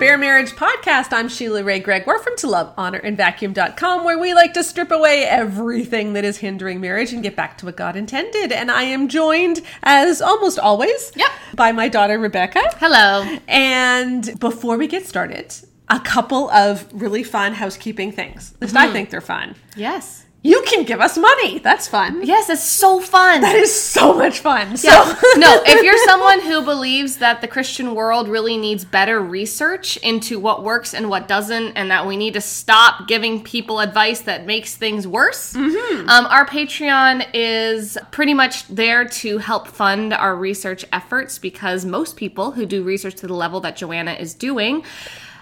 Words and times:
Bare 0.00 0.16
Marriage 0.16 0.52
Podcast. 0.52 1.12
I'm 1.12 1.28
Sheila 1.28 1.62
Wray 1.62 1.78
Gregoire. 1.78 2.16
We're 2.16 2.22
from 2.22 2.34
To 2.38 2.46
Love, 2.46 2.72
Honor, 2.78 3.00
and 3.00 3.18
Vacuum.com, 3.18 4.02
where 4.02 4.18
we 4.18 4.32
like 4.32 4.54
to 4.54 4.64
strip 4.64 4.90
away 4.90 5.24
everything 5.24 6.14
that 6.14 6.24
is 6.24 6.38
hindering 6.38 6.80
marriage 6.80 7.12
and 7.12 7.22
get 7.22 7.36
back 7.36 7.58
to 7.58 7.66
what 7.66 7.76
God 7.76 7.96
intended. 7.96 8.50
And 8.50 8.70
I 8.70 8.84
am 8.84 9.08
joined, 9.08 9.60
as 9.82 10.22
almost 10.22 10.58
always, 10.58 11.12
Yep. 11.16 11.30
by 11.54 11.72
my 11.72 11.90
daughter 11.90 12.18
Rebecca. 12.18 12.62
Hello. 12.78 13.36
And 13.46 14.40
before 14.40 14.78
we 14.78 14.86
get 14.86 15.06
started, 15.06 15.54
a 15.90 16.00
couple 16.00 16.48
of 16.48 16.86
really 16.94 17.22
fun 17.22 17.52
housekeeping 17.52 18.10
things. 18.10 18.54
At 18.54 18.62
least 18.62 18.76
I 18.76 18.84
mm-hmm. 18.84 18.94
think 18.94 19.10
they're 19.10 19.20
fun. 19.20 19.54
Yes. 19.76 20.24
You 20.42 20.62
can 20.66 20.84
give 20.84 21.00
us 21.00 21.18
money. 21.18 21.58
That's 21.58 21.86
fun. 21.86 22.22
Yes, 22.30 22.48
it's 22.48 22.62
so 22.62 23.00
fun. 23.00 23.40
That 23.40 23.56
is 23.56 23.74
so 23.74 24.14
much 24.14 24.38
fun. 24.38 24.76
So 24.76 24.88
Yeah. 24.88 25.20
no, 25.36 25.62
if 25.66 25.82
you're 25.82 25.98
someone 26.04 26.40
who 26.40 26.62
believes 26.62 27.16
that 27.16 27.40
the 27.40 27.48
Christian 27.48 27.92
world 27.94 28.28
really 28.28 28.56
needs 28.56 28.84
better 28.84 29.20
research 29.20 29.96
into 29.96 30.38
what 30.38 30.62
works 30.62 30.94
and 30.94 31.10
what 31.10 31.26
doesn't, 31.26 31.72
and 31.72 31.90
that 31.90 32.06
we 32.06 32.16
need 32.16 32.34
to 32.34 32.40
stop 32.40 33.08
giving 33.08 33.42
people 33.42 33.80
advice 33.80 34.20
that 34.20 34.46
makes 34.46 34.76
things 34.76 35.08
worse, 35.08 35.56
um, 35.56 36.26
our 36.26 36.46
Patreon 36.46 37.26
is 37.34 37.98
pretty 38.12 38.32
much 38.34 38.68
there 38.68 39.04
to 39.06 39.38
help 39.38 39.66
fund 39.66 40.12
our 40.12 40.36
research 40.36 40.84
efforts 40.92 41.38
because 41.38 41.84
most 41.84 42.16
people 42.16 42.52
who 42.52 42.64
do 42.64 42.84
research 42.84 43.16
to 43.16 43.26
the 43.26 43.34
level 43.34 43.58
that 43.60 43.76
Joanna 43.76 44.12
is 44.12 44.34
doing 44.34 44.84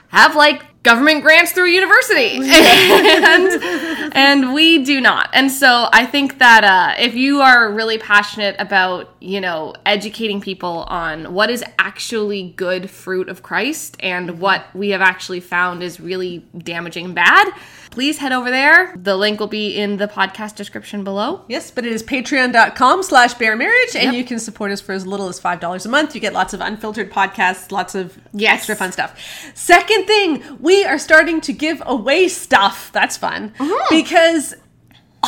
have 0.08 0.34
like 0.36 0.82
government 0.82 1.22
grants 1.22 1.52
through 1.52 1.66
university. 1.68 2.40
And 3.28 4.14
and 4.14 4.54
we 4.54 4.84
do 4.84 5.00
not. 5.00 5.28
And 5.32 5.50
so 5.50 5.88
i 5.92 6.06
think 6.06 6.38
that 6.38 6.64
uh, 6.64 6.95
if 7.00 7.15
you 7.15 7.40
are 7.40 7.73
really 7.73 7.98
passionate 7.98 8.56
about 8.59 9.15
you 9.20 9.40
know 9.40 9.74
educating 9.84 10.40
people 10.40 10.84
on 10.88 11.34
what 11.34 11.50
is 11.50 11.65
actually 11.78 12.50
good 12.56 12.90
fruit 12.90 13.28
of 13.28 13.42
christ 13.42 13.96
and 14.00 14.40
what 14.40 14.65
we 14.74 14.90
have 14.90 15.00
actually 15.00 15.40
found 15.40 15.82
is 15.82 16.00
really 16.00 16.45
damaging 16.56 17.06
and 17.06 17.15
bad 17.15 17.52
please 17.99 18.18
head 18.18 18.32
over 18.32 18.49
there 18.49 18.95
the 18.96 19.16
link 19.16 19.41
will 19.41 19.49
be 19.49 19.77
in 19.77 19.96
the 19.96 20.07
podcast 20.07 20.54
description 20.54 21.02
below 21.02 21.45
Yes, 21.49 21.73
but 21.73 21.85
it 21.85 21.93
is 21.93 22.05
patreon.com 22.05 23.02
slash 23.02 23.35
bare 23.35 23.57
marriage, 23.57 23.96
and 23.96 24.13
Yep. 24.13 24.15
you 24.15 24.24
can 24.24 24.38
support 24.38 24.71
us 24.71 24.80
for 24.80 24.93
as 24.93 25.05
little 25.05 25.27
as 25.29 25.40
$5 25.40 25.85
a 25.85 25.88
month. 25.88 26.15
You 26.15 26.21
get 26.21 26.32
lots 26.32 26.55
of 26.55 26.60
unfiltered 26.60 27.10
podcasts, 27.10 27.73
lots 27.73 27.96
of 27.96 28.16
Yes. 28.32 28.59
extra 28.59 28.77
fun 28.77 28.93
stuff. 28.93 29.18
Second 29.55 30.07
thing, 30.07 30.45
we 30.60 30.85
are 30.85 30.99
starting 30.99 31.40
to 31.40 31.52
give 31.52 31.82
away 31.87 32.29
stuff. 32.29 32.93
That's 32.93 33.16
fun. 33.16 33.52
Mm-hmm. 33.59 33.95
Because 33.96 34.55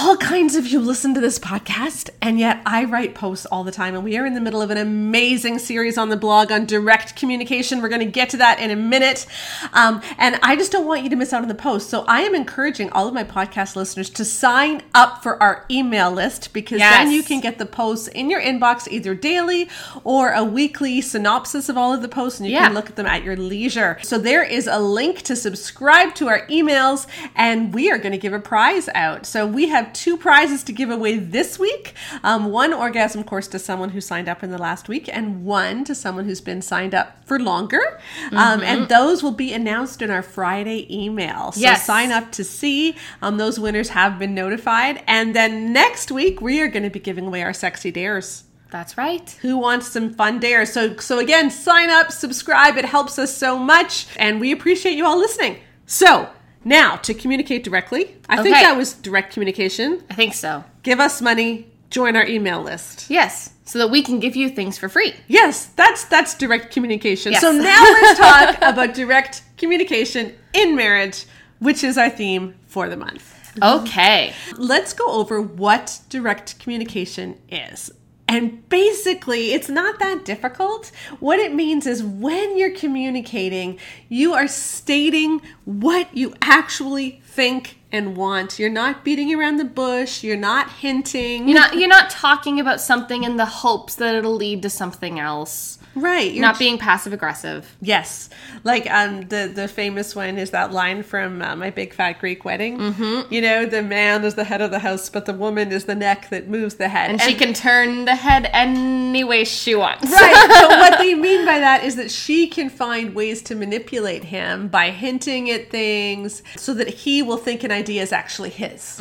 all 0.03 0.17
kinds 0.17 0.57
of 0.57 0.67
you 0.67 0.81
listen 0.81 1.13
to 1.13 1.21
this 1.21 1.39
podcast, 1.39 2.09
and 2.23 2.39
yet 2.39 2.63
I 2.65 2.85
write 2.85 3.15
posts 3.15 3.45
all 3.47 3.65
the 3.65 3.71
time, 3.71 3.95
and 3.95 4.03
we 4.03 4.17
are 4.17 4.25
in 4.25 4.33
the 4.33 4.41
middle 4.41 4.63
of 4.63 4.71
an 4.71 4.79
amazing 4.79 5.59
series 5.59 5.99
on 5.99 6.09
the 6.09 6.17
blog 6.17 6.51
on 6.51 6.65
direct 6.65 7.17
communication. 7.17 7.83
We're 7.83 7.91
going 7.91 8.01
to 8.01 8.07
get 8.11 8.31
to 8.31 8.39
that 8.39 8.61
in 8.61 8.71
a 8.71 8.77
minute. 8.77 9.27
Um, 9.75 10.01
and 10.17 10.39
I 10.43 10.57
just 10.57 10.73
don't 10.73 10.87
want 10.87 11.03
you 11.03 11.11
to 11.11 11.17
miss 11.17 11.35
out 11.35 11.43
on 11.43 11.49
the 11.49 11.55
post. 11.55 11.91
So 11.91 12.05
I 12.09 12.23
am 12.23 12.35
encouraging 12.35 12.89
all 12.93 13.09
of 13.09 13.13
my 13.15 13.25
podcast 13.25 13.77
listeners 13.77 14.09
to 14.11 14.25
sign 14.25 14.83
up 14.95 15.23
for 15.23 15.41
our 15.43 15.67
email 15.71 16.11
list 16.11 16.55
because 16.55 16.79
then 16.79 17.11
you 17.11 17.23
can 17.23 17.41
get 17.41 17.59
the 17.59 17.67
posts 17.67 18.09
in 18.09 18.31
your 18.31 18.41
inbox 18.41 18.89
either 18.89 19.15
daily 19.15 19.69
or 20.03 20.33
a 20.33 20.43
weekly 20.45 21.03
synopsis 21.03 21.69
of 21.69 21.77
all 21.77 21.93
of 21.93 22.01
the 22.01 22.09
posts, 22.09 22.41
and 22.41 22.49
you 22.49 22.55
Yeah. 22.55 22.67
can 22.69 22.75
look 22.75 22.89
at 22.89 22.97
them 22.97 23.07
at 23.07 23.23
your 23.23 23.37
leisure. 23.37 23.99
So 24.03 24.17
there 24.17 24.45
is 24.45 24.67
a 24.67 24.79
link 24.79 25.21
to 25.23 25.37
subscribe 25.37 26.15
to 26.15 26.29
our 26.29 26.47
emails, 26.47 27.07
and 27.37 27.75
we 27.75 27.91
are 27.91 27.99
going 27.99 28.13
to 28.13 28.19
give 28.19 28.33
a 28.33 28.41
prize 28.41 28.89
out. 28.95 29.27
So 29.27 29.47
we 29.47 29.69
have 29.69 29.90
two 29.95 30.17
prizes 30.17 30.63
to 30.65 30.73
give 30.73 30.91
away 30.91 31.19
this 31.19 31.59
week 31.59 31.95
um, 32.23 32.51
one 32.51 32.73
orgasm 32.73 33.25
course 33.25 33.49
to 33.49 33.59
someone 33.59 33.91
who 33.91 34.01
signed 34.01 34.29
up 34.29 34.43
in 34.43 34.51
the 34.51 34.59
last 34.59 34.89
week, 34.89 35.09
and 35.13 35.45
one 35.45 35.85
to 35.85 35.95
someone 35.95 36.25
who's 36.25 36.41
been 36.41 36.63
signed 36.63 36.95
up 36.95 37.25
for 37.25 37.39
longer. 37.39 38.01
Um, 38.33 38.63
and 38.63 38.89
those 38.89 39.23
will 39.23 39.33
be 39.33 39.53
announced 39.53 40.03
in 40.03 40.11
our 40.11 40.23
Friday 40.23 40.87
email. 40.95 41.53
So 41.53 41.61
Yes. 41.61 41.85
sign 41.85 42.13
up 42.13 42.33
to 42.33 42.45
see. 42.45 42.97
Um, 43.23 43.37
those 43.39 43.59
winners 43.59 43.91
have 43.91 44.19
been 44.19 44.35
notified. 44.35 45.03
And 45.07 45.35
then 45.35 45.73
next 45.73 46.11
week, 46.11 46.41
we 46.41 46.61
are 46.61 46.69
going 46.69 46.83
to 46.83 46.91
be 46.91 47.01
giving 47.01 47.27
away 47.27 47.43
our 47.43 47.53
sexy 47.53 47.91
dares 47.91 48.45
that's 48.71 48.97
right 48.97 49.37
who 49.43 49.59
wants 49.59 49.89
some 49.89 50.15
fun 50.15 50.39
dares 50.39 50.73
so 50.73 50.97
so 50.99 51.19
again 51.19 51.51
sign 51.51 51.91
up 51.91 52.13
subscribe 52.13 52.77
it 52.77 52.85
helps 52.85 53.19
us 53.19 53.37
so 53.37 53.59
much 53.59 54.07
and 54.17 54.41
we 54.41 54.53
appreciate 54.53 54.93
you 54.97 55.05
all 55.05 55.19
listening 55.19 55.59
so 55.87 56.29
now 56.65 56.97
to 56.97 57.15
communicate 57.15 57.65
directly 57.65 58.17
i 58.29 58.43
think 58.43 58.55
that 58.55 58.77
was 58.77 58.95
direct 58.95 59.33
communication. 59.33 60.03
I 60.11 60.15
think 60.15 60.35
so. 60.35 60.65
Give 60.83 61.01
us 61.01 61.21
money 61.21 61.67
join 61.91 62.17
our 62.17 62.27
email 62.27 62.63
list. 62.63 63.11
Yes 63.11 63.55
so 63.65 63.79
that 63.79 63.89
we 63.89 64.03
can 64.03 64.19
give 64.19 64.35
you 64.35 64.49
things 64.49 64.77
for 64.79 64.89
free. 64.89 65.15
Yes 65.29 65.67
that's 65.77 66.05
that's 66.05 66.35
direct 66.35 66.73
communication. 66.73 67.33
Yes. 67.33 67.41
so 67.41 67.53
now 67.53 67.83
let's 68.03 68.19
talk 68.19 68.57
about 68.63 68.95
direct 68.95 69.43
communication 69.57 70.35
in 70.53 70.75
marriage 70.75 71.27
which 71.61 71.85
is 71.85 71.97
our 71.97 72.11
theme 72.11 72.55
for 72.67 72.89
the 72.89 72.97
month. 72.97 73.37
Okay. 73.63 74.33
Let's 74.57 74.93
go 74.93 75.07
over 75.13 75.41
what 75.41 76.01
direct 76.09 76.59
communication 76.59 77.39
is. 77.49 77.91
And 78.31 78.69
basically, 78.69 79.55
it's 79.55 79.69
not 79.69 79.99
that 79.99 80.25
difficult. 80.25 80.93
What 81.19 81.41
it 81.41 81.53
means 81.53 81.85
is 81.85 82.01
when 82.01 82.57
you're 82.57 82.71
communicating, 82.71 83.77
you 84.09 84.35
are 84.35 84.47
stating 84.47 85.43
what 85.65 86.17
you 86.17 86.35
actually 86.41 87.23
think 87.25 87.79
and 87.91 88.17
want. 88.17 88.57
You're 88.57 88.71
not 88.71 89.05
beating 89.05 89.35
around 89.35 89.57
the 89.57 89.65
bush, 89.65 90.23
you're 90.23 90.37
not 90.37 90.71
hinting. 90.71 91.49
You're 91.49 91.59
not 91.59 91.75
you're 91.75 91.89
not 91.89 92.09
talking 92.09 92.61
about 92.61 92.81
something 92.81 93.25
in 93.25 93.37
the 93.37 93.47
hopes 93.47 93.97
that 93.97 94.15
it'll 94.15 94.37
lead 94.37 94.63
to 94.63 94.71
something 94.71 95.19
else. 95.19 95.80
Right. 95.95 96.33
You're 96.33 96.43
Not 96.43 96.59
being 96.59 96.79
passive 96.79 97.13
aggressive. 97.13 97.77
Yes, 97.81 98.31
like 98.65 98.91
um, 98.91 99.23
the 99.29 99.51
the 99.53 99.69
famous 99.69 100.15
one 100.15 100.39
is 100.39 100.51
that 100.51 100.73
line 100.73 101.03
from 101.03 101.43
uh, 101.43 101.57
my 101.57 101.71
big 101.71 101.93
fat 101.95 102.19
Greek 102.21 102.45
wedding. 102.45 102.79
Mm-hmm. 102.79 103.33
You 103.33 103.41
know, 103.41 103.67
the 103.67 103.83
man 103.83 104.25
is 104.25 104.35
the 104.35 104.45
head 104.45 104.61
of 104.61 104.71
the 104.71 104.79
house, 104.81 105.09
but 105.11 105.27
the 105.27 105.33
woman 105.33 105.73
is 105.73 105.85
the 105.85 105.95
neck 105.95 106.31
that 106.31 106.49
moves 106.49 106.77
the 106.77 106.89
head. 106.89 107.11
And, 107.11 107.21
she 107.21 107.35
can 107.35 107.53
turn 107.55 108.05
the 108.05 108.15
head 108.17 108.49
any 108.53 109.25
way 109.25 109.45
she 109.45 109.75
wants. 109.75 110.11
right. 110.11 110.61
So 110.61 110.69
what 110.79 110.99
they 110.99 111.15
mean 111.15 111.45
by 111.45 111.59
that 111.59 111.85
is 111.85 111.97
that 111.97 112.11
she 112.11 112.47
can 112.49 112.69
find 112.71 113.15
ways 113.15 113.43
to 113.43 113.55
manipulate 113.55 114.25
him 114.25 114.69
by 114.69 114.91
hinting 114.91 115.51
at 115.51 115.71
things 115.71 116.43
so 116.57 116.75
that 116.75 116.89
he 116.89 117.23
will 117.23 117.37
think 117.37 117.65
an 117.65 117.71
idea 117.73 118.03
is 118.03 118.13
actually 118.13 118.51
his. 118.51 119.01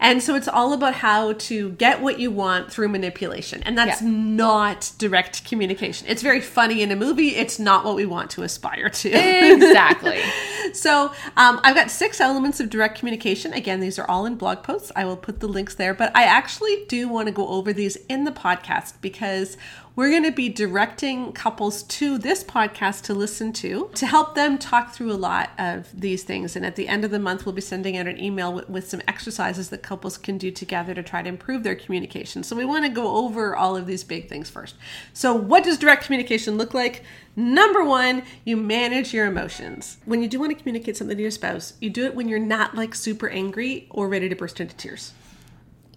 And 0.00 0.22
so 0.22 0.34
it's 0.34 0.48
all 0.48 0.72
about 0.72 0.94
how 0.94 1.32
to 1.34 1.70
get 1.72 2.00
what 2.00 2.18
you 2.18 2.30
want 2.30 2.72
through 2.72 2.88
manipulation. 2.88 3.62
And 3.64 3.76
that's 3.76 4.02
Yeah. 4.02 4.08
not 4.08 4.92
direct 4.98 5.44
communication. 5.44 6.06
It's 6.08 6.22
very 6.22 6.31
funny 6.40 6.82
in 6.82 6.90
a 6.90 6.96
movie. 6.96 7.36
It's 7.36 7.58
not 7.58 7.84
what 7.84 7.96
we 7.96 8.06
want 8.06 8.30
to 8.32 8.42
aspire 8.42 8.88
to. 8.88 9.10
exactly. 9.10 10.20
So 10.74 11.12
um, 11.36 11.60
I've 11.64 11.74
got 11.74 11.90
six 11.90 12.18
elements 12.18 12.58
of 12.58 12.70
direct 12.70 12.98
communication. 12.98 13.52
Again, 13.52 13.80
these 13.80 13.98
are 13.98 14.08
all 14.08 14.24
in 14.24 14.36
blog 14.36 14.62
posts. 14.62 14.90
I 14.96 15.04
will 15.04 15.16
put 15.18 15.40
the 15.40 15.46
links 15.46 15.74
there, 15.74 15.92
but 15.92 16.10
I 16.16 16.22
actually 16.24 16.84
do 16.88 17.08
want 17.08 17.26
to 17.26 17.32
go 17.32 17.46
over 17.48 17.72
these 17.74 17.96
in 18.08 18.24
the 18.24 18.30
podcast 18.30 18.94
because 19.02 19.58
we're 19.94 20.10
going 20.10 20.24
to 20.24 20.32
be 20.32 20.48
directing 20.48 21.32
couples 21.32 21.82
to 21.82 22.16
this 22.16 22.42
podcast 22.42 23.02
to 23.02 23.14
listen 23.14 23.52
to 23.52 23.90
to 23.94 24.06
help 24.06 24.34
them 24.34 24.56
talk 24.56 24.94
through 24.94 25.12
a 25.12 25.14
lot 25.14 25.50
of 25.58 25.88
these 25.98 26.22
things. 26.24 26.56
And 26.56 26.64
at 26.64 26.76
the 26.76 26.88
end 26.88 27.04
of 27.04 27.10
the 27.10 27.18
month, 27.18 27.44
we'll 27.44 27.54
be 27.54 27.60
sending 27.60 27.96
out 27.96 28.06
an 28.06 28.18
email 28.18 28.52
with, 28.52 28.70
with 28.70 28.88
some 28.88 29.02
exercises 29.06 29.68
that 29.68 29.82
couples 29.82 30.16
can 30.16 30.38
do 30.38 30.50
together 30.50 30.94
to 30.94 31.02
try 31.02 31.20
to 31.20 31.28
improve 31.28 31.62
their 31.62 31.74
communication. 31.74 32.42
So 32.42 32.56
we 32.56 32.64
want 32.64 32.84
to 32.84 32.90
go 32.90 33.16
over 33.16 33.54
all 33.54 33.76
of 33.76 33.86
these 33.86 34.02
big 34.02 34.28
things 34.28 34.48
first. 34.48 34.76
So, 35.12 35.34
what 35.34 35.64
does 35.64 35.78
direct 35.78 36.04
communication 36.04 36.56
look 36.56 36.72
like? 36.72 37.04
Number 37.36 37.84
one, 37.84 38.22
you 38.44 38.56
manage 38.56 39.12
your 39.12 39.26
emotions. 39.26 39.98
When 40.04 40.22
you 40.22 40.28
do 40.28 40.40
want 40.40 40.52
to 40.52 40.58
communicate 40.58 40.96
something 40.96 41.16
to 41.16 41.22
your 41.22 41.30
spouse, 41.30 41.74
you 41.80 41.90
do 41.90 42.04
it 42.04 42.14
when 42.14 42.28
you're 42.28 42.38
not 42.38 42.74
like 42.74 42.94
super 42.94 43.28
angry 43.28 43.86
or 43.90 44.08
ready 44.08 44.28
to 44.28 44.34
burst 44.34 44.60
into 44.60 44.76
tears. 44.76 45.12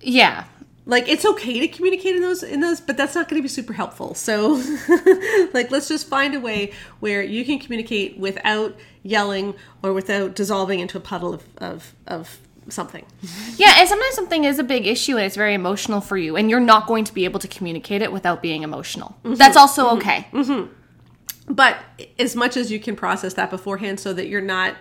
Yeah. 0.01 0.45
Like 0.87 1.09
it's 1.09 1.25
okay 1.25 1.59
to 1.61 1.67
communicate 1.67 2.15
in 2.15 2.21
those 2.21 2.43
in 2.43 2.59
those, 2.59 2.79
but 2.79 2.95
that's 2.95 3.15
not 3.15 3.27
going 3.27 3.39
to 3.39 3.43
be 3.43 3.49
super 3.49 3.73
helpful. 3.73 4.13
So, 4.13 4.53
like 5.53 5.71
let's 5.71 5.87
just 5.87 6.07
find 6.07 6.35
a 6.35 6.39
way 6.39 6.73
where 6.99 7.23
you 7.23 7.43
can 7.43 7.57
communicate 7.57 8.19
without 8.19 8.75
yelling 9.01 9.55
or 9.81 9.93
without 9.93 10.35
dissolving 10.35 10.79
into 10.79 10.97
a 10.97 11.01
puddle 11.01 11.33
of 11.33 11.43
of, 11.57 11.95
of 12.05 12.37
something. 12.69 13.05
Yeah, 13.57 13.73
and 13.79 13.87
sometimes 13.87 14.15
something 14.15 14.43
is 14.43 14.59
a 14.59 14.63
big 14.63 14.85
issue 14.85 15.15
and 15.15 15.25
it's 15.25 15.37
very 15.37 15.53
emotional 15.53 16.01
for 16.01 16.17
you, 16.17 16.35
and 16.35 16.49
you're 16.49 16.59
not 16.59 16.87
going 16.87 17.05
to 17.05 17.13
be 17.13 17.23
able 17.25 17.39
to 17.39 17.47
communicate 17.47 18.01
it 18.01 18.11
without 18.11 18.41
being 18.41 18.63
emotional. 18.63 19.15
Mm-hmm. 19.23 19.35
That's 19.35 19.55
also 19.57 19.87
mm-hmm. 19.87 19.97
okay. 19.97 20.27
Mm-hmm. 20.33 21.53
but 21.53 21.77
as 22.19 22.35
much 22.35 22.57
as 22.57 22.71
you 22.71 22.79
can 22.79 22.95
process 22.95 23.33
that 23.35 23.49
beforehand 23.49 23.99
so 23.99 24.13
that 24.13 24.27
you're 24.27 24.41
not 24.41 24.75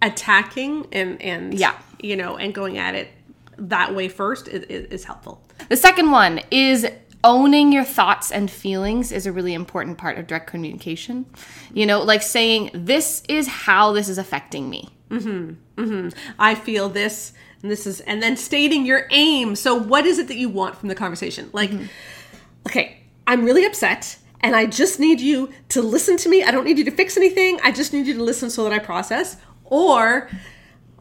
attacking 0.00 0.86
and 0.92 1.20
and 1.20 1.54
Yeah. 1.54 1.74
you 2.00 2.16
know 2.16 2.36
and 2.36 2.54
going 2.54 2.78
at 2.78 2.94
it 2.94 3.08
that 3.56 3.94
way 3.94 4.08
first 4.08 4.48
is, 4.48 4.64
is 4.64 5.04
helpful 5.04 5.42
The 5.68 5.76
second 5.76 6.10
one 6.10 6.40
is 6.50 6.86
owning 7.22 7.72
your 7.72 7.84
thoughts 7.84 8.30
and 8.30 8.50
feelings 8.50 9.10
is 9.10 9.26
a 9.26 9.32
really 9.32 9.54
important 9.54 9.96
part 9.96 10.18
of 10.18 10.26
direct 10.26 10.46
communication. 10.46 11.24
You 11.72 11.86
know, 11.86 12.02
like 12.02 12.22
saying, 12.22 12.70
This 12.74 13.22
is 13.28 13.48
how 13.48 13.92
this 13.92 14.08
is 14.08 14.18
affecting 14.18 14.68
me. 14.68 14.90
Mm-hmm. 15.10 15.80
Mm-hmm. 15.80 16.08
i 16.38 16.54
feel 16.54 16.88
this 16.88 17.34
and 17.62 17.70
this 17.70 17.86
is 17.86 18.00
and 18.00 18.22
then 18.22 18.36
stating 18.36 18.86
your 18.86 19.06
aim 19.10 19.54
so 19.54 19.74
what 19.74 20.06
is 20.06 20.18
it 20.18 20.28
that 20.28 20.36
you 20.36 20.48
want 20.48 20.76
from 20.76 20.88
the 20.88 20.94
conversation 20.94 21.50
like 21.52 21.70
mm-hmm. 21.70 21.86
okay 22.66 23.00
i'm 23.26 23.44
really 23.44 23.64
upset 23.64 24.16
and 24.44 24.54
I 24.54 24.66
just 24.66 25.00
need 25.00 25.22
you 25.22 25.50
to 25.70 25.80
listen 25.80 26.18
to 26.18 26.28
me. 26.28 26.44
I 26.44 26.50
don't 26.50 26.64
need 26.64 26.76
you 26.76 26.84
to 26.84 26.90
fix 26.90 27.16
anything. 27.16 27.58
I 27.64 27.72
just 27.72 27.94
need 27.94 28.06
you 28.06 28.12
to 28.12 28.22
listen 28.22 28.50
so 28.50 28.64
that 28.64 28.74
I 28.74 28.78
process. 28.78 29.38
Or, 29.64 30.28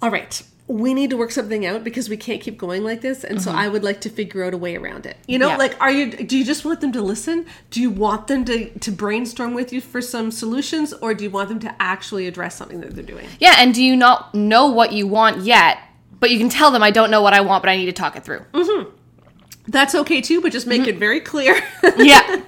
all 0.02 0.10
right, 0.10 0.42
we 0.68 0.94
need 0.94 1.10
to 1.10 1.18
work 1.18 1.30
something 1.30 1.66
out 1.66 1.84
because 1.84 2.08
we 2.08 2.16
can't 2.16 2.42
keep 2.42 2.58
going 2.58 2.84
like 2.86 3.02
this 3.02 3.24
and 3.26 3.42
so 3.42 3.52
i 3.52 3.68
would 3.68 3.84
like 3.84 4.00
to 4.00 4.10
figure 4.10 4.44
out 4.46 4.54
a 4.54 4.58
way 4.58 4.78
around 4.78 5.06
it 5.06 5.18
you 5.28 5.38
know 5.38 5.50
Yeah. 5.50 5.58
like 5.58 5.76
are 5.82 5.92
you 5.92 6.10
do 6.12 6.38
you 6.38 6.46
just 6.46 6.64
want 6.64 6.80
them 6.80 6.94
to 6.94 7.02
listen 7.02 7.46
do 7.70 7.82
you 7.82 7.90
want 7.92 8.28
them 8.28 8.46
to 8.46 8.70
to 8.80 8.92
brainstorm 8.92 9.54
with 9.54 9.74
you 9.74 9.82
for 9.82 10.02
some 10.02 10.32
solutions 10.32 10.94
or 10.94 11.14
do 11.14 11.26
you 11.26 11.30
want 11.30 11.50
them 11.50 11.60
to 11.60 11.76
actually 11.82 12.28
address 12.28 12.56
something 12.56 12.80
that 12.80 12.96
they're 12.96 13.04
doing 13.04 13.28
Yeah, 13.40 13.56
and 13.58 13.74
do 13.74 13.84
you 13.84 13.96
not 13.98 14.34
know 14.34 14.68
what 14.68 14.94
you 14.94 15.06
want 15.06 15.42
yet? 15.44 15.80
But 16.22 16.32
you 16.32 16.40
can 16.40 16.48
tell 16.48 16.72
them 16.72 16.82
I 16.82 16.92
don't 16.92 17.12
know 17.12 17.22
what 17.22 17.34
I 17.34 17.42
want, 17.42 17.62
but 17.62 17.70
I 17.70 17.76
need 17.76 17.88
to 17.88 17.92
talk 17.92 18.16
it 18.16 18.24
through. 18.24 18.40
mm-hmm. 18.54 18.90
that's 19.68 19.94
okay 19.96 20.22
too 20.22 20.40
but 20.42 20.54
just 20.54 20.66
make 20.66 20.88
it 20.88 20.98
very 20.98 21.20
clear 21.20 21.56
Yeah. 21.98 22.22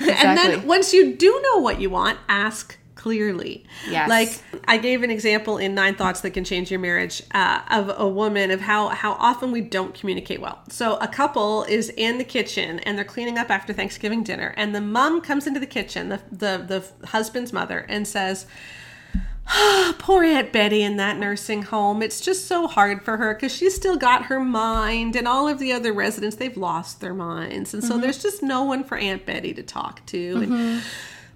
and 0.00 0.36
then 0.36 0.66
once 0.66 0.92
you 0.92 1.14
do 1.14 1.40
know 1.44 1.58
what 1.58 1.80
you 1.80 1.90
want 1.90 2.18
ask 2.28 2.76
clearly 3.00 3.64
Yes. 3.88 4.10
like 4.10 4.60
i 4.68 4.76
gave 4.76 5.02
an 5.02 5.10
example 5.10 5.56
in 5.56 5.74
nine 5.74 5.94
thoughts 5.94 6.20
that 6.20 6.32
can 6.32 6.44
change 6.44 6.70
your 6.70 6.80
marriage 6.80 7.22
uh, 7.32 7.62
of 7.70 7.90
a 7.96 8.06
woman 8.06 8.50
of 8.50 8.60
how 8.60 8.88
how 8.88 9.12
often 9.12 9.52
we 9.52 9.62
don't 9.62 9.94
communicate 9.94 10.38
well 10.38 10.58
so 10.68 10.96
a 10.96 11.08
couple 11.08 11.64
is 11.64 11.88
in 11.96 12.18
the 12.18 12.24
kitchen 12.24 12.78
and 12.80 12.98
they're 12.98 13.04
cleaning 13.04 13.38
up 13.38 13.48
after 13.50 13.72
thanksgiving 13.72 14.22
dinner 14.22 14.52
and 14.58 14.74
the 14.74 14.82
mom 14.82 15.22
comes 15.22 15.46
into 15.46 15.58
the 15.58 15.66
kitchen 15.66 16.10
the 16.10 16.20
the, 16.30 16.84
the 17.00 17.06
husband's 17.06 17.54
mother 17.54 17.86
and 17.88 18.06
says 18.06 18.44
ah, 19.48 19.94
poor 19.98 20.22
Aunt 20.22 20.52
Betty 20.52 20.82
in 20.82 20.96
that 20.98 21.16
nursing 21.16 21.62
home. 21.62 22.02
It's 22.02 22.20
just 22.20 22.46
so 22.46 22.66
hard 22.66 23.02
for 23.02 23.16
her 23.16 23.34
because 23.34 23.54
she's 23.54 23.74
still 23.74 23.96
got 23.96 24.26
her 24.26 24.38
mind, 24.38 25.16
and 25.16 25.26
all 25.26 25.48
of 25.48 25.58
the 25.58 25.72
other 25.72 25.92
residents, 25.92 26.36
they've 26.36 26.56
lost 26.56 27.00
their 27.00 27.14
minds. 27.14 27.74
And 27.74 27.82
so 27.82 27.94
mm-hmm. 27.94 28.02
there's 28.02 28.22
just 28.22 28.42
no 28.42 28.62
one 28.62 28.84
for 28.84 28.96
Aunt 28.96 29.26
Betty 29.26 29.52
to 29.54 29.62
talk 29.62 30.04
to. 30.06 30.36
And 30.36 30.52
mm-hmm. 30.52 30.78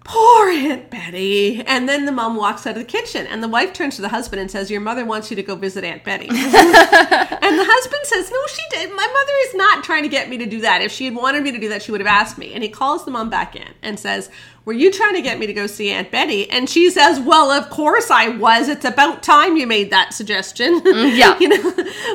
Poor 0.04 0.50
Aunt 0.50 0.90
Betty. 0.90 1.62
And 1.66 1.88
then 1.88 2.04
the 2.04 2.12
mom 2.12 2.36
walks 2.36 2.66
out 2.66 2.76
of 2.76 2.78
the 2.78 2.84
kitchen, 2.84 3.26
and 3.26 3.42
the 3.42 3.48
wife 3.48 3.72
turns 3.72 3.96
to 3.96 4.02
the 4.02 4.10
husband 4.10 4.40
and 4.40 4.50
says, 4.50 4.70
Your 4.70 4.80
mother 4.80 5.04
wants 5.04 5.30
you 5.30 5.36
to 5.36 5.42
go 5.42 5.56
visit 5.56 5.82
Aunt 5.82 6.04
Betty. 6.04 6.28
and 6.28 6.38
the 6.38 7.66
husband 7.66 8.00
says, 8.04 8.30
No, 8.30 8.46
she 8.46 8.62
did. 8.70 8.90
My 8.90 9.06
mother 9.06 9.32
is 9.48 9.54
not 9.54 9.82
trying 9.82 10.02
to 10.02 10.08
get 10.08 10.28
me 10.28 10.38
to 10.38 10.46
do 10.46 10.60
that. 10.60 10.82
If 10.82 10.92
she 10.92 11.06
had 11.06 11.14
wanted 11.14 11.42
me 11.42 11.52
to 11.52 11.58
do 11.58 11.70
that, 11.70 11.82
she 11.82 11.90
would 11.90 12.00
have 12.00 12.06
asked 12.06 12.38
me. 12.38 12.52
And 12.52 12.62
he 12.62 12.68
calls 12.68 13.04
the 13.04 13.10
mom 13.10 13.30
back 13.30 13.56
in 13.56 13.68
and 13.82 13.98
says, 13.98 14.30
Were 14.66 14.74
you 14.74 14.92
trying 14.92 15.14
to 15.14 15.22
get 15.22 15.38
me 15.38 15.46
to 15.46 15.54
go 15.54 15.66
see 15.66 15.90
Aunt 15.90 16.10
Betty? 16.10 16.48
And 16.50 16.68
she 16.68 16.90
says, 16.90 17.18
Well, 17.18 17.50
of 17.50 17.70
course 17.70 18.10
I 18.10 18.28
was. 18.28 18.68
It's 18.68 18.84
about 18.84 19.22
time 19.22 19.56
you 19.56 19.66
made 19.66 19.90
that 19.90 20.12
suggestion. 20.12 20.80
Mm, 20.82 21.16
yeah. 21.16 21.38
you 21.40 21.48
know? 21.48 21.72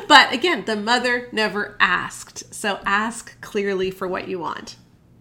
But 0.07 0.31
again, 0.31 0.65
the 0.65 0.75
mother 0.75 1.27
never 1.31 1.75
asked. 1.79 2.53
So 2.53 2.79
ask 2.85 3.39
clearly 3.41 3.89
for 3.89 4.07
what 4.07 4.27
you 4.27 4.37
want. 4.39 4.75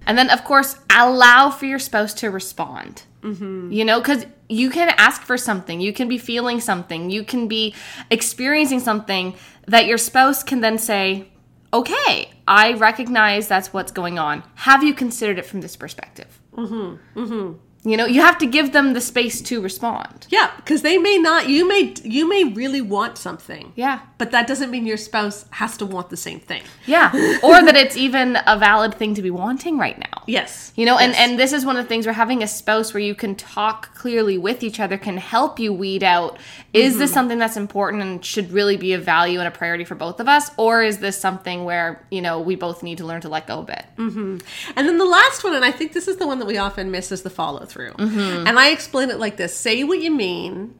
And 0.08 0.16
then, 0.16 0.30
of 0.30 0.42
course, 0.42 0.76
allow 0.90 1.50
for 1.50 1.66
your 1.66 1.78
spouse 1.78 2.14
to 2.14 2.30
respond. 2.30 3.02
Mm-hmm. 3.22 3.70
You 3.70 3.84
know, 3.84 4.00
because 4.00 4.24
you 4.48 4.70
can 4.70 4.88
ask 4.96 5.22
for 5.22 5.36
something, 5.36 5.80
you 5.80 5.92
can 5.92 6.08
be 6.08 6.18
feeling 6.18 6.60
something, 6.60 7.10
you 7.10 7.22
can 7.22 7.46
be 7.46 7.74
experiencing 8.10 8.80
something 8.80 9.34
that 9.66 9.86
your 9.86 9.98
spouse 9.98 10.42
can 10.42 10.60
then 10.60 10.78
say, 10.78 11.28
Okay, 11.72 12.30
I 12.46 12.72
recognize 12.72 13.46
that's 13.46 13.74
what's 13.74 13.92
going 13.92 14.18
on. 14.18 14.42
Have 14.54 14.82
you 14.82 14.94
considered 14.94 15.38
it 15.38 15.44
from 15.44 15.60
this 15.60 15.76
perspective? 15.76 16.40
Mm-hmm. 16.54 17.20
Mm-hmm. 17.20 17.58
You 17.84 17.96
know, 17.96 18.06
you 18.06 18.20
have 18.20 18.38
to 18.38 18.46
give 18.46 18.72
them 18.72 18.92
the 18.92 19.00
space 19.00 19.40
to 19.42 19.60
respond. 19.60 20.26
Yeah, 20.30 20.50
because 20.56 20.82
they 20.82 20.98
may 20.98 21.16
not. 21.16 21.48
You 21.48 21.66
may 21.66 21.94
you 22.02 22.28
may 22.28 22.44
really 22.44 22.80
want 22.80 23.16
something. 23.18 23.72
Yeah. 23.76 24.00
But 24.18 24.30
that 24.32 24.46
doesn't 24.46 24.70
mean 24.70 24.84
your 24.84 24.96
spouse 24.96 25.44
has 25.50 25.76
to 25.78 25.86
want 25.86 26.10
the 26.10 26.16
same 26.16 26.40
thing. 26.40 26.62
Yeah. 26.86 27.10
or 27.42 27.62
that 27.64 27.76
it's 27.76 27.96
even 27.96 28.36
a 28.46 28.58
valid 28.58 28.94
thing 28.94 29.14
to 29.14 29.22
be 29.22 29.30
wanting 29.30 29.78
right 29.78 29.98
now. 29.98 30.17
Yes. 30.28 30.72
You 30.76 30.84
know, 30.86 30.98
and, 30.98 31.12
Yes. 31.12 31.20
and 31.22 31.38
this 31.38 31.52
is 31.52 31.64
one 31.64 31.76
of 31.76 31.84
the 31.84 31.88
things 31.88 32.06
where 32.06 32.12
having 32.12 32.42
a 32.42 32.46
spouse 32.46 32.92
where 32.92 33.02
you 33.02 33.14
can 33.14 33.34
talk 33.34 33.94
clearly 33.94 34.36
with 34.38 34.62
each 34.62 34.78
other 34.78 34.98
can 34.98 35.16
help 35.16 35.58
you 35.58 35.72
weed 35.72 36.04
out 36.04 36.38
is 36.72 36.92
Mm-hmm. 36.92 36.98
this 37.00 37.12
something 37.12 37.38
that's 37.38 37.56
important 37.56 38.02
and 38.02 38.24
should 38.24 38.52
really 38.52 38.76
be 38.76 38.92
a 38.92 38.98
value 38.98 39.38
and 39.38 39.48
a 39.48 39.50
priority 39.50 39.84
for 39.84 39.94
both 39.94 40.20
of 40.20 40.28
us? 40.28 40.50
Or 40.58 40.82
is 40.82 40.98
this 40.98 41.18
something 41.18 41.64
where, 41.64 42.06
you 42.10 42.20
know, 42.20 42.40
we 42.40 42.54
both 42.56 42.82
need 42.82 42.98
to 42.98 43.06
learn 43.06 43.22
to 43.22 43.28
let 43.28 43.46
go 43.46 43.60
a 43.60 43.64
bit? 43.64 43.84
And 43.96 44.42
then 44.76 44.98
the 44.98 45.04
last 45.04 45.42
one, 45.42 45.54
and 45.54 45.64
I 45.64 45.70
think 45.72 45.94
this 45.94 46.06
is 46.08 46.18
the 46.18 46.26
one 46.26 46.38
that 46.40 46.46
we 46.46 46.58
often 46.58 46.90
miss, 46.90 47.10
is 47.10 47.22
the 47.22 47.30
follow 47.30 47.64
through. 47.64 47.94
And 47.98 48.58
I 48.58 48.68
explain 48.68 49.10
it 49.10 49.18
like 49.18 49.36
this: 49.38 49.56
say 49.56 49.82
what 49.82 50.00
you 50.00 50.10
mean, 50.10 50.74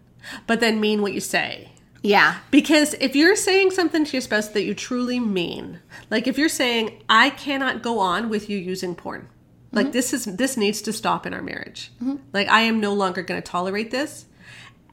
but 0.47 0.61
then 0.61 0.79
mean 0.81 1.01
what 1.03 1.15
you 1.15 1.21
say. 1.21 1.71
Yeah. 2.03 2.37
Because 2.53 2.94
if 3.01 3.17
you're 3.17 3.35
saying 3.35 3.73
something 3.73 4.05
to 4.05 4.12
your 4.12 4.21
spouse 4.21 4.49
that 4.49 4.62
you 4.62 4.73
truly 4.75 5.19
mean, 5.19 5.81
like 6.11 6.27
if 6.29 6.39
you're 6.39 6.49
saying, 6.49 7.03
I 7.09 7.31
cannot 7.31 7.83
go 7.83 7.99
on 7.99 8.29
with 8.29 8.49
you 8.49 8.56
using 8.56 8.94
porn. 8.94 9.29
Like 9.73 9.93
this 9.93 10.12
is 10.12 10.25
this 10.25 10.56
needs 10.56 10.82
to 10.82 10.93
stop 10.93 11.26
in 11.26 11.35
our 11.35 11.43
marriage. 11.43 11.91
Like 12.32 12.49
I 12.49 12.62
am 12.62 12.81
no 12.81 12.94
longer 12.94 13.23
going 13.23 13.41
to 13.41 13.47
tolerate 13.47 13.91
this. 13.91 14.26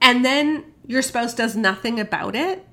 And 0.02 0.24
then 0.24 0.66
your 0.86 1.02
spouse 1.02 1.34
does 1.34 1.56
nothing 1.56 2.00
about 2.00 2.36
it. 2.36 2.66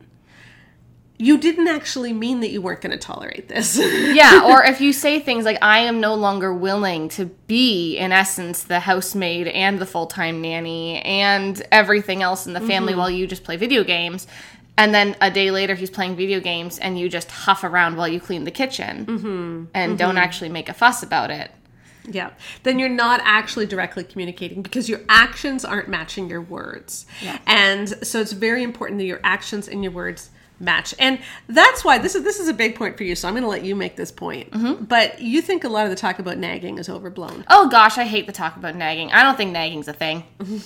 You 1.18 1.38
didn't 1.38 1.68
actually 1.68 2.12
mean 2.12 2.40
that 2.40 2.50
you 2.50 2.60
weren't 2.60 2.80
going 2.80 2.90
to 2.90 2.98
tolerate 2.98 3.48
this. 3.48 3.78
Yeah. 4.12 4.42
Or 4.44 4.64
if 4.64 4.80
you 4.80 4.92
say 4.92 5.20
things 5.20 5.44
like, 5.44 5.58
I 5.62 5.78
am 5.80 6.00
no 6.00 6.14
longer 6.14 6.52
willing 6.52 7.08
to 7.10 7.26
be, 7.46 7.96
in 7.96 8.12
essence, 8.12 8.64
the 8.64 8.80
housemaid 8.80 9.46
and 9.48 9.78
the 9.78 9.86
full 9.86 10.06
time 10.06 10.42
nanny 10.42 11.00
and 11.02 11.62
everything 11.70 12.22
else 12.22 12.46
in 12.46 12.52
the 12.52 12.60
family 12.60 12.92
mm-hmm. 12.92 12.98
while 12.98 13.10
you 13.10 13.26
just 13.26 13.44
play 13.44 13.56
video 13.56 13.84
games. 13.84 14.26
And 14.76 14.92
then 14.92 15.16
a 15.20 15.30
day 15.30 15.50
later, 15.50 15.74
he's 15.74 15.90
playing 15.90 16.16
video 16.16 16.40
games 16.40 16.78
and 16.78 16.98
you 16.98 17.08
just 17.08 17.30
huff 17.30 17.62
around 17.62 17.96
while 17.96 18.08
you 18.08 18.20
clean 18.20 18.44
the 18.44 18.50
kitchen 18.50 19.06
mm-hmm. 19.06 19.64
and 19.74 19.96
don't 19.96 20.10
mm-hmm. 20.10 20.18
actually 20.18 20.48
make 20.48 20.68
a 20.68 20.74
fuss 20.74 21.02
about 21.02 21.30
it. 21.30 21.52
Yeah. 22.08 22.30
Then 22.62 22.78
you're 22.78 22.88
not 22.88 23.20
actually 23.22 23.66
directly 23.66 24.04
communicating 24.04 24.62
because 24.62 24.88
your 24.88 25.00
actions 25.08 25.64
aren't 25.64 25.88
matching 25.88 26.28
your 26.28 26.42
words. 26.42 27.06
Yeah. 27.22 27.38
And 27.46 27.88
so 28.06 28.20
it's 28.20 28.32
very 28.32 28.62
important 28.62 28.98
that 28.98 29.04
your 29.04 29.20
actions 29.22 29.68
and 29.68 29.82
your 29.82 29.92
words 29.92 30.30
match. 30.62 30.94
And 30.98 31.18
that's 31.48 31.84
why 31.84 31.98
this 31.98 32.14
is 32.14 32.22
this 32.22 32.38
is 32.38 32.48
a 32.48 32.54
big 32.54 32.76
point 32.76 32.96
for 32.96 33.04
you. 33.04 33.14
So 33.14 33.28
I'm 33.28 33.34
going 33.34 33.42
to 33.42 33.48
let 33.48 33.64
you 33.64 33.74
make 33.74 33.96
this 33.96 34.12
point. 34.12 34.50
Mm-hmm. 34.52 34.84
But 34.84 35.20
you 35.20 35.42
think 35.42 35.64
a 35.64 35.68
lot 35.68 35.84
of 35.84 35.90
the 35.90 35.96
talk 35.96 36.18
about 36.18 36.38
nagging 36.38 36.78
is 36.78 36.88
overblown. 36.88 37.44
Oh 37.48 37.68
gosh, 37.68 37.98
I 37.98 38.04
hate 38.04 38.26
the 38.26 38.32
talk 38.32 38.56
about 38.56 38.76
nagging. 38.76 39.10
I 39.12 39.22
don't 39.22 39.36
think 39.36 39.52
nagging's 39.52 39.88
a 39.88 39.92
thing. 39.92 40.24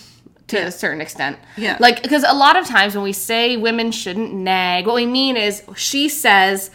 To 0.50 0.58
a 0.58 0.70
certain 0.70 1.00
extent. 1.00 1.40
Yeah. 1.56 1.76
Like, 1.80 2.04
because 2.04 2.22
a 2.22 2.32
lot 2.32 2.56
of 2.56 2.68
times 2.68 2.94
when 2.94 3.02
we 3.02 3.12
say 3.12 3.56
women 3.56 3.90
shouldn't 3.90 4.32
nag, 4.32 4.86
what 4.86 4.94
we 4.94 5.04
mean 5.04 5.36
is 5.36 5.64
she 5.74 6.08
says, 6.08 6.70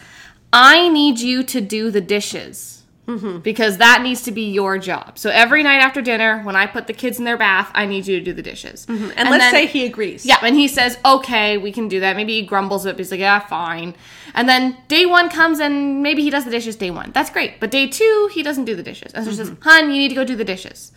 I 0.52 0.90
need 0.90 1.20
you 1.20 1.42
to 1.44 1.60
do 1.62 1.90
the 1.90 2.02
dishes. 2.02 2.81
Mm-hmm. 3.18 3.38
Because 3.38 3.78
that 3.78 4.02
needs 4.02 4.22
to 4.22 4.32
be 4.32 4.50
your 4.50 4.78
job. 4.78 5.18
So 5.18 5.30
every 5.30 5.62
night 5.62 5.78
after 5.78 6.00
dinner, 6.00 6.42
when 6.42 6.56
I 6.56 6.66
put 6.66 6.86
the 6.86 6.92
kids 6.92 7.18
in 7.18 7.24
their 7.24 7.36
bath, 7.36 7.70
I 7.74 7.86
need 7.86 8.06
you 8.06 8.18
to 8.18 8.24
do 8.24 8.32
the 8.32 8.42
dishes. 8.42 8.86
Mm-hmm. 8.86 9.10
And, 9.16 9.30
let's 9.30 9.44
then- 9.44 9.52
say 9.52 9.66
he 9.66 9.84
agrees. 9.84 10.24
yeah, 10.24 10.38
and 10.42 10.56
he 10.56 10.68
says, 10.68 10.98
okay, 11.04 11.58
we 11.58 11.72
can 11.72 11.88
do 11.88 12.00
that. 12.00 12.16
Maybe 12.16 12.40
he 12.40 12.46
grumbles 12.46 12.84
a 12.84 12.88
bit, 12.88 12.94
but 12.94 12.98
he's 12.98 13.10
like, 13.10 13.20
yeah, 13.20 13.40
fine. 13.40 13.94
And 14.34 14.48
then 14.48 14.76
day 14.88 15.06
one 15.06 15.28
comes 15.28 15.60
and 15.60 16.02
maybe 16.02 16.22
he 16.22 16.30
does 16.30 16.44
the 16.44 16.50
dishes 16.50 16.76
day 16.76 16.90
one. 16.90 17.10
That's 17.12 17.30
great. 17.30 17.60
But 17.60 17.70
day 17.70 17.86
two, 17.86 18.30
he 18.32 18.42
doesn't 18.42 18.64
do 18.64 18.74
the 18.74 18.82
dishes. 18.82 19.12
And 19.12 19.24
so 19.24 19.30
she 19.30 19.36
says, 19.36 19.50
mm-hmm. 19.50 19.62
hun, 19.62 19.90
you 19.90 19.98
need 19.98 20.08
to 20.08 20.14
go 20.14 20.24
do 20.24 20.36
the 20.36 20.44
dishes. 20.44 20.92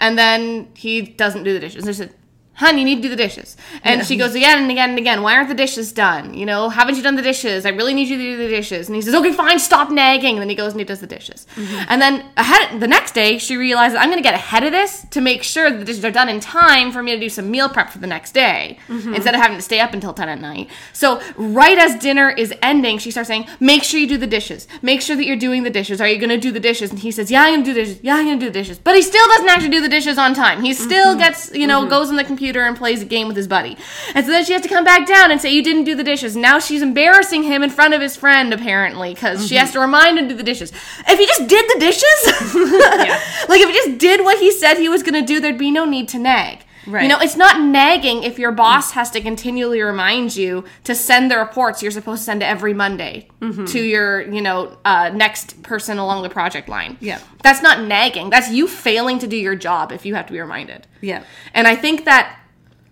And 0.00 0.18
then 0.18 0.68
he 0.74 1.02
doesn't 1.02 1.44
do 1.44 1.52
the 1.52 1.60
dishes. 1.60 1.84
And 1.84 1.94
she 1.94 1.98
said, 1.98 2.14
hun, 2.54 2.78
you 2.78 2.84
need 2.84 2.96
to 2.96 3.02
do 3.02 3.08
the 3.08 3.16
dishes. 3.16 3.56
And 3.82 4.06
she 4.06 4.16
goes 4.16 4.34
again 4.34 4.62
and 4.62 4.70
again 4.70 4.90
and 4.90 4.98
again, 4.98 5.22
why 5.22 5.36
aren't 5.36 5.48
the 5.48 5.54
dishes 5.54 5.92
done? 5.92 6.34
You 6.34 6.44
know, 6.44 6.68
haven't 6.68 6.96
you 6.96 7.02
done 7.02 7.16
the 7.16 7.22
dishes? 7.22 7.64
I 7.64 7.70
really 7.70 7.94
need 7.94 8.08
you 8.08 8.18
to 8.18 8.22
do 8.22 8.36
the 8.36 8.48
dishes. 8.48 8.88
And 8.88 8.96
he 8.96 9.02
says, 9.02 9.14
okay, 9.14 9.32
fine, 9.32 9.58
stop 9.58 9.90
nagging. 9.90 10.34
And 10.34 10.42
then 10.42 10.48
he 10.48 10.54
goes 10.54 10.72
and 10.72 10.80
he 10.80 10.84
does 10.84 11.00
the 11.00 11.06
dishes. 11.06 11.46
Mm-hmm. 11.56 11.84
And 11.88 12.02
then 12.02 12.26
ahead, 12.36 12.80
the 12.80 12.86
next 12.86 13.12
day, 13.12 13.38
she 13.38 13.56
realizes, 13.56 13.96
I'm 13.96 14.08
going 14.10 14.18
to 14.18 14.22
get 14.22 14.34
ahead 14.34 14.64
of 14.64 14.72
this 14.72 15.06
to 15.10 15.20
make 15.20 15.42
sure 15.42 15.70
that 15.70 15.78
the 15.78 15.84
dishes 15.84 16.04
are 16.04 16.10
done 16.10 16.28
in 16.28 16.40
time 16.40 16.92
for 16.92 17.02
me 17.02 17.12
to 17.12 17.20
do 17.20 17.28
some 17.28 17.50
meal 17.50 17.68
prep 17.68 17.90
for 17.90 17.98
the 17.98 18.06
next 18.06 18.32
day 18.32 18.78
mm-hmm. 18.86 19.14
instead 19.14 19.34
of 19.34 19.40
having 19.40 19.56
to 19.56 19.62
stay 19.62 19.80
up 19.80 19.94
until 19.94 20.12
10 20.12 20.28
at 20.28 20.40
night. 20.40 20.68
So 20.92 21.22
right 21.36 21.78
as 21.78 22.00
dinner 22.00 22.30
is 22.30 22.52
ending, 22.60 22.98
she 22.98 23.10
starts 23.10 23.28
saying, 23.28 23.46
make 23.60 23.82
sure 23.82 23.98
you 23.98 24.08
do 24.08 24.18
the 24.18 24.26
dishes. 24.26 24.68
Make 24.82 25.00
sure 25.00 25.16
that 25.16 25.24
you're 25.24 25.36
doing 25.36 25.62
the 25.62 25.70
dishes. 25.70 26.00
Are 26.00 26.08
you 26.08 26.18
going 26.18 26.30
to 26.30 26.38
do 26.38 26.52
the 26.52 26.60
dishes? 26.60 26.90
And 26.90 26.98
he 26.98 27.10
says, 27.10 27.30
yeah, 27.30 27.42
I'm 27.42 27.54
going 27.54 27.64
to 27.64 27.70
do 27.70 27.74
the 27.74 27.84
dishes. 27.84 28.00
Yeah, 28.02 28.16
I'm 28.16 28.26
going 28.26 28.38
to 28.38 28.46
do 28.46 28.50
the 28.50 28.58
dishes. 28.58 28.78
But 28.78 28.94
he 28.94 29.02
still 29.02 29.26
doesn't 29.28 29.48
actually 29.48 29.70
do 29.70 29.80
the 29.80 29.88
dishes 29.88 30.18
on 30.18 30.34
time. 30.34 30.62
He 30.62 30.74
still 30.74 31.12
mm-hmm. 31.12 31.18
gets, 31.18 31.54
you 31.54 31.66
know, 31.66 31.86
goes 31.86 32.10
on 32.10 32.16
the 32.16 32.24
computer 32.24 32.41
and 32.50 32.76
plays 32.76 33.02
a 33.02 33.04
game 33.04 33.28
with 33.28 33.36
his 33.36 33.46
buddy. 33.46 33.76
And 34.14 34.24
so 34.24 34.32
then 34.32 34.44
she 34.44 34.52
has 34.52 34.62
to 34.62 34.68
come 34.68 34.84
back 34.84 35.06
down 35.06 35.30
and 35.30 35.40
say, 35.40 35.52
you 35.52 35.62
didn't 35.62 35.84
do 35.84 35.94
the 35.94 36.04
dishes. 36.04 36.36
Now 36.36 36.58
she's 36.58 36.82
embarrassing 36.82 37.44
him 37.44 37.62
in 37.62 37.70
front 37.70 37.94
of 37.94 38.00
his 38.00 38.16
friend, 38.16 38.52
apparently, 38.52 39.14
because 39.14 39.46
she 39.46 39.56
has 39.56 39.72
to 39.72 39.80
remind 39.80 40.18
him 40.18 40.28
to 40.28 40.34
do 40.34 40.38
the 40.38 40.42
dishes. 40.42 40.72
If 41.06 41.18
he 41.18 41.26
just 41.26 41.46
did 41.46 41.64
the 41.74 41.78
dishes, 41.78 42.20
like 43.48 43.60
if 43.60 43.68
he 43.68 43.74
just 43.74 43.98
did 43.98 44.24
what 44.24 44.38
he 44.38 44.50
said 44.50 44.74
he 44.74 44.88
was 44.88 45.02
going 45.02 45.14
to 45.14 45.26
do, 45.26 45.40
there'd 45.40 45.58
be 45.58 45.70
no 45.70 45.84
need 45.84 46.08
to 46.08 46.18
nag. 46.18 46.64
Right. 46.86 47.02
You 47.02 47.08
know, 47.08 47.18
it's 47.20 47.36
not 47.36 47.60
nagging 47.60 48.22
if 48.22 48.38
your 48.38 48.52
boss 48.52 48.92
has 48.92 49.10
to 49.12 49.20
continually 49.20 49.80
remind 49.82 50.36
you 50.36 50.64
to 50.84 50.94
send 50.94 51.30
the 51.30 51.38
reports 51.38 51.82
you're 51.82 51.92
supposed 51.92 52.22
to 52.22 52.24
send 52.24 52.42
every 52.42 52.74
Monday 52.74 53.28
to 53.40 53.80
your, 53.80 54.22
you 54.22 54.40
know, 54.40 54.76
uh, 54.84 55.10
next 55.14 55.62
person 55.62 55.98
along 55.98 56.22
the 56.22 56.30
project 56.30 56.68
line. 56.68 56.96
Yeah. 57.00 57.20
That's 57.42 57.62
not 57.62 57.86
nagging. 57.86 58.30
That's 58.30 58.50
you 58.50 58.66
failing 58.66 59.18
to 59.20 59.26
do 59.26 59.36
your 59.36 59.56
job 59.56 59.92
if 59.92 60.04
you 60.04 60.14
have 60.14 60.26
to 60.26 60.32
be 60.32 60.40
reminded. 60.40 60.86
Yeah. 61.00 61.24
And 61.54 61.66
I 61.68 61.76
think 61.76 62.04
that 62.04 62.38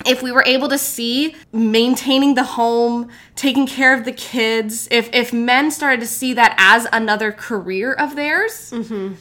if 0.06 0.22
we 0.22 0.32
were 0.32 0.44
able 0.46 0.68
to 0.68 0.78
see 0.78 1.34
maintaining 1.52 2.34
the 2.34 2.42
home, 2.42 3.10
taking 3.36 3.66
care 3.66 3.92
of 3.92 4.04
the 4.04 4.12
kids, 4.12 4.88
if 4.90 5.10
if 5.12 5.32
men 5.32 5.70
started 5.70 6.00
to 6.00 6.06
see 6.06 6.32
that 6.34 6.54
as 6.56 6.86
another 6.92 7.32
career 7.32 7.92
of 7.92 8.16
theirs, 8.16 8.72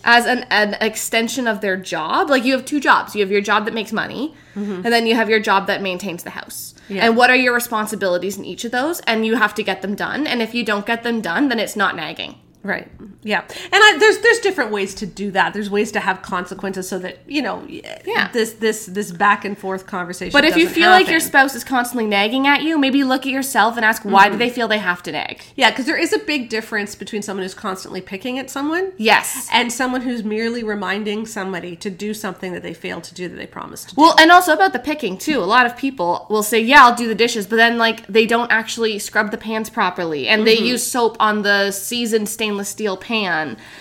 as 0.03 0.25
an, 0.25 0.45
an 0.49 0.75
extension 0.79 1.47
of 1.47 1.59
their 1.59 1.75
job, 1.75 2.29
like 2.29 2.45
you 2.45 2.53
have 2.53 2.65
two 2.65 2.79
jobs. 2.79 3.13
You 3.15 3.21
have 3.21 3.31
your 3.31 3.41
job 3.41 3.65
that 3.65 3.73
makes 3.73 3.91
money, 3.91 4.35
Mm-hmm. 4.59 4.85
and 4.85 4.93
then 4.93 5.07
you 5.07 5.15
have 5.15 5.29
your 5.29 5.39
job 5.39 5.67
that 5.67 5.81
maintains 5.81 6.23
the 6.23 6.31
house. 6.31 6.75
Yeah. 6.89 7.05
And 7.05 7.15
what 7.15 7.29
are 7.29 7.35
your 7.35 7.53
responsibilities 7.53 8.37
in 8.37 8.45
each 8.45 8.65
of 8.65 8.71
those? 8.71 8.99
And 9.01 9.25
you 9.25 9.35
have 9.35 9.53
to 9.55 9.63
get 9.63 9.81
them 9.81 9.95
done. 9.95 10.27
And 10.27 10.41
if 10.41 10.53
you 10.53 10.65
don't 10.65 10.85
get 10.85 11.03
them 11.03 11.21
done, 11.21 11.49
then 11.49 11.59
it's 11.59 11.75
not 11.75 11.95
nagging. 11.95 12.35
Right. 12.63 12.89
Yeah. 13.21 13.41
And 13.41 13.73
I, 13.73 13.97
there's 13.99 14.19
there's 14.19 14.39
different 14.39 14.71
ways 14.71 14.95
to 14.95 15.05
do 15.05 15.29
that. 15.31 15.53
There's 15.53 15.69
ways 15.69 15.91
to 15.91 15.99
have 15.99 16.21
consequences 16.21 16.87
so 16.87 16.99
that 16.99 17.19
you 17.27 17.41
know 17.41 17.65
Yeah. 17.67 18.29
this 18.31 18.53
this 18.53 18.85
this 18.85 19.11
back 19.11 19.43
and 19.43 19.57
forth 19.57 19.85
conversation. 19.85 20.31
But 20.31 20.45
if 20.45 20.55
you 20.55 20.69
feel 20.69 20.89
like 20.89 21.09
your 21.09 21.19
spouse 21.19 21.53
is 21.53 21.63
constantly 21.65 22.05
nagging 22.07 22.47
at 22.47 22.63
you, 22.63 22.77
maybe 22.77 23.03
look 23.03 23.21
at 23.25 23.31
yourself 23.31 23.75
and 23.75 23.83
ask 23.83 24.03
why 24.03 24.25
do 24.25 24.29
Mm-hmm. 24.31 24.39
they 24.39 24.49
feel 24.49 24.67
they 24.69 24.77
have 24.77 25.03
to 25.03 25.11
nag? 25.11 25.41
yeah, 25.55 25.69
because 25.69 25.85
there 25.85 25.97
is 25.97 26.13
a 26.13 26.19
big 26.19 26.47
difference 26.49 26.95
between 26.95 27.21
someone 27.21 27.43
who's 27.43 27.53
constantly 27.53 27.99
picking 27.99 28.39
at 28.39 28.49
someone 28.49 28.93
Yes. 28.97 29.49
and 29.51 29.73
someone 29.73 30.01
who's 30.01 30.23
merely 30.23 30.63
reminding 30.63 31.25
somebody 31.25 31.75
to 31.75 31.89
do 31.89 32.13
something 32.13 32.53
that 32.53 32.63
they 32.63 32.73
failed 32.73 33.03
to 33.05 33.13
do 33.13 33.27
that 33.27 33.35
they 33.35 33.47
promised 33.47 33.89
to 33.89 33.95
do. 33.95 34.01
Well, 34.01 34.15
and 34.17 34.31
also 34.31 34.53
about 34.53 34.71
the 34.71 34.79
picking 34.79 35.17
too. 35.17 35.39
A 35.39 35.49
lot 35.57 35.65
of 35.65 35.75
people 35.75 36.25
will 36.29 36.43
say, 36.43 36.59
"Yeah, 36.61 36.85
I'll 36.85 36.95
do 36.95 37.07
the 37.09 37.15
dishes," 37.15 37.47
but 37.47 37.57
then 37.57 37.77
like 37.77 38.07
they 38.07 38.25
don't 38.25 38.49
actually 38.51 38.97
scrub 38.99 39.31
the 39.31 39.37
pans 39.37 39.69
properly, 39.69 40.29
and 40.29 40.47
they 40.47 40.57
use 40.57 40.83
soap 40.87 41.17
on 41.19 41.41
the 41.41 41.71
seasoned 41.71 42.29
stainless 42.29 42.69
steel 42.69 42.95
pan, 42.95 43.08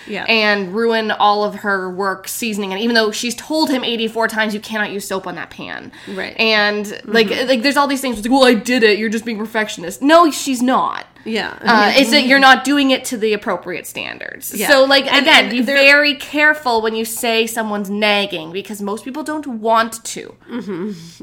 Yeah. 0.07 0.25
and 0.25 0.73
ruin 0.73 1.11
all 1.11 1.43
of 1.43 1.55
her 1.55 1.89
work 1.89 2.27
seasoning. 2.27 2.71
And 2.73 2.81
even 2.81 2.95
though 2.95 3.11
she's 3.11 3.35
told 3.35 3.69
him 3.69 3.83
eighty-four 3.83 4.27
times, 4.27 4.53
you 4.53 4.59
cannot 4.59 4.91
use 4.91 5.07
soap 5.07 5.27
on 5.27 5.35
that 5.35 5.49
pan, 5.49 5.91
Right. 6.07 6.35
And 6.39 6.87
like, 7.05 7.27
mm-hmm. 7.27 7.47
like 7.47 7.61
there's 7.61 7.77
all 7.77 7.87
these 7.87 8.01
things. 8.01 8.17
It's 8.17 8.27
like, 8.27 8.31
well, 8.31 8.45
I 8.45 8.53
did 8.53 8.83
it. 8.83 8.97
You're 8.99 9.09
just 9.09 9.25
being 9.25 9.37
perfectionist. 9.37 10.01
No, 10.01 10.31
she's 10.31 10.61
not. 10.61 11.05
Yeah. 11.25 11.57
Uh, 11.61 11.91
it's 11.95 12.11
that 12.11 12.25
you're 12.25 12.39
not 12.39 12.63
doing 12.63 12.91
it 12.91 13.05
to 13.05 13.17
the 13.17 13.33
appropriate 13.33 13.85
standards. 13.87 14.53
Yeah. 14.55 14.67
So, 14.69 14.85
like, 14.85 15.05
And- 15.11 15.21
again, 15.25 15.43
and 15.45 15.51
be 15.51 15.61
very 15.61 16.15
careful 16.15 16.81
when 16.81 16.95
you 16.95 17.05
say 17.05 17.45
someone's 17.47 17.89
nagging 17.89 18.51
because 18.51 18.81
most 18.81 19.03
people 19.03 19.23
don't 19.23 19.45
want 19.47 20.03
to. 20.05 20.35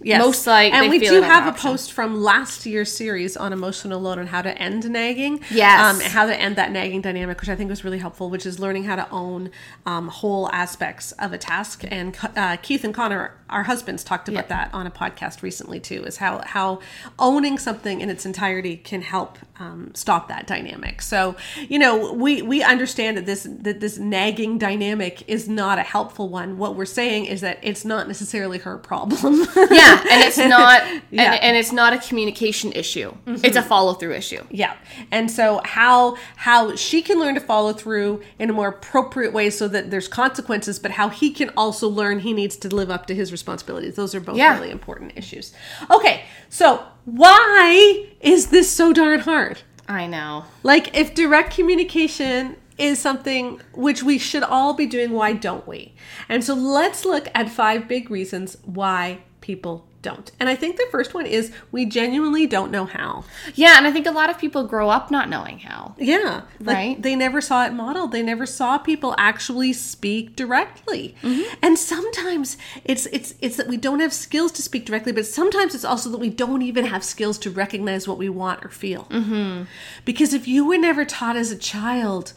Yes. 0.03 0.19
Most 0.25 0.47
like 0.47 0.73
and 0.73 0.91
we 0.91 0.99
do 0.99 1.23
have 1.23 1.47
a 1.47 1.57
post 1.59 1.93
from 1.93 2.23
last 2.23 2.67
year's 2.67 2.93
series 2.93 3.37
on 3.37 3.53
emotional 3.53 4.00
load 4.00 4.19
on 4.19 4.26
how 4.29 4.43
to 4.43 4.57
end 4.59 4.88
nagging. 4.91 5.41
Yes. 5.50 5.81
um, 5.81 6.00
and 6.00 6.12
how 6.12 6.26
to 6.26 6.35
end 6.38 6.57
that 6.57 6.71
nagging 6.71 7.00
dynamic, 7.00 7.41
which 7.41 7.49
I 7.49 7.57
think 7.57 7.71
was 7.71 7.85
really 7.85 7.99
helpful, 7.99 8.31
which 8.31 8.47
is 8.47 8.59
learning 8.59 8.85
how 8.85 8.97
to 8.97 9.09
own 9.11 9.50
um, 9.85 10.09
whole 10.09 10.50
aspects 10.53 11.12
of 11.12 11.33
a 11.33 11.38
task. 11.38 11.85
And 11.88 12.17
uh, 12.37 12.57
Keith 12.57 12.85
and 12.85 12.95
Connor, 12.95 13.35
our 13.50 13.65
husbands, 13.65 14.05
talked 14.05 14.29
about 14.29 14.45
Yeah. 14.49 14.57
that 14.65 14.71
on 14.75 14.87
a 14.87 14.91
podcast 14.91 15.43
recently 15.43 15.81
too. 15.81 16.05
Is 16.05 16.19
how 16.19 16.43
how 16.45 16.81
owning 17.19 17.59
something 17.59 18.00
in 18.00 18.11
its 18.11 18.26
entirety 18.26 18.76
can 18.76 19.03
help 19.03 19.38
um, 19.59 19.86
stop 19.95 20.28
that 20.28 20.47
dynamic. 20.47 21.02
So 21.02 21.37
you 21.69 21.78
know 21.78 22.12
we 22.12 22.43
we 22.43 22.62
understand 22.62 23.16
that 23.16 23.26
this 23.26 23.47
that 23.61 23.81
this 23.81 23.99
nagging 23.99 24.59
dynamic 24.59 25.23
is 25.28 25.49
not 25.49 25.78
a 25.78 25.83
helpful 25.83 26.28
one. 26.28 26.59
What 26.59 26.76
we're 26.76 26.85
saying 26.85 27.26
is 27.26 27.40
that 27.40 27.59
it's 27.62 27.85
not 27.85 28.09
necessarily 28.09 28.59
her 28.59 28.78
problem. 28.78 29.35
Yeah, 29.57 30.00
and 30.11 30.23
it's 30.23 30.38
not, 30.57 30.83
Yeah. 31.11 31.33
and, 31.33 31.43
and 31.43 31.57
it's 31.57 31.73
not 31.73 31.93
a 31.93 31.99
communication 31.99 32.73
issue. 32.73 33.14
It's 33.26 33.43
a 33.43 33.61
mm-hmm. 33.61 33.69
follow 33.69 33.95
through 33.95 34.14
issue. 34.14 34.45
Yeah. 34.50 34.76
And 35.11 35.31
so 35.31 35.61
how 35.64 36.16
how 36.37 36.76
she 36.76 37.02
can 37.02 37.19
learn 37.19 37.35
to 37.35 37.40
follow 37.40 37.73
through 37.73 38.23
in 38.38 38.50
a 38.50 38.52
more 38.52 38.69
appropriate 38.69 39.33
way 39.33 39.50
so 39.50 39.69
that 39.69 39.90
there's 39.90 40.09
consequences, 40.09 40.78
but 40.78 40.93
how 40.93 41.09
he 41.09 41.31
can 41.31 41.50
also 41.57 41.88
learn 41.88 42.21
he 42.21 42.33
needs 42.33 42.57
to 42.59 42.75
live 42.75 42.90
up 42.90 43.07
to 43.07 43.14
his 43.14 43.33
responsibilities. 43.33 43.97
Those 43.97 44.14
are 44.14 44.21
both 44.21 44.37
Yeah. 44.37 44.55
really 44.59 44.71
important 44.71 45.12
issues. 45.16 45.52
Okay. 45.90 46.25
So 46.49 46.85
why 47.05 48.07
is 48.21 48.49
this 48.49 48.71
so 48.71 48.93
darn 48.93 49.21
hard? 49.21 49.59
I 49.88 50.07
know. 50.07 50.45
Like 50.62 50.97
if 50.97 51.14
direct 51.14 51.55
communication 51.55 52.57
is 52.78 52.99
something 52.99 53.61
which 53.73 54.02
we 54.02 54.19
should 54.19 54.43
all 54.43 54.75
be 54.75 54.87
doing, 54.87 55.12
why 55.12 55.33
don't 55.33 55.66
we? 55.66 55.95
And 56.28 56.45
so 56.45 56.55
let's 56.55 57.05
look 57.05 57.28
at 57.35 57.49
five 57.49 57.88
big 57.88 58.11
reasons 58.11 58.57
why 58.64 59.21
people 59.40 59.87
don't. 60.11 60.31
And 60.39 60.49
I 60.49 60.55
think 60.55 60.77
the 60.77 60.87
first 60.91 61.15
one 61.19 61.27
is 61.27 61.53
we 61.73 61.85
genuinely 61.87 62.47
don't 62.47 62.71
know 62.71 62.85
how. 62.99 63.25
Yeah, 63.63 63.75
and 63.77 63.87
I 63.87 63.91
think 63.93 64.07
a 64.07 64.11
lot 64.21 64.31
of 64.31 64.39
people 64.39 64.63
grow 64.75 64.89
up 64.97 65.11
not 65.11 65.29
knowing 65.29 65.59
how. 65.69 65.95
Yeah. 65.99 66.43
Like 66.61 66.77
Right. 66.77 67.03
they 67.03 67.15
never 67.17 67.41
saw 67.41 67.65
it 67.67 67.73
modeled. 67.73 68.13
They 68.13 68.23
never 68.23 68.47
saw 68.47 68.79
people 68.79 69.15
actually 69.19 69.73
speak 69.73 70.37
directly. 70.37 71.15
And 71.63 71.79
sometimes 71.79 72.57
it's 72.85 73.07
it's 73.07 73.35
it's 73.41 73.57
that 73.57 73.69
we 73.69 73.77
don't 73.87 74.01
have 74.01 74.13
skills 74.13 74.53
to 74.53 74.63
speak 74.63 74.85
directly, 74.87 75.13
but 75.13 75.27
sometimes 75.27 75.75
it's 75.75 75.85
also 75.93 76.09
that 76.11 76.19
we 76.27 76.31
don't 76.45 76.63
even 76.63 76.85
have 76.87 77.03
skills 77.05 77.37
to 77.45 77.51
recognize 77.51 78.07
what 78.09 78.19
we 78.19 78.29
want 78.29 78.65
or 78.65 78.69
feel. 78.69 79.05
Mm-hmm. 79.11 79.65
Because 80.05 80.33
if 80.33 80.47
you 80.47 80.65
were 80.69 80.79
never 80.79 81.05
taught 81.05 81.37
as 81.37 81.51
a 81.51 81.57
child 81.57 82.33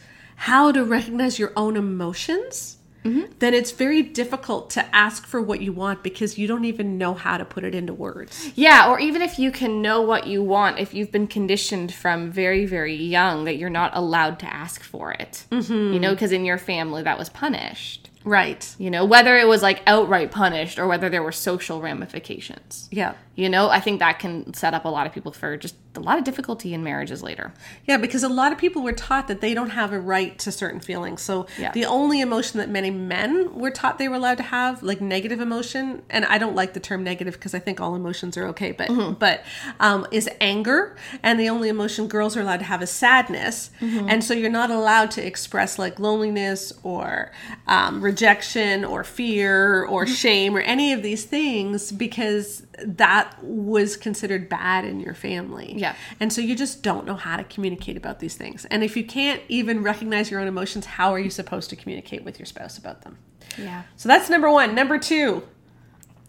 how 0.50 0.72
to 0.72 0.82
recognize 0.84 1.38
your 1.38 1.52
own 1.56 1.76
emotions, 1.76 2.78
then 3.02 3.54
it's 3.54 3.70
very 3.70 4.02
difficult 4.02 4.70
to 4.70 4.94
ask 4.94 5.26
for 5.26 5.40
what 5.40 5.60
you 5.60 5.72
want 5.72 6.02
because 6.02 6.38
you 6.38 6.46
don't 6.46 6.64
even 6.64 6.98
know 6.98 7.14
how 7.14 7.38
to 7.38 7.44
put 7.44 7.64
it 7.64 7.74
into 7.74 7.94
words. 7.94 8.52
Yeah, 8.54 8.90
or 8.90 9.00
even 9.00 9.22
if 9.22 9.38
you 9.38 9.50
can 9.50 9.82
know 9.82 10.00
what 10.00 10.26
you 10.26 10.42
want, 10.42 10.78
if 10.78 10.94
you've 10.94 11.12
been 11.12 11.26
conditioned 11.26 11.92
from 11.92 12.30
very, 12.30 12.66
very 12.66 12.94
young 12.94 13.44
that 13.44 13.56
you're 13.56 13.70
not 13.70 13.92
allowed 13.94 14.38
to 14.40 14.46
ask 14.46 14.82
for 14.82 15.12
it. 15.12 15.44
Mm-hmm. 15.50 15.94
You 15.94 16.00
know, 16.00 16.10
because 16.10 16.32
in 16.32 16.44
your 16.44 16.58
family 16.58 17.02
that 17.02 17.18
was 17.18 17.28
punished. 17.28 17.99
Right. 18.24 18.74
You 18.78 18.90
know, 18.90 19.04
whether 19.06 19.36
it 19.38 19.48
was 19.48 19.62
like 19.62 19.82
outright 19.86 20.30
punished 20.30 20.78
or 20.78 20.86
whether 20.86 21.08
there 21.08 21.22
were 21.22 21.32
social 21.32 21.80
ramifications. 21.80 22.88
Yeah. 22.90 23.14
You 23.34 23.48
know, 23.48 23.70
I 23.70 23.80
think 23.80 24.00
that 24.00 24.18
can 24.18 24.52
set 24.52 24.74
up 24.74 24.84
a 24.84 24.88
lot 24.88 25.06
of 25.06 25.14
people 25.14 25.32
for 25.32 25.56
just 25.56 25.74
a 25.96 26.00
lot 26.00 26.18
of 26.18 26.24
difficulty 26.24 26.74
in 26.74 26.84
marriages 26.84 27.22
later. 27.22 27.52
Yeah, 27.86 27.96
because 27.96 28.22
a 28.22 28.28
lot 28.28 28.52
of 28.52 28.58
people 28.58 28.82
were 28.82 28.92
taught 28.92 29.28
that 29.28 29.40
they 29.40 29.54
don't 29.54 29.70
have 29.70 29.92
a 29.92 29.98
right 29.98 30.38
to 30.40 30.52
certain 30.52 30.78
feelings. 30.80 31.22
So 31.22 31.46
Yeah. 31.58 31.72
the 31.72 31.86
only 31.86 32.20
emotion 32.20 32.58
that 32.58 32.68
many 32.68 32.90
men 32.90 33.54
were 33.54 33.70
taught 33.70 33.98
they 33.98 34.08
were 34.08 34.16
allowed 34.16 34.36
to 34.36 34.42
have, 34.42 34.82
like 34.82 35.00
negative 35.00 35.40
emotion, 35.40 36.02
and 36.10 36.26
I 36.26 36.36
don't 36.36 36.54
like 36.54 36.74
the 36.74 36.80
term 36.80 37.02
negative 37.02 37.34
because 37.34 37.54
I 37.54 37.58
think 37.60 37.80
all 37.80 37.94
emotions 37.96 38.36
are 38.36 38.46
okay, 38.48 38.72
but 38.72 39.18
but 39.18 39.42
um, 39.80 40.06
is 40.10 40.28
anger, 40.40 40.96
and 41.22 41.40
the 41.40 41.48
only 41.48 41.68
emotion 41.70 42.06
girls 42.08 42.36
are 42.36 42.42
allowed 42.42 42.58
to 42.58 42.66
have 42.66 42.82
is 42.82 42.90
sadness, 42.90 43.70
and 43.80 44.22
so 44.22 44.34
you're 44.34 44.50
not 44.50 44.70
allowed 44.70 45.10
to 45.12 45.26
express 45.26 45.78
like 45.78 45.98
loneliness 45.98 46.72
or 46.82 47.32
um, 47.66 48.00
rejection 48.10 48.84
or 48.84 49.04
fear 49.04 49.84
or 49.84 50.04
mm-hmm. 50.04 50.14
shame 50.14 50.56
or 50.56 50.60
any 50.60 50.92
of 50.92 51.02
these 51.02 51.24
things 51.24 51.92
because 51.92 52.66
that 52.84 53.42
was 53.42 53.96
considered 53.96 54.48
bad 54.48 54.84
in 54.84 55.00
your 55.00 55.14
family. 55.14 55.74
Yeah. 55.76 55.94
And 56.18 56.32
so 56.32 56.40
you 56.40 56.56
just 56.56 56.82
don't 56.82 57.06
know 57.06 57.14
how 57.14 57.36
to 57.36 57.44
communicate 57.44 57.96
about 57.96 58.18
these 58.18 58.36
things. 58.36 58.64
And 58.66 58.82
if 58.82 58.96
you 58.96 59.04
can't 59.04 59.42
even 59.48 59.82
recognize 59.82 60.30
your 60.30 60.40
own 60.40 60.48
emotions, 60.48 60.86
how 60.86 61.12
are 61.12 61.18
you 61.18 61.30
supposed 61.30 61.70
to 61.70 61.76
communicate 61.76 62.24
with 62.24 62.38
your 62.38 62.46
spouse 62.46 62.78
about 62.78 63.02
them? 63.02 63.18
Yeah. 63.56 63.82
So 63.96 64.08
that's 64.08 64.28
number 64.28 64.50
one. 64.50 64.74
Number 64.74 64.98
two, 64.98 65.42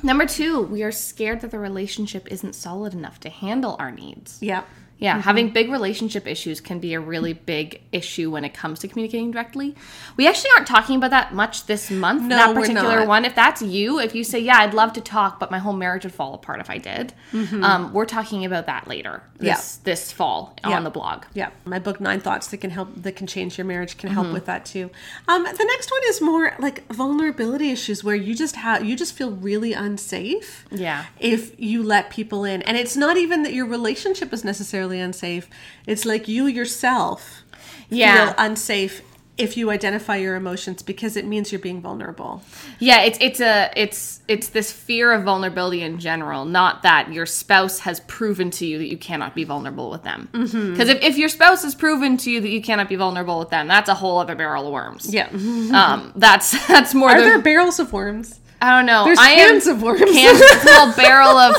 Number 0.04 0.26
two, 0.26 0.64
we 0.64 0.82
are 0.82 0.92
scared 0.92 1.42
that 1.42 1.52
the 1.52 1.60
relationship 1.60 2.28
isn't 2.32 2.54
solid 2.56 2.96
enough 2.96 3.20
to 3.20 3.30
handle 3.30 3.76
our 3.78 3.92
needs. 3.92 4.40
yeah. 4.42 4.64
Yeah, 5.02 5.20
having 5.22 5.50
big 5.50 5.70
relationship 5.72 6.28
issues 6.28 6.62
can 6.62 6.80
be 6.80 6.94
a 6.94 7.00
really 7.00 7.34
big 7.34 7.82
issue 7.92 8.30
when 8.32 8.46
it 8.46 8.54
comes 8.54 8.80
to 8.80 8.88
communicating 8.88 9.32
directly. 9.32 9.76
We 10.16 10.28
actually 10.28 10.52
aren't 10.56 10.68
talking 10.68 10.96
about 10.96 11.10
that 11.10 11.34
much 11.34 11.66
this 11.66 11.90
month. 11.92 12.22
No, 12.22 12.36
that 12.38 12.50
we're 12.56 12.62
particular 12.62 13.00
not. 13.00 13.08
one. 13.08 13.26
If 13.26 13.34
that's 13.36 13.62
you, 13.64 14.00
if 14.00 14.14
you 14.16 14.24
say, 14.24 14.38
"Yeah, 14.40 14.60
I'd 14.60 14.76
love 14.76 14.94
to 14.94 15.02
talk, 15.02 15.40
but 15.40 15.50
my 15.52 15.58
whole 15.58 15.74
marriage 15.74 16.04
would 16.04 16.14
fall 16.14 16.34
apart 16.36 16.60
if 16.62 16.70
I 16.70 16.78
did," 16.78 17.14
um, 17.34 17.92
we're 17.94 18.06
talking 18.06 18.46
about 18.46 18.68
that 18.68 18.88
later. 18.88 19.24
This 19.38 19.78
this 19.78 20.12
fall 20.12 20.54
Mm-hmm. 20.62 20.70
Yeah. 20.70 20.78
on 20.78 20.84
the 20.84 20.92
blog. 20.92 21.24
Yeah, 21.34 21.50
my 21.66 21.80
book 21.80 22.00
Nine 22.00 22.20
Thoughts 22.20 22.48
that 22.50 22.58
can 22.58 22.70
help 22.70 22.90
that 23.02 23.16
can 23.16 23.26
change 23.26 23.58
your 23.58 23.66
marriage 23.66 23.98
can 23.98 24.10
Mm-hmm. 24.12 24.22
help 24.22 24.34
with 24.34 24.46
that 24.46 24.66
too. 24.66 24.92
Um, 25.28 25.44
the 25.44 25.66
next 25.66 25.90
one 25.90 26.02
is 26.10 26.22
more 26.22 26.54
like 26.60 26.88
vulnerability 26.94 27.72
issues 27.72 28.04
where 28.04 28.16
you 28.16 28.36
just 28.36 28.56
have 28.56 28.86
you 28.86 28.96
just 28.96 29.14
feel 29.14 29.32
really 29.32 29.74
unsafe. 29.74 30.66
Yeah. 30.70 31.06
if 31.20 31.60
you 31.60 31.82
let 31.82 32.12
people 32.12 32.44
in, 32.46 32.62
and 32.62 32.78
it's 32.78 32.96
not 32.96 33.18
even 33.18 33.42
that 33.44 33.54
your 33.54 33.66
relationship 33.66 34.32
is 34.34 34.44
necessarily 34.44 34.91
unsafe. 35.00 35.50
It's 35.88 36.06
like 36.06 36.28
you 36.28 36.46
yourself 36.48 37.44
Yeah. 37.90 38.26
feel 38.28 38.36
unsafe 38.38 39.02
if 39.38 39.58
you 39.58 39.72
identify 39.72 40.18
your 40.18 40.36
emotions 40.36 40.84
because 40.84 41.16
it 41.18 41.26
means 41.26 41.52
you're 41.52 41.58
being 41.60 41.82
vulnerable. 41.82 42.44
Yeah, 42.80 43.02
it's 43.02 43.18
it's 43.22 43.40
a 43.40 43.72
it's 43.76 44.20
it's 44.28 44.50
this 44.50 44.72
fear 44.72 45.12
of 45.14 45.24
vulnerability 45.24 45.82
in 45.82 46.00
general, 46.00 46.46
not 46.46 46.84
that 46.84 47.12
your 47.12 47.26
spouse 47.26 47.80
has 47.80 48.02
proven 48.02 48.52
to 48.52 48.66
you 48.68 48.78
that 48.78 48.88
you 48.88 48.98
cannot 48.98 49.34
be 49.34 49.44
vulnerable 49.44 49.90
with 49.90 50.04
them. 50.04 50.28
Because 50.32 50.52
Mm-hmm. 50.54 50.82
if, 50.82 51.02
if 51.02 51.18
your 51.18 51.30
spouse 51.30 51.64
has 51.64 51.74
proven 51.74 52.18
to 52.18 52.30
you 52.30 52.40
that 52.42 52.50
you 52.50 52.62
cannot 52.62 52.88
be 52.90 52.96
vulnerable 52.98 53.40
with 53.40 53.50
them, 53.50 53.68
that's 53.68 53.90
a 53.90 53.96
whole 53.96 54.20
other 54.20 54.36
barrel 54.36 54.68
of 54.68 54.74
worms. 54.74 55.12
Yeah. 55.12 55.30
Um, 55.74 56.12
that's 56.16 56.68
that's 56.68 56.94
more. 56.94 57.10
Are 57.10 57.18
the, 57.22 57.26
there 57.28 57.40
barrels 57.42 57.80
of 57.80 57.94
worms? 57.94 58.40
I 58.62 58.70
don't 58.78 58.86
know. 58.86 59.06
There's 59.06 59.18
I 59.18 59.32
am- 59.32 59.50
cans 59.52 59.66
of 59.66 59.82
worms. 59.82 60.02
Cans, 60.02 60.40
well, 60.66 60.94
barrel 60.96 61.30
of 61.38 61.56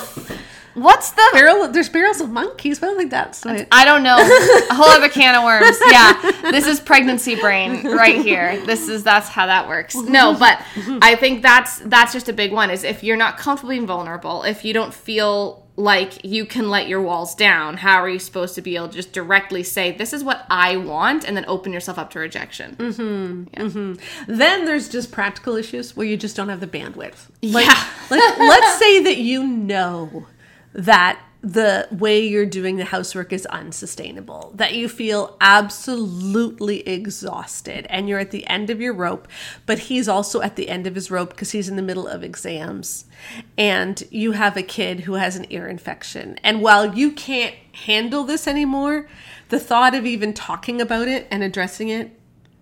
What's 0.75 1.11
the 1.11 1.23
Barrel, 1.33 1.69
there's 1.69 1.88
barrels 1.88 2.21
of 2.21 2.31
monkeys, 2.31 2.79
but 2.79 2.87
I 2.87 2.88
don't 2.91 2.99
think 2.99 3.11
that's 3.11 3.45
right. 3.45 3.69
I 3.73 3.85
don't 3.85 4.02
know. 4.02 4.17
A 4.19 4.75
whole 4.75 4.87
other 4.88 5.09
can 5.09 5.35
of 5.35 5.45
worms. 5.45 5.79
Yeah. 5.91 6.50
This 6.50 6.67
is 6.67 6.81
pregnancy 6.81 7.35
brain 7.37 7.85
right 7.85 8.17
here. 8.21 8.64
This 8.64 8.88
is 8.88 9.05
that's 9.05 9.29
how 9.29 9.47
that 9.47 9.69
works. 9.69 9.95
No, 9.95 10.35
but 10.38 10.62
I 11.02 11.17
think 11.17 11.43
that's 11.43 11.79
that's 11.81 12.12
just 12.12 12.29
a 12.29 12.33
big 12.33 12.52
one 12.52 12.71
is 12.71 12.85
if 12.85 13.02
you're 13.05 13.17
not 13.17 13.37
comfortable 13.38 13.71
being 13.71 13.87
vulnerable, 13.87 14.43
if 14.45 14.64
you 14.64 14.73
don't 14.73 14.95
feel 14.95 15.61
like 15.75 16.23
you 16.23 16.45
can 16.45 16.69
let 16.69 16.87
your 16.87 17.00
walls 17.00 17.35
down, 17.35 17.79
how 17.79 17.97
are 17.97 18.09
you 18.09 18.19
supposed 18.19 18.55
to 18.55 18.61
be 18.62 18.76
able 18.76 18.88
to 18.88 18.95
just 18.95 19.12
directly 19.12 19.62
say 19.62 19.91
this 19.91 20.12
is 20.12 20.23
what 20.23 20.45
I 20.50 20.76
want 20.76 21.25
and 21.25 21.35
then 21.35 21.47
open 21.49 21.73
yourself 21.73 21.99
up 21.99 22.11
to 22.11 22.19
rejection? 22.19 22.76
Mm-hmm. 22.76 23.45
Mm-hmm. 23.67 24.35
Then 24.35 24.64
there's 24.67 24.88
just 24.91 25.11
practical 25.11 25.57
issues 25.57 25.97
where 25.97 26.07
you 26.07 26.17
just 26.19 26.37
don't 26.37 26.50
have 26.50 26.61
the 26.61 26.67
bandwidth. 26.67 27.29
Like, 27.43 27.67
Yeah. 27.67 27.88
like 28.11 28.38
let's 28.38 28.79
say 28.79 29.02
that 29.05 29.17
you 29.17 29.47
know 29.47 30.26
that 30.73 31.21
the 31.43 31.88
way 31.91 32.25
you're 32.25 32.47
doing 32.47 32.76
the 32.76 32.85
housework 32.85 33.33
is 33.33 33.47
unsustainable, 33.47 34.52
that 34.55 34.75
you 34.75 34.88
feel 34.88 35.37
absolutely 35.41 36.87
exhausted 36.88 37.85
and 37.91 38.09
you're 38.09 38.21
at 38.21 38.31
the 38.31 38.47
end 38.47 38.71
of 38.71 38.81
your 38.81 38.95
rope, 38.95 39.26
but 39.67 39.81
he's 39.81 40.09
also 40.09 40.41
at 40.41 40.55
the 40.55 40.69
end 40.69 40.87
of 40.87 40.95
his 40.95 41.11
rope 41.11 41.31
because 41.31 41.50
he's 41.50 41.69
in 41.69 41.75
the 41.75 41.83
middle 41.83 42.07
of 42.07 42.23
exams 42.23 43.07
and 43.59 44.05
you 44.11 44.33
have 44.33 44.57
a 44.57 44.62
kid 44.62 45.00
who 45.00 45.14
has 45.14 45.35
an 45.35 45.45
ear 45.50 45.67
infection. 45.67 46.38
And 46.45 46.62
while 46.62 46.97
you 46.97 47.11
can't 47.11 47.57
handle 47.73 48.23
this 48.23 48.47
anymore, 48.47 49.09
the 49.49 49.59
thought 49.59 49.97
of 49.97 50.07
even 50.07 50.33
talking 50.33 50.81
about 50.81 51.09
it 51.09 51.26
and 51.29 51.43
addressing 51.43 51.88
it 51.88 52.17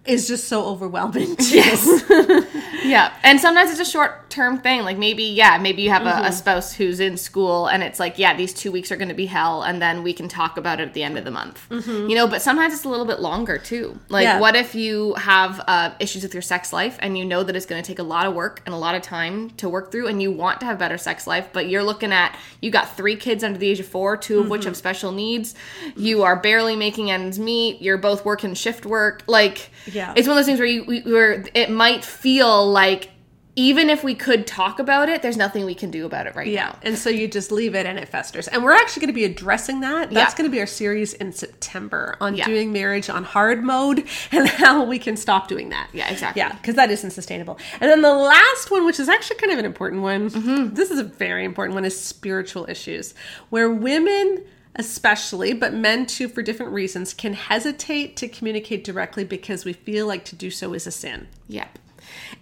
is 0.06 0.26
just 0.28 0.48
so 0.48 0.64
overwhelming. 0.66 1.36
Yes. 1.40 2.02
Yeah. 2.82 3.12
And 3.22 3.38
sometimes 3.38 3.70
it's 3.70 3.78
a 3.80 3.84
short 3.84 4.30
term 4.30 4.58
thing. 4.58 4.82
Like 4.84 4.96
maybe, 4.96 5.22
yeah, 5.24 5.58
maybe 5.60 5.82
you 5.82 5.90
have 5.90 6.00
Mm-hmm. 6.02 6.24
a, 6.24 6.28
a 6.28 6.32
spouse 6.32 6.72
who's 6.72 6.98
in 6.98 7.18
school 7.18 7.66
and 7.66 7.82
it's 7.82 8.00
like, 8.00 8.18
yeah, 8.18 8.34
these 8.34 8.54
two 8.54 8.72
weeks 8.72 8.90
are 8.90 8.96
going 8.96 9.10
to 9.10 9.14
be 9.14 9.26
hell. 9.26 9.62
And 9.62 9.82
then 9.82 10.02
we 10.02 10.14
can 10.14 10.28
talk 10.28 10.56
about 10.56 10.80
it 10.80 10.88
at 10.88 10.94
the 10.94 11.02
end 11.02 11.18
of 11.18 11.24
the 11.26 11.30
month. 11.30 11.60
You 11.70 12.14
know, 12.14 12.26
but 12.26 12.40
sometimes 12.40 12.72
it's 12.72 12.84
a 12.84 12.88
little 12.88 13.04
bit 13.04 13.20
longer 13.20 13.58
too. 13.58 13.98
Like, 14.08 14.26
Mm-hmm. 14.26 14.36
Yeah. 14.36 14.40
what 14.40 14.56
if 14.56 14.74
you 14.74 15.12
have 15.14 15.60
uh, 15.68 15.92
issues 16.00 16.22
with 16.22 16.32
your 16.34 16.42
sex 16.42 16.72
life 16.72 16.96
and 17.00 17.18
you 17.18 17.24
know 17.26 17.42
that 17.42 17.54
it's 17.54 17.66
going 17.66 17.82
to 17.82 17.86
take 17.86 17.98
a 17.98 18.02
lot 18.02 18.26
of 18.26 18.34
work 18.34 18.62
and 18.64 18.74
a 18.74 18.78
lot 18.78 18.94
of 18.94 19.02
time 19.02 19.50
to 19.50 19.68
work 19.68 19.92
through 19.92 20.06
and 20.08 20.20
you 20.22 20.32
want 20.32 20.60
to 20.60 20.66
have 20.66 20.78
better 20.78 20.96
sex 20.98 21.26
life, 21.26 21.50
but 21.52 21.68
you're 21.68 21.82
looking 21.84 22.12
at, 22.12 22.36
you 22.62 22.70
got 22.70 22.96
three 22.96 23.16
kids 23.16 23.44
under 23.44 23.58
the 23.58 23.68
age 23.68 23.78
of 23.80 23.86
four, 23.86 24.16
two 24.16 24.40
of 24.40 24.48
which 24.48 24.62
Mm-hmm. 24.62 24.68
have 24.70 24.76
special 24.76 25.12
needs. 25.12 25.54
You 25.96 26.22
are 26.22 26.36
barely 26.36 26.76
making 26.76 27.10
ends 27.10 27.38
meet. 27.38 27.82
You're 27.82 27.98
both 27.98 28.24
working 28.24 28.54
shift 28.54 28.86
work. 28.86 29.22
Like, 29.26 29.70
Yeah. 29.86 30.12
it's 30.16 30.26
one 30.28 30.36
of 30.36 30.40
those 30.40 30.46
things 30.46 30.58
where 30.58 30.68
you 30.68 30.84
we- 30.84 31.00
where 31.02 31.44
it 31.54 31.70
might 31.70 32.04
feel 32.04 32.70
like 32.70 33.10
even 33.56 33.90
if 33.90 34.04
we 34.04 34.14
could 34.14 34.46
talk 34.46 34.78
about 34.78 35.08
it, 35.08 35.22
there's 35.22 35.36
nothing 35.36 35.64
we 35.66 35.74
can 35.74 35.90
do 35.90 36.06
about 36.06 36.26
it 36.26 36.34
right 36.36 36.46
Yeah, 36.46 36.66
now. 36.66 36.78
and 36.84 36.96
so 36.96 37.10
you 37.10 37.26
just 37.26 37.50
leave 37.50 37.74
it 37.74 37.84
and 37.84 37.98
it 37.98 38.08
festers. 38.08 38.46
And 38.46 38.62
we're 38.62 38.72
actually 38.72 39.00
going 39.00 39.08
to 39.12 39.12
be 39.14 39.24
addressing 39.24 39.80
that. 39.80 40.10
That's 40.12 40.32
Yeah. 40.32 40.38
going 40.38 40.48
to 40.48 40.54
be 40.54 40.60
our 40.60 40.66
series 40.66 41.12
in 41.14 41.32
September 41.32 42.16
on 42.20 42.36
Yeah. 42.36 42.44
doing 42.46 42.72
marriage 42.72 43.10
on 43.10 43.24
hard 43.24 43.64
mode 43.64 44.04
and 44.32 44.48
how 44.48 44.84
we 44.84 45.00
can 45.00 45.16
stop 45.16 45.48
doing 45.48 45.70
that. 45.70 45.88
Yeah, 45.92 46.08
exactly. 46.10 46.40
Yeah, 46.40 46.52
because 46.52 46.76
that 46.76 46.90
isn't 46.92 47.10
sustainable. 47.10 47.58
And 47.80 47.90
then 47.90 48.02
the 48.02 48.14
last 48.14 48.70
one, 48.70 48.86
which 48.86 49.00
is 49.00 49.08
actually 49.08 49.36
kind 49.36 49.52
of 49.52 49.58
an 49.58 49.64
important 49.66 50.02
one, 50.02 50.30
Mm-hmm. 50.30 50.74
this 50.74 50.90
is 50.92 51.00
a 51.00 51.04
very 51.04 51.44
important 51.44 51.74
one, 51.74 51.84
is 51.84 52.00
spiritual 52.00 52.66
issues, 52.70 53.14
where 53.50 53.68
women 53.68 54.44
especially 54.76 55.52
but 55.52 55.74
men 55.74 56.06
too 56.06 56.28
for 56.28 56.42
different 56.42 56.72
reasons 56.72 57.12
can 57.12 57.34
hesitate 57.34 58.16
to 58.16 58.28
communicate 58.28 58.84
directly 58.84 59.24
because 59.24 59.64
we 59.64 59.72
feel 59.72 60.06
like 60.06 60.24
to 60.24 60.36
do 60.36 60.50
so 60.50 60.72
is 60.74 60.86
a 60.86 60.90
sin 60.90 61.26
Yep. 61.48 61.78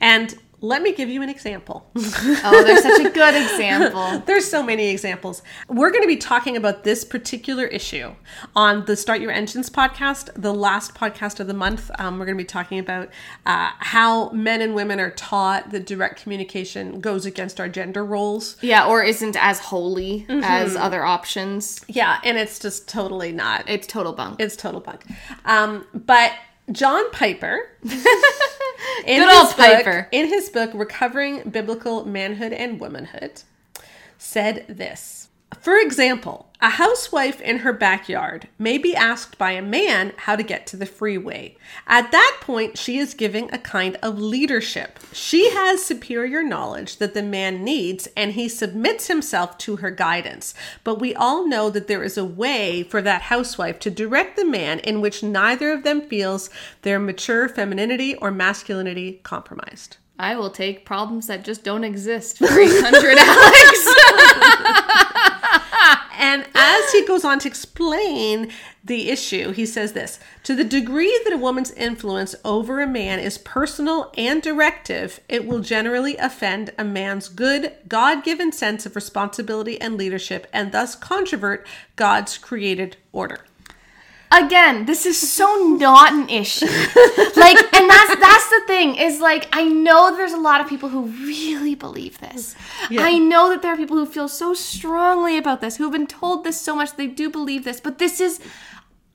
and 0.01 0.35
let 0.61 0.83
me 0.83 0.93
give 0.93 1.09
you 1.09 1.23
an 1.23 1.29
example 1.29 1.89
Oh, 1.97 2.63
there's 2.67 2.83
such 2.83 3.07
a 3.07 3.11
good 3.11 3.35
example. 3.35 4.23
There's 4.27 4.45
so 4.49 4.63
many 4.63 4.89
examples. 4.89 5.43
We're 5.69 5.91
going 5.91 6.03
to 6.03 6.09
be 6.09 6.17
talking 6.17 6.57
about 6.57 6.85
this 6.85 7.05
particular 7.05 7.67
issue 7.67 8.15
on 8.57 8.85
the 8.87 8.97
Start 8.97 9.21
Your 9.21 9.31
Engines 9.31 9.71
podcast, 9.71 10.31
the 10.35 10.53
last 10.55 10.95
podcast 10.95 11.41
of 11.41 11.47
the 11.47 11.55
month. 11.55 11.91
Um, 11.99 12.19
we're 12.19 12.25
going 12.27 12.37
to 12.37 12.43
be 12.43 12.47
talking 12.47 12.79
about 12.79 13.09
uh, 13.47 13.71
how 13.79 14.31
men 14.31 14.61
and 14.61 14.75
women 14.75 14.99
are 15.01 15.11
taught 15.11 15.71
that 15.71 15.87
direct 15.87 16.23
communication 16.23 17.01
goes 17.01 17.25
against 17.27 17.61
our 17.61 17.69
gender 17.69 18.05
roles. 18.05 18.57
Yeah, 18.61 18.87
or 18.87 19.03
isn't 19.03 19.37
as 19.37 19.59
holy 19.61 20.27
as 20.29 20.73
Mm-hmm. 20.73 20.83
other 20.83 21.05
options. 21.05 21.85
Yeah, 21.89 22.19
and 22.25 22.37
it's 22.39 22.59
just 22.59 22.89
totally 22.89 23.33
not. 23.33 23.69
It's 23.69 23.87
total 23.87 24.13
bunk. 24.13 24.41
It's 24.41 24.57
total 24.57 24.81
bunk. 24.81 25.05
Um, 25.45 25.87
but 25.95 26.33
John 26.73 27.11
Piper, 27.13 27.59
in 29.07 29.21
Good 29.23 29.33
old 29.33 29.47
his 29.47 29.55
book- 29.55 30.09
in 30.13 30.27
his 30.29 30.49
book 30.51 30.71
Recovering 30.75 31.43
Biblical 31.51 32.05
Manhood 32.05 32.53
and 32.53 32.81
Womanhood, 32.81 33.43
said 34.19 34.65
this. 34.69 35.29
For 35.61 35.77
example, 35.79 36.48
a 36.61 36.71
housewife 36.71 37.41
in 37.41 37.59
her 37.59 37.73
backyard 37.73 38.49
may 38.59 38.79
be 38.79 38.97
asked 38.97 39.39
by 39.39 39.53
a 39.53 39.63
man 39.63 40.13
how 40.17 40.35
to 40.35 40.43
get 40.43 40.67
to 40.67 40.77
the 40.77 40.87
freeway. 40.87 41.57
At 41.87 42.11
that 42.11 42.39
point, 42.41 42.77
she 42.77 42.99
is 42.99 43.15
giving 43.15 43.53
a 43.53 43.59
kind 43.59 43.97
of 44.03 44.19
leadership. 44.19 44.99
She 45.13 45.51
has 45.51 45.85
superior 45.85 46.43
knowledge 46.43 46.97
that 46.97 47.15
the 47.15 47.23
man 47.23 47.63
needs, 47.63 48.09
and 48.17 48.33
he 48.33 48.49
submits 48.49 49.07
himself 49.07 49.57
to 49.59 49.77
her 49.77 49.93
guidance. 49.93 50.53
But 50.83 50.99
we 50.99 51.15
all 51.15 51.47
know 51.47 51.71
that 51.71 51.87
there 51.87 52.03
is 52.03 52.19
a 52.19 52.25
way 52.25 52.83
for 52.83 53.01
that 53.03 53.23
housewife 53.23 53.79
to 53.81 53.91
direct 53.91 54.37
the 54.37 54.45
man 54.45 54.81
in 54.81 55.01
which 55.01 55.23
neither 55.23 55.71
of 55.71 55.85
them 55.85 56.01
feels 56.09 56.51
their 56.83 56.99
mature 56.99 57.49
femininity 57.49 58.17
or 58.17 58.33
masculinity 58.33 59.21
compromised. 59.23 59.99
I 60.19 60.35
will 60.35 60.51
take 60.51 60.85
problems 60.85 61.29
that 61.29 61.45
just 61.45 61.63
don't 61.63 61.85
exist 61.85 62.39
for 62.45 62.59
800 62.59 63.17
Alex. 63.17 65.05
And 66.19 66.47
as 66.53 66.91
he 66.91 67.07
goes 67.07 67.25
on 67.25 67.39
to 67.39 67.49
explain 67.49 68.51
the 68.85 69.09
issue, 69.09 69.53
he 69.53 69.65
says 69.65 69.93
this 69.93 70.19
To 70.43 70.57
the 70.57 70.65
degree 70.65 71.17
that 71.25 71.33
a 71.33 71.39
woman's 71.39 71.71
influence 71.71 72.35
over 72.45 72.81
a 72.81 72.89
man 72.89 73.21
is 73.21 73.39
personal 73.39 74.13
and 74.19 74.43
directive, 74.43 75.21
it 75.29 75.47
will 75.47 75.61
generally 75.61 76.17
offend 76.17 76.73
a 76.77 76.85
man's 76.85 77.29
good, 77.29 77.73
God 77.87 78.25
given 78.25 78.51
sense 78.51 78.85
of 78.85 78.97
responsibility 78.97 79.81
and 79.81 79.97
leadership, 79.97 80.49
and 80.53 80.73
thus 80.73 80.97
controvert 80.97 81.65
God's 81.95 82.37
created 82.37 82.97
order. 83.13 83.45
Again, 84.31 84.85
this 84.85 85.07
is 85.07 85.19
so 85.19 85.77
not 85.81 86.13
an 86.13 86.29
issue. 86.29 86.67
like, 86.67 87.59
and 87.75 87.91
that's 87.91 88.17
that's 88.21 88.51
the 88.51 88.63
thing 88.67 88.97
is 88.97 89.21
like 89.21 89.49
I 89.53 89.65
know 89.65 90.15
there's 90.17 90.33
a 90.33 90.39
lot 90.39 90.61
of 90.61 90.69
people 90.69 90.89
who 90.89 91.05
really 91.05 91.75
believe 91.75 92.19
this. 92.19 92.55
Yeah. 92.91 93.03
I 93.03 93.19
know 93.19 93.49
that 93.51 93.63
there 93.63 93.73
are 93.73 93.77
people 93.77 93.97
who 93.97 94.07
feel 94.07 94.29
so 94.29 94.55
strongly 94.55 95.39
about 95.39 95.61
this, 95.61 95.77
who 95.77 95.85
have 95.85 95.93
been 95.93 96.07
told 96.07 96.45
this 96.45 96.61
so 96.61 96.75
much 96.75 96.97
they 96.97 97.07
do 97.07 97.31
believe 97.31 97.65
this, 97.65 97.81
but 97.81 97.99
this 97.99 98.21
is 98.21 98.41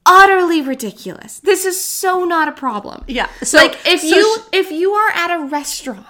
utterly 0.06 0.62
ridiculous. 0.62 1.40
This 1.40 1.66
is 1.66 1.82
so 1.82 2.24
not 2.24 2.48
a 2.48 2.52
problem. 2.52 3.04
Yeah. 3.08 3.30
So, 3.42 3.58
like 3.58 3.78
if 3.86 4.02
so 4.02 4.08
you 4.08 4.38
sh- 4.40 4.48
if 4.52 4.72
you 4.72 4.92
are 4.94 5.12
at 5.12 5.32
a 5.32 5.46
restaurant 5.46 6.08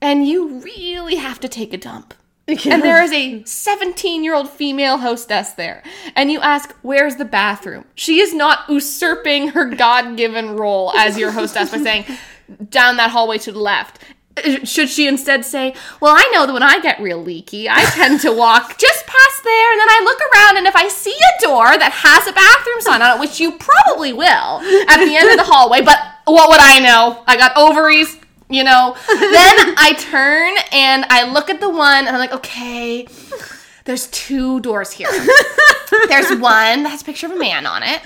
and 0.00 0.26
you 0.26 0.60
really 0.60 1.16
have 1.16 1.40
to 1.40 1.48
take 1.48 1.72
a 1.72 1.76
dump 1.78 2.14
and 2.66 2.82
there 2.82 3.02
is 3.02 3.12
a 3.12 3.44
17 3.44 4.24
year 4.24 4.34
old 4.34 4.48
female 4.48 4.96
hostess 4.96 5.52
there. 5.52 5.82
And 6.16 6.32
you 6.32 6.40
ask 6.40 6.74
where's 6.80 7.16
the 7.16 7.26
bathroom? 7.26 7.84
She 7.94 8.20
is 8.20 8.32
not 8.32 8.68
usurping 8.70 9.48
her 9.48 9.66
god-given 9.66 10.56
role 10.56 10.92
as 10.92 11.18
your 11.18 11.30
hostess 11.30 11.70
by 11.70 11.78
saying 11.78 12.06
down 12.70 12.96
that 12.96 13.10
hallway 13.10 13.36
to 13.38 13.52
the 13.52 13.58
left. 13.58 13.98
Should 14.64 14.88
she 14.88 15.08
instead 15.08 15.44
say 15.44 15.74
well 16.00 16.14
i 16.16 16.30
know 16.32 16.46
that 16.46 16.52
when 16.52 16.62
i 16.62 16.78
get 16.78 17.00
real 17.00 17.20
leaky 17.20 17.68
i 17.68 17.82
tend 17.86 18.20
to 18.20 18.32
walk 18.32 18.78
just 18.78 19.04
past 19.04 19.42
there 19.42 19.72
and 19.72 19.80
then 19.80 19.88
i 19.90 20.00
look 20.04 20.20
around 20.20 20.58
and 20.58 20.66
if 20.68 20.76
i 20.76 20.86
see 20.86 21.10
a 21.10 21.42
door 21.42 21.76
that 21.76 21.90
has 21.90 22.24
a 22.28 22.32
bathroom 22.32 22.80
sign 22.80 23.02
on 23.02 23.16
it 23.16 23.20
which 23.20 23.40
you 23.40 23.58
probably 23.58 24.12
will 24.12 24.60
at 24.88 25.04
the 25.04 25.16
end 25.16 25.28
of 25.28 25.36
the 25.38 25.42
hallway 25.42 25.80
but 25.80 25.98
what 26.24 26.50
would 26.50 26.60
i 26.60 26.78
know? 26.78 27.20
I 27.26 27.36
got 27.36 27.56
ovaries 27.56 28.16
you 28.50 28.64
know 28.64 28.94
then 29.08 29.74
i 29.78 29.94
turn 29.98 30.54
and 30.72 31.04
i 31.10 31.30
look 31.32 31.50
at 31.50 31.60
the 31.60 31.70
one 31.70 32.06
and 32.06 32.08
i'm 32.08 32.18
like 32.18 32.32
okay 32.32 33.06
there's 33.84 34.06
two 34.08 34.60
doors 34.60 34.90
here 34.90 35.08
there's 36.08 36.30
one 36.40 36.82
that 36.82 36.88
has 36.90 37.02
a 37.02 37.04
picture 37.04 37.26
of 37.26 37.32
a 37.32 37.38
man 37.38 37.66
on 37.66 37.82
it 37.82 38.00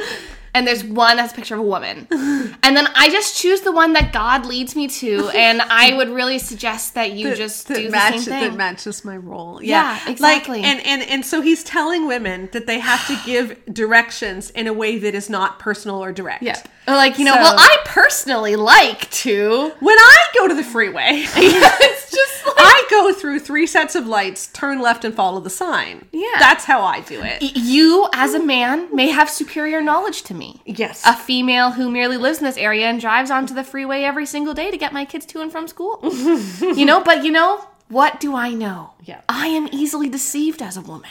and 0.55 0.67
there's 0.67 0.85
one 0.85 1.17
that 1.17 1.23
has 1.23 1.33
a 1.33 1.35
picture 1.35 1.55
of 1.55 1.61
a 1.61 1.65
woman 1.65 2.07
and 2.11 2.77
then 2.77 2.87
i 2.95 3.09
just 3.11 3.37
choose 3.41 3.63
the 3.63 3.73
one 3.73 3.93
that 3.95 4.13
god 4.13 4.45
leads 4.47 4.77
me 4.77 4.87
to 4.87 5.29
and 5.31 5.63
i 5.63 5.97
would 5.97 6.09
really 6.11 6.39
suggest 6.39 6.95
that 6.95 7.13
you 7.13 7.35
just 7.35 7.69
that 7.69 7.77
do 7.77 7.85
the 7.85 7.91
match, 7.91 8.19
same 8.21 8.51
that 8.51 8.55
matches 8.57 9.05
my 9.05 9.17
role. 9.17 9.63
Yeah, 9.63 9.99
Yeah, 10.05 10.11
exactly. 10.11 10.59
Like, 10.61 10.67
and 10.67 10.87
and 10.87 11.03
and 11.03 11.25
so 11.27 11.41
he's 11.41 11.65
telling 11.65 12.07
women 12.07 12.49
that 12.53 12.67
they 12.67 12.79
have 12.81 13.07
to 13.07 13.19
give 13.25 13.65
directions 13.73 14.51
in 14.51 14.67
a 14.67 14.73
way 14.73 14.99
that 14.99 15.15
is 15.15 15.31
not 15.31 15.59
personal 15.59 16.03
or 16.05 16.13
direct. 16.13 16.43
yeah 16.43 16.61
Or 16.89 16.95
like 16.95 17.19
you 17.19 17.25
know 17.25 17.35
So- 17.35 17.41
well 17.43 17.55
i 17.59 17.77
personally 17.85 18.57
like 18.57 19.09
to 19.11 19.73
When 19.81 19.97
I 19.99 20.17
go 20.35 20.49
to 20.49 20.55
the 20.55 20.65
freeway, 20.65 21.25
it's 21.37 22.11
just 22.11 22.47
like 22.47 22.57
I 22.59 22.87
go 22.91 23.13
through 23.13 23.39
three 23.41 23.67
sets 23.67 23.95
of 23.95 24.07
lights, 24.07 24.49
turn 24.49 24.81
left, 24.81 25.05
and 25.05 25.15
follow 25.15 25.41
the 25.41 25.51
sign. 25.51 26.07
Yeah. 26.13 26.27
that's 26.39 26.65
how 26.65 26.83
I 26.83 27.01
do 27.01 27.21
it. 27.23 27.43
you 27.57 28.09
as 28.15 28.35
a 28.35 28.43
man 28.43 28.95
may 28.95 29.09
have 29.09 29.29
superior 29.31 29.81
knowledge 29.81 30.23
to 30.25 30.35
me 30.35 30.61
Yes, 30.65 31.03
a 31.07 31.15
female 31.15 31.71
who 31.73 31.91
merely 31.91 32.17
lives 32.17 32.39
in 32.39 32.45
this 32.45 32.57
area 32.57 32.87
and 32.87 33.01
drives 33.01 33.31
onto 33.31 33.55
the 33.55 33.65
freeway 33.65 34.03
every 34.03 34.27
single 34.27 34.55
day 34.55 34.71
to 34.71 34.77
get 34.77 34.93
my 34.93 35.05
kids 35.05 35.25
to 35.27 35.41
and 35.41 35.53
from 35.53 35.69
school. 35.69 35.99
you 36.61 36.85
know, 36.85 37.03
but 37.03 37.25
you 37.25 37.31
know, 37.31 37.65
What 37.89 38.21
do 38.21 38.35
I 38.35 38.51
know? 38.55 38.91
Yeah. 39.05 39.21
I 39.29 39.47
am 39.49 39.69
easily 39.71 40.09
deceived 40.09 40.63
as 40.63 40.77
a 40.77 40.81
woman. 40.81 41.11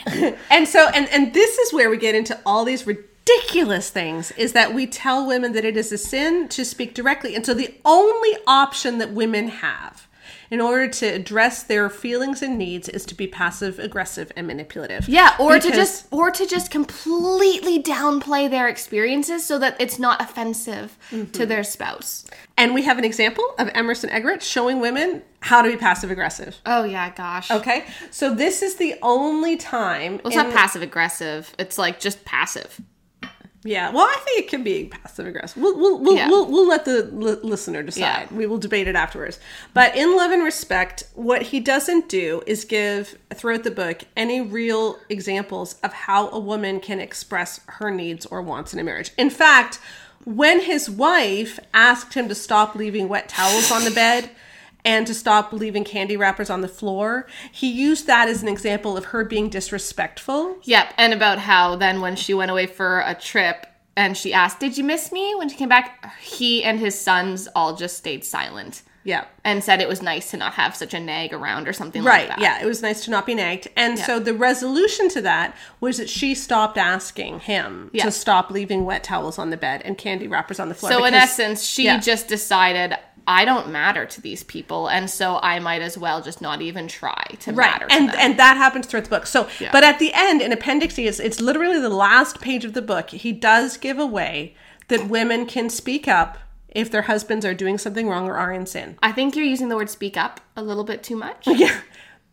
And 0.50 0.66
so, 0.68 0.88
and 0.96 1.08
and 1.14 1.32
this 1.32 1.56
is 1.58 1.72
where 1.72 1.88
we 1.90 1.96
get 1.96 2.14
into 2.14 2.38
all 2.44 2.64
these 2.64 2.86
ridiculous 2.86 3.10
things. 3.90 4.30
Is 4.32 4.52
that 4.52 4.74
we 4.74 4.86
tell 4.86 5.26
women 5.26 5.52
that 5.52 5.64
it 5.64 5.76
is 5.76 5.92
a 5.92 5.98
sin 5.98 6.48
to 6.48 6.64
speak 6.64 6.94
directly, 6.94 7.34
and 7.34 7.44
so 7.44 7.54
the 7.54 7.74
only 7.84 8.36
option 8.46 8.98
that 8.98 9.12
women 9.12 9.48
have 9.48 10.08
in 10.52 10.60
order 10.60 10.86
to 10.86 11.06
address 11.06 11.62
their 11.62 11.88
feelings 11.88 12.42
and 12.42 12.58
needs 12.58 12.86
is 12.86 13.06
to 13.06 13.14
be 13.14 13.26
passive 13.26 13.78
aggressive 13.78 14.30
and 14.36 14.46
manipulative. 14.46 15.08
Yeah, 15.08 15.34
or 15.40 15.58
to 15.58 15.72
just 15.72 16.06
or 16.10 16.30
to 16.30 16.46
just 16.46 16.70
completely 16.70 17.82
downplay 17.82 18.50
their 18.50 18.68
experiences 18.68 19.46
so 19.46 19.58
that 19.58 19.80
it's 19.80 19.98
not 19.98 20.20
offensive 20.20 20.98
to 21.08 21.16
mm-hmm. 21.16 21.48
their 21.48 21.64
spouse. 21.64 22.26
And 22.58 22.74
we 22.74 22.82
have 22.82 22.98
an 22.98 23.04
example 23.04 23.44
of 23.58 23.70
Emerson 23.72 24.10
Eggerichs 24.10 24.42
showing 24.42 24.78
women 24.80 25.22
how 25.40 25.62
to 25.62 25.70
be 25.70 25.76
passive 25.78 26.10
aggressive. 26.10 26.58
Oh 26.66 26.84
yeah, 26.84 27.08
gosh. 27.14 27.50
Okay, 27.50 27.86
so 28.10 28.34
this 28.34 28.60
is 28.60 28.76
the 28.76 28.96
only 29.00 29.56
time. 29.56 30.18
Well, 30.18 30.26
it's 30.26 30.36
not 30.36 30.52
passive 30.52 30.82
aggressive. 30.82 31.54
It's 31.58 31.78
like 31.78 31.98
just 31.98 32.26
passive. 32.26 32.78
Yeah, 33.64 33.90
well, 33.92 34.04
I 34.06 34.16
think 34.24 34.40
it 34.40 34.48
can 34.48 34.64
be 34.64 34.86
passive 34.86 35.26
aggressive. 35.26 35.62
We'll 35.62 35.78
we'll 35.78 35.98
we'll, 36.00 36.16
Yeah. 36.16 36.28
we'll, 36.28 36.50
we'll 36.50 36.66
let 36.68 36.84
the 36.84 37.04
li- 37.04 37.38
listener 37.42 37.82
decide. 37.82 38.00
Yeah. 38.00 38.26
We 38.36 38.46
will 38.46 38.58
debate 38.58 38.88
it 38.88 38.96
afterwards. 38.96 39.38
But 39.72 39.94
in 39.96 40.16
Love 40.16 40.32
and 40.32 40.42
Respect, 40.42 41.04
what 41.14 41.42
he 41.42 41.60
doesn't 41.60 42.08
do 42.08 42.42
is 42.46 42.64
give 42.64 43.16
throughout 43.32 43.62
the 43.62 43.70
book 43.70 44.02
any 44.16 44.40
real 44.40 44.98
examples 45.08 45.76
of 45.84 45.92
how 45.92 46.28
a 46.30 46.40
woman 46.40 46.80
can 46.80 46.98
express 46.98 47.60
her 47.66 47.90
needs 47.90 48.26
or 48.26 48.42
wants 48.42 48.74
in 48.74 48.80
a 48.80 48.84
marriage. 48.84 49.12
In 49.16 49.30
fact, 49.30 49.78
when 50.24 50.60
his 50.62 50.90
wife 50.90 51.58
asked 51.72 52.14
him 52.14 52.28
to 52.28 52.34
stop 52.34 52.74
leaving 52.74 53.08
wet 53.08 53.28
towels 53.28 53.70
on 53.70 53.84
the 53.84 53.90
bed 53.92 54.30
and 54.84 55.06
to 55.06 55.14
stop 55.14 55.52
leaving 55.52 55.84
candy 55.84 56.16
wrappers 56.16 56.50
on 56.50 56.60
the 56.60 56.68
floor, 56.68 57.26
he 57.50 57.70
used 57.70 58.06
that 58.06 58.28
as 58.28 58.42
an 58.42 58.48
example 58.48 58.96
of 58.96 59.06
her 59.06 59.24
being 59.24 59.48
disrespectful. 59.48 60.56
Yep, 60.62 60.94
and 60.98 61.12
about 61.12 61.38
how 61.38 61.76
then 61.76 62.00
when 62.00 62.16
she 62.16 62.34
went 62.34 62.50
away 62.50 62.66
for 62.66 63.00
a 63.00 63.14
trip 63.14 63.66
and 63.96 64.16
she 64.16 64.32
asked, 64.32 64.58
"Did 64.58 64.78
you 64.78 64.84
miss 64.84 65.12
me?" 65.12 65.34
when 65.34 65.48
she 65.48 65.56
came 65.56 65.68
back, 65.68 66.12
he 66.20 66.64
and 66.64 66.78
his 66.80 66.98
sons 66.98 67.46
all 67.54 67.76
just 67.76 67.96
stayed 67.98 68.24
silent 68.24 68.82
Yeah. 69.04 69.24
and 69.44 69.62
said 69.62 69.80
it 69.82 69.88
was 69.88 70.00
nice 70.00 70.30
to 70.30 70.36
not 70.36 70.54
have 70.54 70.74
such 70.74 70.94
a 70.94 71.00
nag 71.00 71.34
around 71.34 71.68
or 71.68 71.72
something 71.72 72.02
Right. 72.04 72.28
like 72.28 72.38
that. 72.38 72.40
Yeah. 72.40 72.62
It 72.62 72.66
was 72.66 72.80
nice 72.82 73.04
to 73.04 73.10
not 73.10 73.26
be 73.26 73.34
nagged. 73.34 73.68
And 73.76 73.98
so 73.98 74.18
the 74.18 74.32
resolution 74.32 75.08
to 75.10 75.20
that 75.22 75.54
was 75.80 75.98
that 75.98 76.08
she 76.08 76.34
stopped 76.34 76.78
asking 76.78 77.40
him 77.40 77.90
Yeah. 77.92 78.04
to 78.04 78.10
stop 78.12 78.50
leaving 78.50 78.84
wet 78.86 79.02
towels 79.04 79.38
on 79.38 79.50
the 79.50 79.56
bed 79.56 79.82
and 79.84 79.98
candy 79.98 80.26
wrappers 80.28 80.58
on 80.60 80.68
the 80.68 80.74
floor. 80.74 80.92
So 80.92 81.04
in 81.04 81.14
essence, 81.14 81.62
she 81.64 81.84
yeah. 81.84 81.98
just 81.98 82.28
decided 82.28 82.96
I 83.26 83.44
don't 83.44 83.70
matter 83.70 84.04
to 84.06 84.20
these 84.20 84.42
people, 84.42 84.88
and 84.88 85.08
so 85.08 85.38
I 85.42 85.58
might 85.60 85.80
as 85.82 85.96
well 85.96 86.20
just 86.22 86.40
not 86.40 86.60
even 86.60 86.88
try 86.88 87.24
to 87.40 87.52
matter 87.52 87.86
to 87.86 87.94
and 87.94 88.08
them. 88.08 88.16
and 88.18 88.38
that 88.38 88.56
happens 88.56 88.86
throughout 88.86 89.04
the 89.04 89.10
book. 89.10 89.26
So, 89.26 89.48
Yeah. 89.60 89.70
but 89.72 89.84
at 89.84 89.98
the 89.98 90.12
end, 90.14 90.42
in 90.42 90.52
Appendix 90.52 90.98
E, 90.98 91.06
it's, 91.06 91.20
it's 91.20 91.40
literally 91.40 91.80
the 91.80 91.88
last 91.88 92.40
page 92.40 92.64
of 92.64 92.72
the 92.72 92.82
book. 92.82 93.10
He 93.10 93.32
does 93.32 93.76
give 93.76 93.98
away 93.98 94.54
that 94.88 95.08
women 95.08 95.46
can 95.46 95.70
speak 95.70 96.08
up 96.08 96.38
if 96.68 96.90
their 96.90 97.02
husbands 97.02 97.44
are 97.44 97.54
doing 97.54 97.78
something 97.78 98.08
wrong 98.08 98.26
or 98.28 98.36
are 98.36 98.52
in 98.52 98.66
sin. 98.66 98.96
I 99.02 99.12
think 99.12 99.36
you're 99.36 99.44
using 99.44 99.68
the 99.68 99.76
word 99.76 99.90
"speak 99.90 100.16
up" 100.16 100.40
a 100.56 100.62
little 100.62 100.84
bit 100.84 101.02
too 101.02 101.16
much. 101.16 101.46
Yeah, 101.46 101.78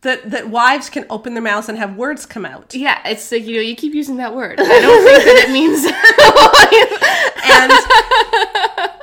that 0.02 0.30
that 0.30 0.48
wives 0.48 0.88
can 0.88 1.04
open 1.10 1.34
their 1.34 1.42
mouths 1.42 1.68
and 1.68 1.76
have 1.76 1.94
words 1.94 2.24
come 2.24 2.46
out. 2.46 2.74
Yeah, 2.74 3.06
it's 3.06 3.30
like 3.30 3.44
you 3.44 3.56
know 3.56 3.60
you 3.60 3.76
keep 3.76 3.92
using 3.94 4.16
that 4.16 4.34
word. 4.34 4.58
I 4.58 4.64
don't 4.64 5.04
think 5.04 5.24
that 5.24 5.44
it 5.44 5.52
means. 5.52 5.84
and 7.52 7.70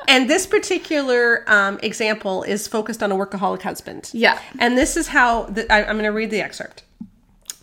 and 0.07 0.29
this 0.29 0.45
particular 0.47 1.43
um, 1.47 1.79
example 1.83 2.43
is 2.43 2.67
focused 2.67 3.03
on 3.03 3.11
a 3.11 3.15
workaholic 3.15 3.61
husband. 3.61 4.09
Yeah. 4.13 4.39
and 4.59 4.77
this 4.77 4.97
is 4.97 5.07
how 5.09 5.43
the, 5.43 5.71
I, 5.71 5.79
I'm 5.81 5.95
going 5.95 6.03
to 6.03 6.09
read 6.09 6.31
the 6.31 6.41
excerpt. 6.41 6.83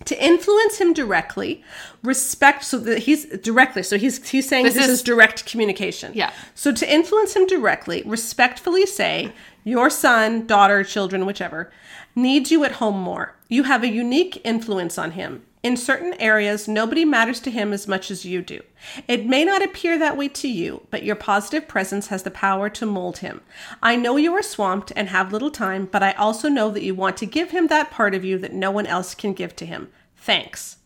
To 0.07 0.23
influence 0.23 0.79
him 0.79 0.93
directly, 0.93 1.65
respect. 2.03 2.65
So 2.65 2.79
that 2.81 2.99
he's 2.99 3.25
directly. 3.39 3.83
So 3.83 3.97
he's 3.97 4.29
he's 4.29 4.47
saying 4.47 4.65
this, 4.67 4.75
This 4.75 4.85
is, 4.85 4.91
is- 4.99 5.03
direct 5.03 5.47
communication. 5.47 6.13
Yeah. 6.15 6.31
So 6.55 6.73
to 6.73 6.93
influence 6.93 7.35
him 7.35 7.47
directly, 7.47 8.03
respectfully 8.05 8.85
say, 8.85 9.33
your 9.65 9.89
son, 9.89 10.47
daughter, 10.47 10.85
children, 10.85 11.25
whichever, 11.25 11.73
needs 12.15 12.51
you 12.51 12.65
at 12.65 12.73
home 12.73 13.01
more. 13.01 13.35
You 13.49 13.63
have 13.63 13.83
a 13.83 13.89
unique 13.89 14.43
influence 14.45 14.99
on 14.99 15.13
him. 15.13 15.43
In 15.65 15.79
certain 15.79 16.13
areas, 16.21 16.69
nobody 16.69 17.07
matters 17.07 17.41
to 17.41 17.51
him 17.51 17.73
as 17.73 17.89
much 17.89 18.11
as 18.11 18.27
you 18.27 18.43
do. 18.43 18.61
It 19.09 19.25
may 19.25 19.47
not 19.47 19.65
appear 19.65 19.99
that 19.99 20.15
way 20.15 20.29
to 20.29 20.47
you, 20.47 20.87
but 20.91 21.05
your 21.05 21.17
positive 21.17 21.67
presence 21.67 22.09
has 22.09 22.23
the 22.23 22.31
power 22.31 22.69
to 22.69 22.85
mold 22.85 23.19
him. 23.19 23.41
I 23.83 23.97
know 23.97 24.19
you 24.19 24.35
are 24.35 24.43
swamped 24.43 24.93
and 24.95 25.09
have 25.09 25.33
little 25.33 25.51
time, 25.51 25.87
but 25.87 26.03
I 26.03 26.13
also 26.13 26.51
know 26.51 26.69
that 26.69 26.83
you 26.83 26.95
want 26.95 27.17
to 27.17 27.27
give 27.27 27.51
him 27.53 27.69
that 27.69 27.91
part 27.91 28.15
of 28.15 28.27
you 28.27 28.37
that 28.41 28.53
no 28.53 28.71
one 28.71 28.87
else 28.87 29.15
can 29.15 29.33
give 29.33 29.57
to 29.57 29.65
him. 29.65 29.89
Thanks. 30.19 30.77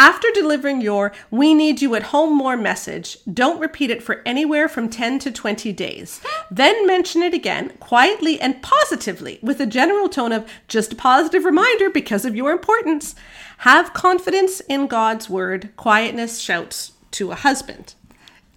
After 0.00 0.28
delivering 0.32 0.80
your 0.80 1.12
We 1.30 1.52
Need 1.52 1.82
You 1.82 1.94
at 1.94 2.04
Home 2.04 2.34
More 2.34 2.56
message, 2.56 3.18
don't 3.30 3.60
repeat 3.60 3.90
it 3.90 4.02
for 4.02 4.22
anywhere 4.24 4.66
from 4.66 4.88
10 4.88 5.18
to 5.18 5.30
20 5.30 5.74
days. 5.74 6.22
Then 6.50 6.86
mention 6.86 7.20
it 7.20 7.34
again, 7.34 7.76
quietly 7.80 8.40
and 8.40 8.62
positively, 8.62 9.38
with 9.42 9.60
a 9.60 9.66
general 9.66 10.08
tone 10.08 10.32
of 10.32 10.50
just 10.68 10.94
a 10.94 10.96
positive 10.96 11.44
reminder 11.44 11.90
because 11.90 12.24
of 12.24 12.34
your 12.34 12.50
importance. 12.50 13.14
Have 13.58 13.92
confidence 13.92 14.60
in 14.60 14.86
God's 14.86 15.28
word, 15.28 15.68
quietness 15.76 16.40
shouts 16.40 16.92
to 17.10 17.30
a 17.30 17.34
husband. 17.34 17.92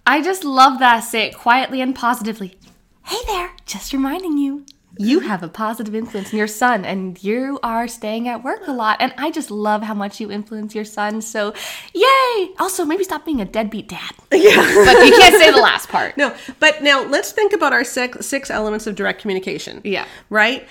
I 0.06 0.22
just 0.22 0.44
love 0.44 0.78
that. 0.78 1.00
Say 1.00 1.26
it 1.26 1.36
quietly 1.36 1.82
and 1.82 1.94
positively. 1.94 2.56
Hey 3.02 3.20
there, 3.26 3.50
just 3.66 3.92
reminding 3.92 4.38
you. 4.38 4.64
You 4.98 5.20
have 5.20 5.42
a 5.42 5.48
positive 5.48 5.94
influence 5.94 6.32
in 6.32 6.38
your 6.38 6.46
son, 6.46 6.84
and 6.84 7.22
you 7.22 7.58
are 7.62 7.88
staying 7.88 8.28
at 8.28 8.44
work 8.44 8.66
a 8.66 8.72
lot. 8.72 8.98
And 9.00 9.12
I 9.18 9.30
just 9.30 9.50
love 9.50 9.82
how 9.82 9.94
much 9.94 10.20
you 10.20 10.30
influence 10.30 10.74
your 10.74 10.84
son. 10.84 11.20
So, 11.20 11.54
yay! 11.92 12.50
Also, 12.58 12.84
maybe 12.84 13.04
stop 13.04 13.24
being 13.24 13.40
a 13.40 13.44
deadbeat 13.44 13.88
dad. 13.88 14.12
Yeah. 14.34 14.56
But 14.84 15.06
you 15.06 15.12
can't 15.12 15.40
say 15.40 15.50
the 15.50 15.58
last 15.62 15.88
part. 15.88 16.16
No, 16.24 16.34
but 16.60 16.82
now 16.82 17.04
let's 17.04 17.32
think 17.32 17.52
about 17.52 17.72
our 17.72 17.82
six, 17.82 18.26
six 18.26 18.50
elements 18.50 18.86
of 18.86 18.94
direct 18.94 19.20
communication. 19.20 19.80
Yeah. 19.84 20.06
Right? 20.28 20.66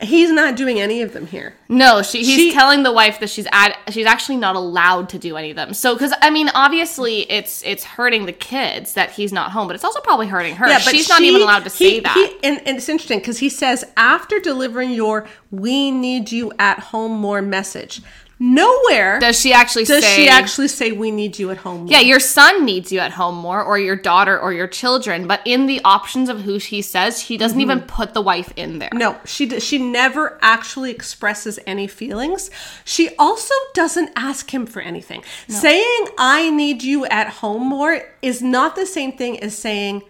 He's 0.00 0.30
not 0.30 0.56
doing 0.56 0.80
any 0.80 1.02
of 1.02 1.12
them 1.12 1.26
here. 1.26 1.54
No, 1.68 2.02
she, 2.02 2.18
he's 2.18 2.36
She- 2.36 2.52
telling 2.52 2.82
the 2.82 2.92
wife 2.92 3.20
that 3.20 3.28
she's 3.30 3.46
at, 3.52 3.76
she's 3.90 4.06
actually 4.06 4.36
not 4.36 4.54
allowed 4.56 5.08
to 5.10 5.18
do 5.18 5.36
any 5.36 5.50
of 5.50 5.56
them. 5.56 5.74
So, 5.74 5.94
because 5.94 6.12
I 6.22 6.30
mean, 6.30 6.48
obviously, 6.54 7.22
it's 7.30 7.62
it's 7.64 7.84
hurting 7.84 8.26
the 8.26 8.32
kids 8.32 8.94
that 8.94 9.10
he's 9.10 9.32
not 9.32 9.50
home, 9.52 9.66
but 9.66 9.74
it's 9.74 9.84
also 9.84 10.00
probably 10.00 10.26
hurting 10.28 10.56
her. 10.56 10.68
Yeah, 10.68 10.78
but 10.84 10.94
she's 10.94 11.08
not 11.08 11.22
even 11.22 11.42
allowed 11.42 11.64
to 11.64 11.70
he- 11.70 11.90
say 11.96 12.00
that. 12.00 12.14
he- 12.14 12.48
and, 12.48 12.58
and 12.66 12.76
it's 12.76 12.88
interesting 12.88 13.18
because 13.18 13.38
he 13.38 13.48
says 13.48 13.84
after 13.96 14.38
delivering 14.38 14.90
your 14.92 15.26
"We 15.50 15.90
need 15.90 16.30
you 16.32 16.52
at 16.58 16.78
home 16.78 17.12
more" 17.12 17.42
message, 17.42 18.00
nowhere 18.38 19.18
does 19.18 19.40
she 19.40 19.52
actually 19.52 19.84
does 19.84 20.04
say? 20.04 20.16
she 20.16 20.28
actually 20.28 20.68
say 20.68 20.92
"We 20.92 21.10
need 21.10 21.38
you 21.38 21.50
at 21.50 21.58
home." 21.58 21.80
More. 21.80 21.88
Yeah, 21.88 22.00
your 22.00 22.20
son 22.20 22.64
needs 22.64 22.92
you 22.92 23.00
at 23.00 23.12
home 23.12 23.36
more, 23.36 23.62
or 23.62 23.78
your 23.78 23.96
daughter, 23.96 24.38
or 24.38 24.52
your 24.52 24.66
children. 24.66 25.26
But 25.26 25.40
in 25.44 25.66
the 25.66 25.80
options 25.84 26.28
of 26.28 26.42
who 26.42 26.58
she 26.58 26.82
says, 26.82 27.20
he 27.22 27.36
doesn't 27.36 27.58
mm-hmm. 27.58 27.70
even 27.70 27.80
put 27.82 28.14
the 28.14 28.20
wife 28.20 28.52
in 28.56 28.78
there. 28.78 28.90
No, 28.92 29.18
she 29.24 29.60
she 29.60 29.78
never 29.78 30.38
actually 30.42 30.90
expresses 30.90 31.58
any 31.66 31.86
feelings. 31.86 32.50
She 32.84 33.10
also 33.18 33.54
doesn't 33.74 34.10
ask 34.16 34.52
him 34.52 34.66
for 34.66 34.80
anything. 34.80 35.22
Saying 35.48 36.06
"I 36.18 36.50
need 36.50 36.82
you 36.82 37.06
at 37.06 37.28
home 37.28 37.66
more" 37.66 38.02
is 38.22 38.42
not 38.42 38.76
the 38.76 38.86
same 38.86 39.12
thing 39.12 39.40
as 39.40 39.56
saying, 39.56 40.02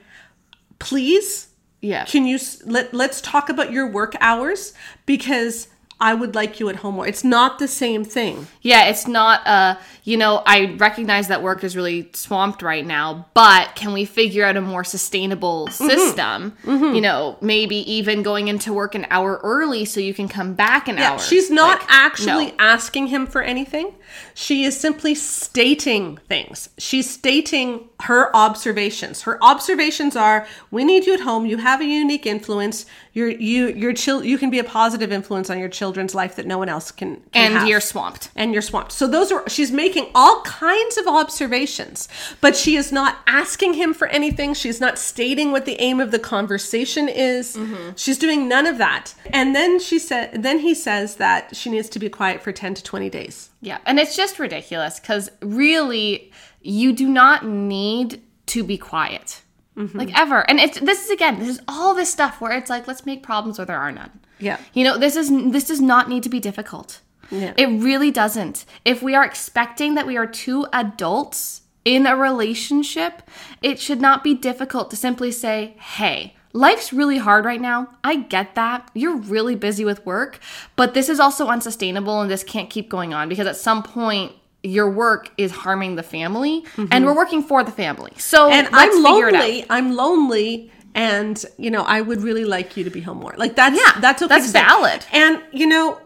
"Please, 0.78 1.48
Yeah. 1.80 2.04
can 2.04 2.26
you 2.26 2.36
s- 2.36 2.62
let 2.64 2.92
let's 2.92 3.20
talk 3.20 3.48
about 3.48 3.72
your 3.72 3.86
work 3.86 4.14
hours 4.20 4.72
because 5.06 5.68
I 6.00 6.14
would 6.14 6.34
like 6.34 6.60
you 6.60 6.68
at 6.68 6.76
home 6.76 6.94
more." 6.96 7.06
It's 7.06 7.24
not 7.24 7.58
the 7.58 7.68
same 7.68 8.04
thing. 8.04 8.46
Yeah, 8.62 8.84
it's 8.86 9.06
not 9.08 9.46
uh 9.46 9.76
you 10.04 10.16
know, 10.16 10.42
I 10.46 10.74
recognize 10.78 11.28
that 11.28 11.42
work 11.42 11.62
is 11.64 11.76
really 11.76 12.08
swamped 12.14 12.62
right 12.62 12.86
now, 12.86 13.26
but 13.34 13.74
can 13.74 13.92
we 13.92 14.06
figure 14.06 14.42
out 14.46 14.56
a 14.56 14.60
more 14.62 14.82
sustainable 14.84 15.66
Mm-hmm. 15.68 15.88
system? 15.88 16.56
You 16.66 17.00
know, 17.02 17.36
maybe 17.42 17.76
even 17.92 18.22
going 18.22 18.48
into 18.48 18.72
work 18.72 18.94
an 18.94 19.06
hour 19.10 19.38
early 19.42 19.84
so 19.84 20.00
you 20.00 20.14
can 20.14 20.28
come 20.28 20.54
back 20.54 20.88
an 20.88 20.96
Yeah, 20.96 21.12
hour. 21.12 21.18
she's 21.18 21.50
not 21.50 21.80
Like, 21.80 21.88
actually 21.90 22.46
no. 22.46 22.54
asking 22.58 23.08
him 23.08 23.26
for 23.26 23.42
anything. 23.42 23.92
She 24.34 24.64
is 24.64 24.78
simply 24.78 25.14
stating 25.14 26.18
things. 26.28 26.70
She's 26.78 27.10
stating 27.10 27.88
her 28.02 28.34
observations. 28.34 29.22
Her 29.22 29.42
observations 29.42 30.16
are: 30.16 30.46
we 30.70 30.84
need 30.84 31.06
you 31.06 31.14
at 31.14 31.20
home. 31.20 31.44
You 31.46 31.58
have 31.58 31.80
a 31.80 31.84
unique 31.84 32.26
influence. 32.26 32.86
You're 33.18 33.30
you 33.30 33.66
your 33.84 33.92
chil- 33.92 34.24
You 34.24 34.38
can 34.38 34.48
be 34.48 34.60
a 34.60 34.64
positive 34.64 35.10
influence 35.10 35.50
on 35.50 35.58
your 35.58 35.68
children's 35.68 36.14
life 36.14 36.36
that 36.36 36.46
no 36.46 36.56
one 36.58 36.68
else 36.68 36.92
can. 36.92 37.16
can 37.16 37.24
and 37.34 37.54
have. 37.54 37.68
you're 37.68 37.80
swamped. 37.80 38.30
and 38.36 38.52
you're 38.52 38.62
swamped. 38.70 38.92
So 38.92 39.08
those 39.08 39.32
are 39.32 39.42
she's 39.48 39.72
making 39.72 40.06
all 40.14 40.40
kinds 40.42 40.96
of 40.96 41.06
observations, 41.08 42.08
but 42.40 42.56
she 42.56 42.76
is 42.76 42.92
not 42.92 43.18
asking 43.26 43.74
him 43.74 43.92
for 43.92 44.06
anything. 44.08 44.54
She's 44.54 44.80
not 44.80 44.98
stating 44.98 45.50
what 45.50 45.64
the 45.64 45.80
aim 45.80 45.98
of 46.00 46.12
the 46.12 46.18
conversation 46.20 47.08
is. 47.08 47.56
Mm-hmm. 47.56 47.90
She's 47.96 48.18
doing 48.18 48.48
none 48.48 48.66
of 48.66 48.78
that. 48.78 49.14
And 49.32 49.54
then 49.54 49.80
she 49.80 49.98
said 49.98 50.42
then 50.42 50.60
he 50.60 50.74
says 50.74 51.16
that 51.16 51.56
she 51.56 51.70
needs 51.70 51.88
to 51.88 51.98
be 51.98 52.08
quiet 52.08 52.40
for 52.42 52.52
10 52.52 52.74
to 52.74 52.82
20 52.84 53.10
days. 53.10 53.50
Yeah, 53.60 53.78
and 53.84 53.98
it's 53.98 54.14
just 54.16 54.38
ridiculous 54.38 55.00
because 55.00 55.28
really, 55.42 56.30
you 56.62 56.92
do 56.92 57.08
not 57.08 57.44
need 57.44 58.22
to 58.46 58.62
be 58.62 58.78
quiet. 58.78 59.42
Mm-hmm. 59.78 59.96
like 59.96 60.18
ever. 60.18 60.40
And 60.50 60.58
it's 60.58 60.80
this 60.80 61.04
is 61.04 61.10
again, 61.10 61.38
this 61.38 61.48
is 61.48 61.60
all 61.68 61.94
this 61.94 62.10
stuff 62.10 62.40
where 62.40 62.50
it's 62.50 62.68
like 62.68 62.88
let's 62.88 63.06
make 63.06 63.22
problems 63.22 63.58
where 63.58 63.66
there 63.66 63.78
are 63.78 63.92
none. 63.92 64.10
Yeah. 64.40 64.58
You 64.74 64.82
know, 64.82 64.98
this 64.98 65.14
is 65.14 65.30
this 65.52 65.68
does 65.68 65.80
not 65.80 66.08
need 66.08 66.24
to 66.24 66.28
be 66.28 66.40
difficult. 66.40 67.00
Yeah. 67.30 67.54
It 67.56 67.66
really 67.66 68.10
doesn't. 68.10 68.64
If 68.84 69.02
we 69.02 69.14
are 69.14 69.24
expecting 69.24 69.94
that 69.94 70.06
we 70.06 70.16
are 70.16 70.26
two 70.26 70.66
adults 70.72 71.62
in 71.84 72.06
a 72.06 72.16
relationship, 72.16 73.22
it 73.62 73.78
should 73.78 74.00
not 74.00 74.24
be 74.24 74.34
difficult 74.34 74.90
to 74.90 74.96
simply 74.96 75.30
say, 75.30 75.76
"Hey, 75.78 76.34
life's 76.52 76.92
really 76.92 77.18
hard 77.18 77.44
right 77.44 77.60
now. 77.60 77.88
I 78.02 78.16
get 78.16 78.56
that. 78.56 78.90
You're 78.94 79.16
really 79.16 79.54
busy 79.54 79.84
with 79.84 80.04
work, 80.04 80.40
but 80.74 80.94
this 80.94 81.08
is 81.08 81.20
also 81.20 81.46
unsustainable 81.46 82.20
and 82.20 82.30
this 82.30 82.42
can't 82.42 82.70
keep 82.70 82.88
going 82.88 83.14
on 83.14 83.28
because 83.28 83.46
at 83.46 83.56
some 83.56 83.82
point 83.82 84.32
your 84.62 84.90
work 84.90 85.30
is 85.38 85.52
harming 85.52 85.94
the 85.96 86.02
family 86.02 86.64
and 86.90 87.04
we're 87.06 87.14
working 87.14 87.42
for 87.42 87.62
the 87.64 87.70
family. 87.70 88.12
So 88.18 88.48
Mm-hmm. 88.50 88.52
and 88.66 88.68
I'm 88.72 88.90
figure 88.90 89.28
it 89.28 89.34
out. 89.34 89.40
lonely. 89.42 89.66
I'm 89.70 89.94
lonely, 89.94 90.70
and 90.94 91.44
you 91.58 91.70
know, 91.70 91.82
I 91.82 92.00
would 92.00 92.22
really 92.22 92.44
like 92.44 92.76
you 92.76 92.84
to 92.84 92.90
be 92.90 93.00
home 93.00 93.18
more. 93.18 93.34
Like 93.36 93.54
that's 93.56 93.76
Yeah, 93.78 94.00
that's 94.00 94.20
okay. 94.22 94.28
that's 94.28 94.50
valid. 94.50 95.04
And 95.12 95.40
you 95.52 95.66
know, 95.66 96.00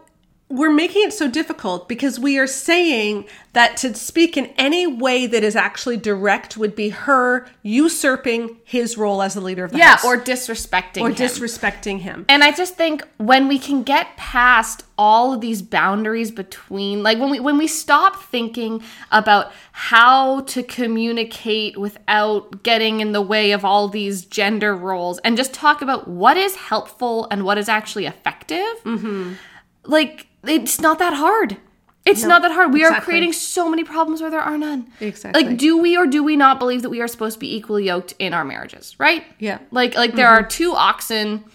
we're 0.53 0.71
making 0.71 1.07
it 1.07 1.11
so 1.13 1.27
difficult 1.27 1.89
because 1.89 2.19
we 2.19 2.37
are 2.37 2.45
saying 2.45 3.25
that 3.53 3.75
to 3.77 3.93
speak 3.95 4.37
in 4.37 4.45
any 4.57 4.85
way 4.85 5.25
that 5.25 5.43
is 5.43 5.55
actually 5.55 5.97
direct 5.97 6.57
would 6.57 6.75
be 6.75 6.89
her 6.89 7.47
usurping 7.63 8.57
his 8.63 8.95
role 8.95 9.23
as 9.23 9.33
the 9.33 9.41
leader 9.41 9.63
of 9.63 9.71
the 9.71 9.79
Yeah, 9.79 9.91
house 9.91 10.05
or 10.05 10.15
disrespecting 10.17 11.01
or 11.01 11.09
him. 11.09 11.15
disrespecting 11.15 11.99
him. 12.01 12.25
And 12.29 12.43
I 12.43 12.51
just 12.51 12.75
think 12.75 13.03
when 13.17 13.47
we 13.47 13.57
can 13.57 13.81
get 13.81 14.15
past 14.15 14.83
all 14.95 15.33
of 15.33 15.41
these 15.41 15.63
boundaries 15.63 16.29
between 16.29 17.01
like 17.01 17.17
when 17.17 17.31
we 17.31 17.39
when 17.39 17.57
we 17.57 17.67
stop 17.67 18.21
thinking 18.23 18.83
about 19.11 19.51
how 19.71 20.41
to 20.41 20.61
communicate 20.61 21.77
without 21.79 22.61
getting 22.61 22.99
in 22.99 23.11
the 23.11 23.21
way 23.21 23.51
of 23.53 23.65
all 23.65 23.87
these 23.87 24.23
gender 24.23 24.75
roles 24.75 25.17
and 25.19 25.35
just 25.35 25.51
talk 25.51 25.81
about 25.81 26.07
what 26.07 26.37
is 26.37 26.55
helpful 26.55 27.27
and 27.31 27.43
what 27.43 27.57
is 27.57 27.67
actually 27.67 28.05
effective. 28.05 28.83
Mm-hmm. 28.83 29.33
Like 29.85 30.27
it's 30.43 30.79
not 30.79 30.99
that 30.99 31.13
hard. 31.13 31.57
It's 32.05 32.23
not 32.23 32.41
that 32.41 32.51
hard. 32.51 32.73
We 32.73 32.83
are 32.83 32.99
creating 32.99 33.31
so 33.31 33.69
many 33.69 33.83
problems 33.83 34.21
where 34.21 34.29
there 34.29 34.41
are 34.41 34.57
none. 34.57 34.91
Exactly. 34.99 35.41
Like, 35.41 35.57
do 35.57 35.77
we 35.77 35.95
or 35.95 36.05
do 36.05 36.21
we 36.21 36.35
not 36.35 36.59
believe 36.59 36.81
that 36.81 36.89
we 36.89 37.01
are 37.01 37.07
supposed 37.07 37.35
to 37.35 37.39
be 37.39 37.55
equally 37.55 37.85
yoked 37.85 38.13
in 38.19 38.33
our 38.33 38.43
marriages? 38.43 38.99
Right? 38.99 39.23
Yeah. 39.39 39.59
Mm-hmm. 39.59 39.75
Like, 39.75 39.95
like 39.95 40.15
there 40.15 40.27
are 40.27 40.43
two 40.43 40.73
oxen 40.73 41.45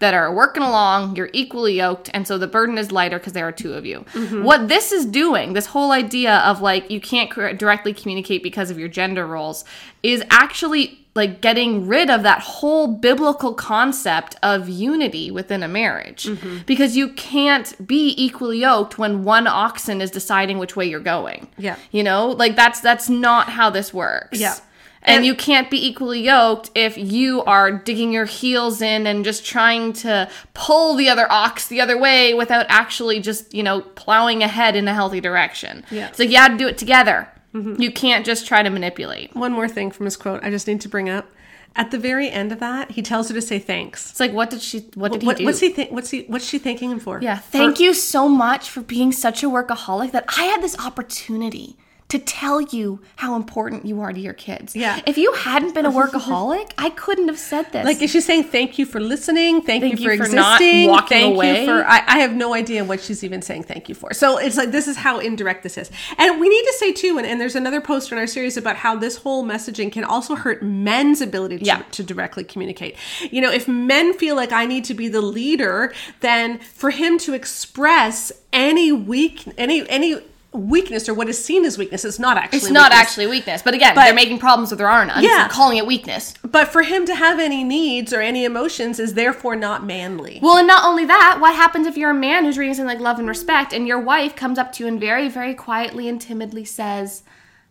that 0.00 0.12
are 0.12 0.34
working 0.34 0.62
along. 0.62 1.16
You're 1.16 1.30
equally 1.32 1.78
yoked, 1.78 2.10
and 2.12 2.26
so 2.26 2.36
the 2.36 2.46
burden 2.46 2.76
is 2.76 2.92
lighter 2.92 3.18
because 3.18 3.32
there 3.32 3.48
are 3.48 3.52
two 3.52 3.72
of 3.72 3.86
you. 3.86 4.00
Mm-hmm. 4.12 4.42
What 4.42 4.68
this 4.68 4.92
is 4.92 5.06
doing, 5.06 5.54
this 5.54 5.66
whole 5.66 5.92
idea 5.92 6.36
of 6.38 6.60
like 6.60 6.90
you 6.90 7.00
can't 7.00 7.30
directly 7.58 7.94
communicate 7.94 8.42
because 8.42 8.70
of 8.70 8.78
your 8.78 8.88
gender 8.88 9.26
roles, 9.26 9.64
is 10.02 10.22
actually 10.28 11.03
like 11.14 11.40
getting 11.40 11.86
rid 11.86 12.10
of 12.10 12.22
that 12.24 12.40
whole 12.40 12.88
biblical 12.88 13.54
concept 13.54 14.34
of 14.42 14.68
unity 14.68 15.30
within 15.30 15.62
a 15.62 15.68
marriage 15.68 16.24
Mm-hmm. 16.24 16.58
because 16.66 16.96
you 16.96 17.08
can't 17.10 17.86
be 17.86 18.14
equally 18.16 18.60
yoked 18.60 18.98
when 18.98 19.22
one 19.24 19.46
oxen 19.46 20.00
is 20.00 20.10
deciding 20.10 20.58
which 20.58 20.74
way 20.76 20.86
you're 20.86 21.00
going 21.00 21.48
Yeah. 21.56 21.76
you 21.90 22.02
know 22.02 22.28
like 22.28 22.56
that's 22.56 22.80
that's 22.80 23.08
not 23.08 23.48
how 23.50 23.70
this 23.70 23.92
works 23.94 24.40
Yeah. 24.40 24.54
and, 25.02 25.16
And- 25.18 25.26
you 25.26 25.34
can't 25.34 25.70
be 25.70 25.86
equally 25.86 26.22
yoked 26.22 26.70
if 26.74 26.96
you 26.98 27.42
are 27.44 27.70
digging 27.70 28.10
your 28.12 28.24
heels 28.24 28.80
in 28.82 29.06
and 29.06 29.24
just 29.24 29.44
trying 29.44 29.92
to 30.04 30.28
pull 30.54 30.94
the 30.96 31.08
other 31.08 31.30
ox 31.30 31.68
the 31.68 31.80
other 31.80 31.98
way 31.98 32.34
without 32.34 32.66
actually 32.68 33.20
just 33.20 33.54
you 33.54 33.62
know 33.62 33.82
plowing 33.82 34.42
ahead 34.42 34.74
in 34.76 34.88
a 34.88 34.94
healthy 34.94 35.20
direction 35.20 35.84
Yeah. 35.90 36.08
it's 36.08 36.18
like 36.18 36.30
you 36.30 36.36
have 36.38 36.52
to 36.52 36.58
do 36.58 36.66
it 36.68 36.78
together 36.78 37.28
Mm-hmm. 37.54 37.80
you 37.80 37.92
can't 37.92 38.26
just 38.26 38.46
try 38.48 38.62
to 38.62 38.70
manipulate 38.70 39.34
One 39.34 39.52
more 39.52 39.68
thing 39.68 39.92
from 39.92 40.06
his 40.06 40.16
quote 40.16 40.42
I 40.42 40.50
just 40.50 40.66
need 40.66 40.80
to 40.80 40.88
bring 40.88 41.08
up. 41.08 41.30
At 41.76 41.90
the 41.90 41.98
very 41.98 42.30
end 42.30 42.52
of 42.52 42.60
that, 42.60 42.92
he 42.92 43.02
tells 43.02 43.28
her 43.28 43.34
to 43.34 43.42
say 43.42 43.58
thanks. 43.58 44.10
it's 44.10 44.20
like 44.20 44.32
what 44.32 44.50
did 44.50 44.60
she 44.60 44.80
what 44.94 45.12
did 45.12 45.22
What, 45.22 45.38
he 45.38 45.44
do 45.44 45.46
what's 45.46 45.60
he 45.60 45.68
think? 45.70 45.90
What's 45.90 46.10
he? 46.10 46.22
What's 46.28 46.44
she 46.44 46.58
thanking 46.58 46.90
him 46.90 47.00
for? 47.00 47.20
Yeah, 47.20 47.38
thank 47.38 47.80
you 47.80 47.94
so 47.94 48.28
much 48.28 48.70
for 48.70 48.80
being 48.80 49.12
such 49.12 49.42
a 49.42 49.46
workaholic 49.48 50.12
that 50.12 50.24
I 50.36 50.44
had 50.44 50.62
this 50.62 50.78
opportunity 50.78 51.76
to 52.08 52.18
tell 52.18 52.60
you 52.60 53.00
how 53.16 53.34
important 53.34 53.86
you 53.86 54.00
are 54.00 54.12
to 54.12 54.20
your 54.20 54.34
kids. 54.34 54.76
Yeah. 54.76 55.00
If 55.06 55.16
you 55.18 55.32
hadn't 55.32 55.74
been 55.74 55.86
a 55.86 55.90
workaholic, 55.90 56.72
I 56.78 56.90
couldn't 56.90 57.28
have 57.28 57.38
said 57.38 57.72
this. 57.72 57.84
Like, 57.84 58.00
is 58.02 58.10
she 58.10 58.20
saying 58.20 58.44
thank 58.44 58.78
you 58.78 58.86
for 58.86 59.00
listening? 59.00 59.62
Thank, 59.62 59.82
Thank 59.82 59.98
you 59.98 60.06
for 60.06 60.12
you 60.12 60.18
for 60.18 60.24
existing. 60.24 60.86
not 60.86 60.90
walking 60.90 61.08
thank 61.18 61.34
away. 61.34 61.60
you 61.62 61.66
for. 61.66 61.84
I, 61.84 62.02
I 62.06 62.18
have 62.18 62.34
no 62.34 62.54
idea 62.54 62.84
what 62.84 63.00
she's 63.00 63.24
even 63.24 63.42
saying 63.42 63.64
thank 63.64 63.88
you 63.88 63.94
for. 63.94 64.12
So 64.12 64.36
it's 64.38 64.56
like 64.56 64.70
this 64.70 64.86
is 64.86 64.98
how 64.98 65.18
indirect 65.18 65.62
this 65.62 65.76
is, 65.78 65.90
and 66.18 66.38
we 66.38 66.48
need 66.48 66.62
to 66.64 66.72
say 66.74 66.92
too. 66.92 67.16
And, 67.18 67.26
and 67.26 67.40
there's 67.40 67.56
another 67.56 67.80
poster 67.80 68.14
in 68.14 68.20
our 68.20 68.26
series 68.26 68.56
about 68.56 68.76
how 68.76 68.96
this 68.96 69.16
whole 69.16 69.44
messaging 69.44 69.90
can 69.90 70.04
also 70.04 70.34
hurt 70.34 70.62
men's 70.62 71.20
ability 71.20 71.58
to, 71.58 71.64
Yeah. 71.64 71.82
to 71.92 72.02
directly 72.04 72.44
communicate. 72.44 72.96
You 73.30 73.40
know, 73.40 73.50
if 73.50 73.66
men 73.66 74.12
feel 74.14 74.36
like 74.36 74.52
I 74.52 74.66
need 74.66 74.84
to 74.84 74.94
be 74.94 75.08
the 75.08 75.22
leader, 75.22 75.92
then 76.20 76.58
for 76.58 76.90
him 76.90 77.18
to 77.20 77.32
express 77.34 78.30
any 78.52 78.92
weak, 78.92 79.44
any 79.58 79.88
any 79.88 80.20
weakness 80.54 81.08
or 81.08 81.14
what 81.14 81.28
is 81.28 81.42
seen 81.44 81.64
as 81.64 81.76
weakness 81.76 82.04
is 82.04 82.18
not 82.18 82.36
actually 82.36 82.58
it's 82.58 82.70
not 82.70 82.90
weakness. 82.90 83.00
actually 83.00 83.26
weakness, 83.26 83.60
but 83.62 83.74
again, 83.74 83.94
But- 83.94 84.04
they're 84.04 84.14
making 84.14 84.38
problems 84.38 84.70
with 84.70 84.78
their 84.78 84.90
own. 84.90 85.10
I'm 85.10 85.22
Yeah. 85.24 85.48
calling 85.48 85.76
it 85.78 85.86
weakness. 85.86 86.32
But 86.44 86.68
for 86.68 86.82
him 86.82 87.04
to 87.06 87.14
have 87.14 87.40
any 87.40 87.64
needs 87.64 88.12
or 88.12 88.20
any 88.20 88.44
emotions 88.44 88.98
is 89.00 89.14
therefore 89.14 89.56
not 89.56 89.84
manly. 89.84 90.38
Well, 90.40 90.56
and 90.58 90.66
not 90.68 90.84
only 90.84 91.04
that, 91.06 91.38
what 91.40 91.54
happens 91.56 91.86
if 91.86 91.96
you're 91.96 92.10
a 92.10 92.14
man 92.14 92.44
who's 92.44 92.56
reading 92.56 92.74
something 92.74 92.96
like 92.96 93.02
love 93.04 93.18
and 93.18 93.28
respect, 93.28 93.72
and 93.72 93.86
your 93.88 93.98
wife 93.98 94.36
comes 94.36 94.58
up 94.58 94.72
to 94.74 94.84
you 94.84 94.88
and 94.88 95.00
very, 95.00 95.28
very 95.28 95.54
quietly 95.54 96.08
and 96.08 96.20
timidly 96.20 96.64
says, 96.64 97.24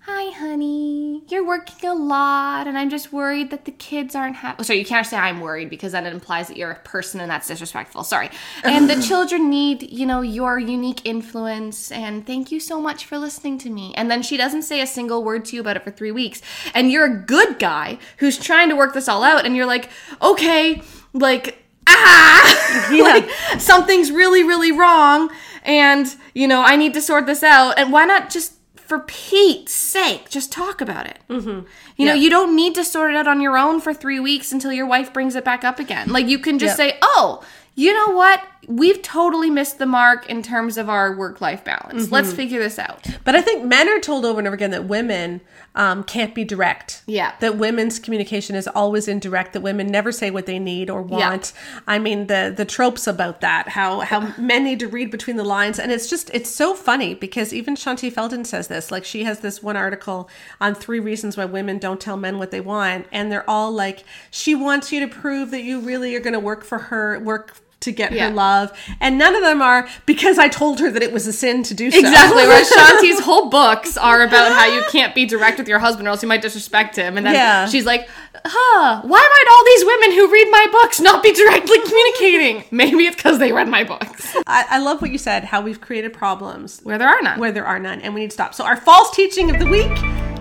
Hi, 0.05 0.31
honey, 0.31 1.23
you're 1.29 1.45
working 1.45 1.89
a 1.89 1.93
lot, 1.93 2.67
and 2.67 2.77
I'm 2.77 2.89
just 2.89 3.13
worried 3.13 3.51
that 3.51 3.63
the 3.63 3.71
kids 3.71 4.15
aren't 4.15 4.35
happy. 4.35 4.57
Oh, 4.59 4.63
sorry, 4.63 4.79
you 4.79 4.85
can't 4.85 5.07
say 5.07 5.15
I'm 5.15 5.39
worried 5.39 5.69
because 5.69 5.93
then 5.93 6.05
it 6.05 6.11
implies 6.11 6.49
that 6.49 6.57
you're 6.57 6.71
a 6.71 6.79
person 6.79 7.21
and 7.21 7.31
that's 7.31 7.47
disrespectful. 7.47 8.03
Sorry. 8.03 8.29
And 8.65 8.89
the 8.89 9.01
children 9.07 9.49
need, 9.49 9.89
you 9.89 10.05
know, 10.05 10.19
your 10.19 10.59
unique 10.59 11.05
influence, 11.05 11.89
and 11.89 12.27
thank 12.27 12.51
you 12.51 12.59
so 12.59 12.81
much 12.81 13.05
for 13.05 13.17
listening 13.17 13.57
to 13.59 13.69
me. 13.69 13.93
And 13.95 14.11
then 14.11 14.21
she 14.23 14.35
doesn't 14.35 14.63
say 14.63 14.81
a 14.81 14.87
single 14.87 15.23
word 15.23 15.45
to 15.45 15.55
you 15.55 15.61
about 15.61 15.77
it 15.77 15.85
for 15.85 15.91
three 15.91 16.11
weeks. 16.11 16.41
And 16.75 16.91
you're 16.91 17.05
a 17.05 17.15
good 17.15 17.57
guy 17.57 17.97
who's 18.17 18.37
trying 18.37 18.67
to 18.71 18.75
work 18.75 18.93
this 18.93 19.07
all 19.07 19.23
out, 19.23 19.45
and 19.45 19.55
you're 19.55 19.65
like, 19.65 19.89
okay, 20.21 20.81
like, 21.13 21.63
ah, 21.87 22.89
like 22.91 23.29
something's 23.57 24.11
really, 24.11 24.43
really 24.43 24.73
wrong, 24.73 25.31
and 25.63 26.13
you 26.33 26.45
know 26.45 26.61
I 26.61 26.75
need 26.75 26.93
to 26.95 27.01
sort 27.01 27.25
this 27.25 27.41
out. 27.41 27.79
And 27.79 27.93
why 27.93 28.03
not 28.03 28.29
just, 28.29 28.55
for 28.85 28.99
Pete's 28.99 29.71
sake, 29.73 30.29
just 30.29 30.51
talk 30.51 30.81
about 30.81 31.05
it? 31.07 31.19
Mm-hmm. 31.29 31.65
You 31.97 32.05
know, 32.05 32.13
you 32.13 32.29
don't 32.29 32.55
need 32.55 32.75
to 32.75 32.83
sort 32.83 33.11
it 33.11 33.17
out 33.17 33.27
on 33.27 33.41
your 33.41 33.57
own 33.57 33.79
for 33.81 33.93
three 33.93 34.19
weeks 34.19 34.51
until 34.51 34.71
your 34.73 34.85
wife 34.85 35.13
brings 35.13 35.35
it 35.35 35.43
back 35.45 35.63
up 35.63 35.79
again. 35.79 36.09
Like 36.09 36.27
you 36.27 36.39
can 36.39 36.59
just 36.59 36.77
Yeah. 36.79 36.91
say, 36.91 36.97
oh. 37.01 37.43
You 37.75 37.91
know 37.91 38.13
what? 38.15 38.39
We've 38.67 39.01
totally 39.01 39.49
missed 39.49 39.79
the 39.79 39.87
mark 39.87 40.29
in 40.29 40.43
terms 40.43 40.77
of 40.77 40.89
our 40.89 41.15
work 41.15 41.41
life 41.41 41.63
balance. 41.63 42.11
Let's 42.11 42.27
Mm-hmm. 42.27 42.35
figure 42.37 42.59
this 42.59 42.77
out. 42.77 43.07
But 43.23 43.35
I 43.35 43.41
think 43.41 43.65
men 43.65 43.89
are 43.89 43.99
told 43.99 44.25
over 44.25 44.37
and 44.37 44.47
over 44.47 44.53
again 44.53 44.69
that 44.69 44.85
women 44.85 45.41
um, 45.75 46.03
can't 46.03 46.35
be 46.35 46.43
direct. 46.43 47.01
Yeah. 47.07 47.33
That 47.39 47.57
women's 47.57 47.97
communication 47.99 48.55
is 48.55 48.67
always 48.67 49.07
indirect. 49.07 49.53
That 49.53 49.61
women 49.61 49.87
never 49.87 50.11
say 50.11 50.29
what 50.29 50.45
they 50.45 50.59
need 50.59 50.89
or 50.89 51.01
Yeah. 51.01 51.29
want. 51.29 51.53
I 51.87 51.97
mean, 51.99 52.27
the 52.27 52.53
the 52.55 52.65
tropes 52.65 53.07
about 53.07 53.41
that, 53.41 53.69
how 53.69 54.01
how 54.01 54.33
men 54.37 54.63
need 54.63 54.79
to 54.79 54.87
read 54.87 55.09
between 55.09 55.35
the 55.37 55.43
lines, 55.43 55.79
and 55.79 55.91
it's 55.91 56.07
just 56.09 56.29
it's 56.33 56.49
so 56.49 56.73
funny 56.75 57.15
because 57.15 57.53
even 57.53 57.75
Shaunti 57.75 58.11
Feldhahn 58.13 58.45
says 58.45 58.67
this. 58.67 58.91
Like 58.91 59.03
she 59.05 59.23
has 59.23 59.39
this 59.39 59.63
one 59.63 59.75
article 59.75 60.29
on 60.61 60.75
three 60.75 60.99
reasons 60.99 61.37
why 61.37 61.45
women 61.45 61.79
don't 61.79 61.99
tell 61.99 62.17
men 62.17 62.37
what 62.37 62.51
they 62.51 62.61
want, 62.61 63.07
and 63.11 63.31
they're 63.31 63.49
all 63.49 63.71
like, 63.71 64.03
she 64.29 64.53
wants 64.55 64.91
you 64.91 64.99
to 64.99 65.07
prove 65.07 65.49
that 65.51 65.63
you 65.63 65.79
really 65.79 66.15
are 66.15 66.19
going 66.19 66.33
to 66.33 66.39
work 66.39 66.63
for 66.63 66.77
her, 66.77 67.19
work 67.19 67.55
to 67.83 67.91
get 67.91 68.11
Yeah. 68.11 68.27
her 68.29 68.33
love, 68.35 68.71
and 68.99 69.17
none 69.17 69.35
of 69.35 69.41
them 69.41 69.61
are 69.61 69.87
because 70.05 70.37
I 70.37 70.47
told 70.49 70.79
her 70.81 70.91
that 70.91 71.01
it 71.01 71.11
was 71.13 71.25
a 71.27 71.33
sin 71.33 71.63
to 71.63 71.73
do 71.73 71.89
so. 71.91 71.99
Exactly. 71.99 72.43
Whereas 72.47 72.69
Shaunti's 72.75 73.19
whole 73.21 73.49
books 73.49 73.95
are 73.97 74.21
about 74.23 74.51
how 74.53 74.65
you 74.65 74.83
can't 74.91 75.15
be 75.15 75.25
direct 75.25 75.57
with 75.57 75.67
your 75.67 75.79
husband 75.79 76.07
or 76.07 76.11
else 76.11 76.21
you 76.21 76.27
might 76.27 76.41
disrespect 76.41 76.95
him. 76.95 77.17
And 77.17 77.25
then 77.25 77.33
Yeah. 77.35 77.67
she's 77.67 77.85
like, 77.85 78.07
huh, 78.45 79.01
why 79.03 79.19
might 79.19 79.51
all 79.51 79.65
these 79.65 79.85
women 79.85 80.11
who 80.11 80.31
read 80.31 80.49
my 80.51 80.67
books 80.71 80.99
not 80.99 81.23
be 81.23 81.31
directly 81.33 81.79
communicating? 81.85 82.63
Maybe 82.71 83.05
it's 83.05 83.15
because 83.15 83.39
they 83.39 83.51
read 83.51 83.67
my 83.67 83.83
books. 83.83 84.35
I, 84.47 84.65
I 84.69 84.79
love 84.79 85.01
what 85.01 85.11
you 85.11 85.17
said, 85.17 85.43
how 85.45 85.61
we've 85.61 85.79
created 85.81 86.13
problems 86.13 86.79
Where 86.83 86.97
there 86.97 87.07
are 87.09 87.21
none. 87.21 87.39
where 87.39 87.51
there 87.51 87.65
are 87.65 87.79
none, 87.79 88.01
and 88.01 88.13
we 88.13 88.21
need 88.21 88.31
to 88.31 88.33
stop. 88.33 88.53
So, 88.53 88.63
our 88.65 88.75
false 88.77 89.15
teaching 89.15 89.49
of 89.49 89.59
the 89.59 89.65
week, 89.67 89.91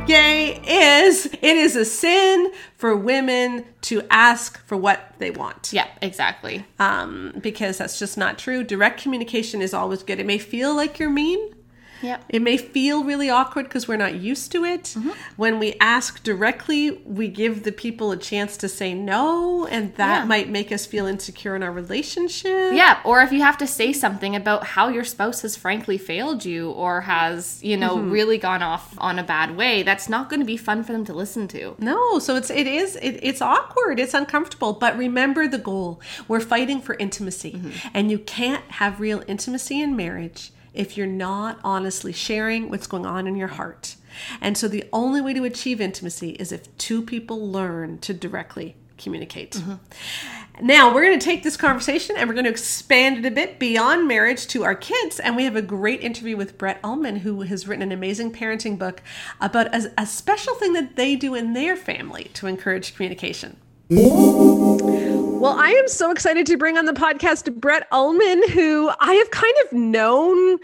yay, 0.08 0.60
is 0.66 1.26
it 1.26 1.42
is 1.42 1.76
a 1.76 1.84
sin 1.84 2.52
for 2.76 2.96
women 2.96 3.64
to 3.82 4.02
ask 4.10 4.64
for 4.66 4.76
what 4.76 5.14
they 5.18 5.30
want. 5.30 5.72
yeah, 5.72 5.88
exactly. 6.00 6.64
Um, 6.78 7.34
because 7.40 7.78
that's 7.78 7.98
just 7.98 8.18
not 8.18 8.38
true. 8.38 8.64
Direct 8.64 9.00
communication 9.00 9.62
is 9.62 9.74
always 9.74 10.02
good. 10.02 10.18
It 10.18 10.26
may 10.26 10.38
feel 10.38 10.74
like 10.74 10.98
you're 10.98 11.10
mean, 11.10 11.54
Yep. 12.02 12.24
It 12.28 12.42
may 12.42 12.56
feel 12.56 13.04
really 13.04 13.30
awkward 13.30 13.64
because 13.64 13.86
we're 13.88 13.96
not 13.96 14.14
used 14.16 14.52
to 14.52 14.64
it. 14.64 14.84
Mm-hmm. 14.96 15.10
When 15.36 15.58
we 15.58 15.74
ask 15.80 16.22
directly, 16.22 16.90
we 17.06 17.28
give 17.28 17.62
the 17.62 17.72
people 17.72 18.10
a 18.12 18.16
chance 18.16 18.56
to 18.58 18.68
say 18.68 18.92
no, 18.94 19.66
and 19.66 19.94
that 19.96 20.20
Yeah. 20.20 20.24
might 20.24 20.48
make 20.48 20.72
us 20.72 20.84
feel 20.86 21.06
insecure 21.06 21.54
in 21.56 21.62
our 21.62 21.72
relationship. 21.72 22.74
Yeah, 22.74 22.98
or 23.04 23.22
if 23.22 23.32
you 23.32 23.40
have 23.42 23.58
to 23.58 23.66
say 23.66 23.92
something 23.92 24.34
about 24.36 24.64
how 24.64 24.88
your 24.88 25.04
spouse 25.04 25.42
has 25.42 25.56
frankly 25.56 25.98
failed 25.98 26.44
you 26.44 26.70
or 26.70 27.02
has, 27.02 27.60
you 27.62 27.76
know, 27.76 27.98
really 27.98 28.38
gone 28.38 28.62
off 28.62 28.94
on 28.98 29.18
a 29.18 29.22
bad 29.22 29.56
way, 29.56 29.82
that's 29.82 30.08
not 30.08 30.28
going 30.28 30.40
to 30.40 30.46
be 30.46 30.56
fun 30.56 30.82
for 30.84 30.92
them 30.92 31.04
to 31.04 31.12
listen 31.14 31.48
to. 31.48 31.76
No, 31.78 32.18
so 32.18 32.36
it's 32.36 32.50
it 32.50 32.66
is 32.66 32.96
it, 32.96 33.18
it's 33.22 33.40
awkward, 33.40 33.98
it's 34.00 34.14
uncomfortable, 34.14 34.72
but 34.72 34.96
remember 34.96 35.46
the 35.46 35.58
goal. 35.58 36.00
We're 36.28 36.40
fighting 36.40 36.80
for 36.80 36.94
intimacy, 36.96 37.60
and 37.94 38.10
you 38.10 38.18
can't 38.18 38.64
have 38.72 39.00
real 39.00 39.22
intimacy 39.26 39.80
in 39.80 39.94
marriage 39.96 40.52
if 40.74 40.96
you're 40.96 41.06
not 41.06 41.58
honestly 41.62 42.12
sharing 42.12 42.70
what's 42.70 42.87
going 42.87 43.06
on 43.06 43.26
in 43.26 43.37
your 43.37 43.48
heart. 43.48 43.96
And 44.40 44.56
so 44.56 44.68
the 44.68 44.85
only 44.92 45.20
way 45.20 45.35
to 45.35 45.44
achieve 45.44 45.80
intimacy 45.80 46.30
is 46.30 46.52
if 46.52 46.76
two 46.78 47.02
people 47.02 47.50
learn 47.50 47.98
to 47.98 48.14
directly 48.14 48.76
communicate. 48.98 49.52
Mm-hmm. 49.52 50.66
Now, 50.66 50.94
we're 50.94 51.04
going 51.04 51.18
to 51.18 51.24
take 51.24 51.42
this 51.42 51.56
conversation 51.56 52.16
and 52.16 52.28
we're 52.28 52.35
going 52.35 52.44
to 52.44 52.50
expand 52.50 53.18
it 53.18 53.26
a 53.26 53.35
bit 53.35 53.58
beyond 53.58 54.06
marriage 54.06 54.46
to 54.48 54.64
our 54.64 54.74
kids. 54.74 55.18
And 55.18 55.35
we 55.35 55.44
have 55.44 55.56
a 55.56 55.62
great 55.62 56.02
interview 56.02 56.37
with 56.37 56.58
Brett 56.58 56.78
Ullman, 56.85 57.16
who 57.16 57.42
has 57.42 57.66
written 57.66 57.82
an 57.82 57.92
amazing 57.92 58.32
parenting 58.32 58.78
book 58.78 59.02
about 59.40 59.74
a, 59.74 59.92
a 59.98 60.06
special 60.06 60.54
thing 60.54 60.74
that 60.74 60.96
they 60.96 61.16
do 61.16 61.35
in 61.35 61.54
their 61.54 61.74
family 61.74 62.24
to 62.35 62.46
encourage 62.46 62.94
communication. 62.94 63.56
Well, 63.94 65.52
I 65.59 65.70
am 65.70 65.87
so 65.88 66.11
excited 66.11 66.46
to 66.46 66.57
bring 66.57 66.78
on 66.78 66.87
the 66.87 66.92
podcast 66.92 67.55
Brett 67.57 67.87
Ullman, 67.92 68.48
who 68.50 68.90
I 69.00 69.14
have 69.14 69.31
kind 69.31 69.55
of 69.66 69.72
known 69.72 70.59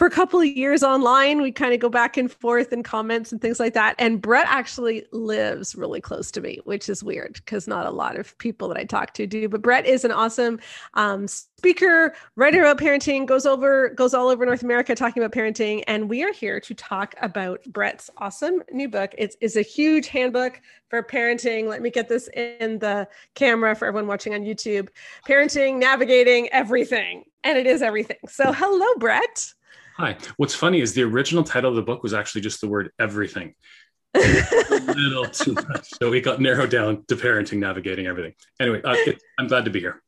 for 0.00 0.06
a 0.06 0.10
couple 0.10 0.40
of 0.40 0.46
years 0.46 0.82
online. 0.82 1.42
We 1.42 1.52
kind 1.52 1.74
of 1.74 1.78
go 1.78 1.90
back 1.90 2.16
and 2.16 2.32
forth 2.32 2.72
in 2.72 2.82
comments 2.82 3.32
and 3.32 3.40
things 3.42 3.60
like 3.60 3.74
that. 3.74 3.94
And 3.98 4.18
Brett 4.18 4.46
actually 4.48 5.04
lives 5.12 5.74
really 5.74 6.00
close 6.00 6.30
to 6.30 6.40
me, 6.40 6.58
which 6.64 6.88
is 6.88 7.04
weird 7.04 7.34
because 7.34 7.68
not 7.68 7.84
a 7.84 7.90
lot 7.90 8.18
of 8.18 8.38
people 8.38 8.66
that 8.68 8.78
I 8.78 8.84
talk 8.84 9.12
to 9.12 9.26
do. 9.26 9.46
But 9.46 9.60
Brett 9.60 9.84
is 9.84 10.06
an 10.06 10.10
awesome 10.10 10.58
um, 10.94 11.28
speaker, 11.28 12.14
writer 12.34 12.62
about 12.62 12.78
parenting, 12.78 13.26
goes 13.26 13.44
over, 13.44 13.90
goes 13.90 14.14
all 14.14 14.28
over 14.28 14.46
North 14.46 14.62
America 14.62 14.94
talking 14.94 15.22
about 15.22 15.36
parenting. 15.36 15.84
And 15.86 16.08
we 16.08 16.24
are 16.24 16.32
here 16.32 16.60
to 16.60 16.72
talk 16.72 17.14
about 17.20 17.62
Brett's 17.64 18.08
awesome 18.16 18.62
new 18.72 18.88
book. 18.88 19.14
It's, 19.18 19.36
it's 19.42 19.56
a 19.56 19.60
huge 19.60 20.06
handbook 20.06 20.62
for 20.88 21.02
parenting. 21.02 21.68
Let 21.68 21.82
me 21.82 21.90
get 21.90 22.08
this 22.08 22.26
in 22.28 22.78
the 22.78 23.06
camera 23.34 23.74
for 23.74 23.86
everyone 23.86 24.08
watching 24.08 24.32
on 24.32 24.44
YouTube. 24.44 24.88
Parenting, 25.28 25.78
navigating, 25.78 26.48
everything. 26.52 27.24
And 27.44 27.58
it 27.58 27.66
is 27.66 27.82
everything. 27.82 28.16
So 28.28 28.50
hello, 28.50 28.94
Brett. 28.98 29.52
Hi. 30.00 30.16
What's 30.38 30.54
funny 30.54 30.80
is 30.80 30.94
the 30.94 31.02
original 31.02 31.44
title 31.44 31.68
of 31.68 31.76
the 31.76 31.82
book 31.82 32.02
was 32.02 32.14
actually 32.14 32.40
just 32.40 32.62
the 32.62 32.68
word 32.68 32.90
everything. 32.98 33.54
a 34.14 34.80
little 34.86 35.26
too 35.26 35.52
much. 35.52 35.90
So 36.00 36.08
we 36.08 36.22
got 36.22 36.40
narrowed 36.40 36.70
down 36.70 37.04
to 37.08 37.16
parenting, 37.16 37.58
navigating 37.58 38.06
everything. 38.06 38.32
Anyway, 38.58 38.80
uh, 38.82 38.94
it, 38.96 39.22
I'm 39.38 39.46
glad 39.46 39.66
to 39.66 39.70
be 39.70 39.78
here. 39.78 40.02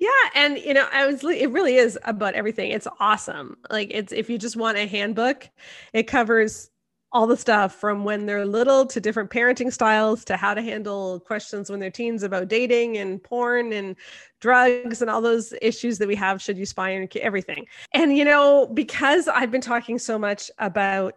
Yeah, 0.00 0.08
and 0.34 0.56
you 0.56 0.72
know, 0.72 0.88
I 0.90 1.06
was 1.06 1.22
it 1.22 1.50
really 1.50 1.76
is 1.76 1.98
about 2.04 2.32
everything. 2.32 2.70
It's 2.70 2.86
awesome. 2.98 3.58
Like 3.68 3.90
it's 3.90 4.10
if 4.10 4.30
you 4.30 4.38
just 4.38 4.56
want 4.56 4.78
a 4.78 4.86
handbook, 4.86 5.46
it 5.92 6.04
covers 6.04 6.70
all 7.12 7.26
the 7.26 7.36
stuff 7.36 7.74
from 7.74 8.04
when 8.04 8.24
they're 8.24 8.46
little 8.46 8.86
to 8.86 9.00
different 9.00 9.30
parenting 9.30 9.72
styles 9.72 10.24
to 10.24 10.36
how 10.36 10.54
to 10.54 10.62
handle 10.62 11.18
questions 11.20 11.68
when 11.68 11.80
they're 11.80 11.90
teens 11.90 12.22
about 12.22 12.46
dating 12.46 12.98
and 12.98 13.22
porn 13.22 13.72
and 13.72 13.96
drugs 14.40 15.02
and 15.02 15.10
all 15.10 15.20
those 15.20 15.52
issues 15.60 15.98
that 15.98 16.06
we 16.06 16.14
have 16.14 16.40
should 16.40 16.56
you 16.56 16.64
spy 16.64 16.94
on 16.96 17.08
everything. 17.20 17.66
And 17.92 18.16
you 18.16 18.24
know, 18.24 18.70
because 18.72 19.26
I've 19.26 19.50
been 19.50 19.60
talking 19.60 19.98
so 19.98 20.18
much 20.18 20.50
about 20.58 21.14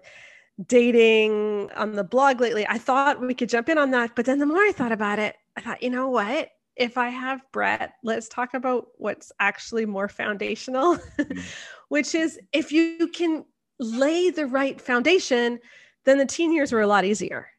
dating 0.68 1.70
on 1.76 1.94
the 1.94 2.04
blog 2.04 2.42
lately, 2.42 2.66
I 2.68 2.80
thought 2.80 3.22
we 3.22 3.36
could 3.36 3.50
jump 3.50 3.70
in 3.70 3.78
on 3.78 3.92
that. 3.92 4.16
But 4.16 4.26
then 4.26 4.40
the 4.40 4.46
more 4.48 4.58
I 4.58 4.72
thought 4.72 4.92
about 4.92 5.20
it, 5.20 5.36
I 5.56 5.62
thought, 5.62 5.84
you 5.84 5.92
know 5.92 6.10
what? 6.10 6.50
If 6.76 6.98
I 6.98 7.10
have 7.10 7.42
Brett, 7.52 7.94
let's 8.04 8.28
talk 8.28 8.56
about 8.56 8.88
what's 8.98 9.32
actually 9.40 9.86
more 9.86 10.08
foundational, 10.08 10.98
mm. 11.20 11.44
which 11.90 12.16
is 12.16 12.40
if 12.52 12.72
you 12.72 13.10
can 13.14 13.46
lay 13.80 14.32
the 14.32 14.48
right 14.48 14.82
foundation, 14.82 15.60
then 16.06 16.18
the 16.18 16.26
teen 16.26 16.54
years 16.54 16.72
were 16.72 16.82
a 16.82 16.88
lot 16.88 17.06
easier. 17.06 17.50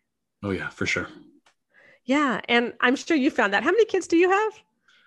Oh, 0.43 0.51
yeah, 0.51 0.69
for 0.69 0.87
sure. 0.87 1.09
Yeah. 2.05 2.41
And 2.49 2.75
I'm 2.81 2.97
sure 2.97 3.17
you 3.17 3.31
found 3.31 3.55
that. 3.55 3.63
How 3.63 3.71
many 3.71 3.87
kids 3.87 4.07
do 4.07 4.17
you 4.17 4.31
have? 4.31 4.53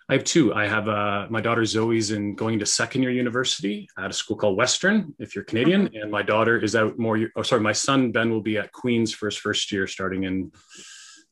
I 0.10 0.14
have 0.14 0.24
two. 0.24 0.54
I 0.54 0.68
have 0.68 0.88
uh, 0.88 1.28
my 1.30 1.42
daughter 1.42 1.66
Zoe's 1.66 2.12
in 2.12 2.34
going 2.34 2.60
to 2.60 2.66
second 2.66 3.04
year 3.04 3.12
university 3.12 3.90
at 3.98 4.10
a 4.10 4.14
school 4.14 4.38
called 4.38 4.56
Western, 4.56 5.14
if 5.20 5.36
you're 5.36 5.44
Canadian, 5.44 5.90
and 5.94 6.10
my 6.10 6.22
daughter 6.22 6.58
is 6.58 6.78
out 6.78 6.98
more. 6.98 7.20
Oh, 7.36 7.42
sorry, 7.42 7.62
my 7.62 7.74
son 7.74 8.14
Ben 8.14 8.32
will 8.32 8.42
be 8.42 8.58
at 8.58 8.72
Queens 8.72 9.14
for 9.14 9.26
his 9.26 9.36
first 9.36 9.70
year, 9.70 9.86
starting 9.86 10.24
in 10.24 10.52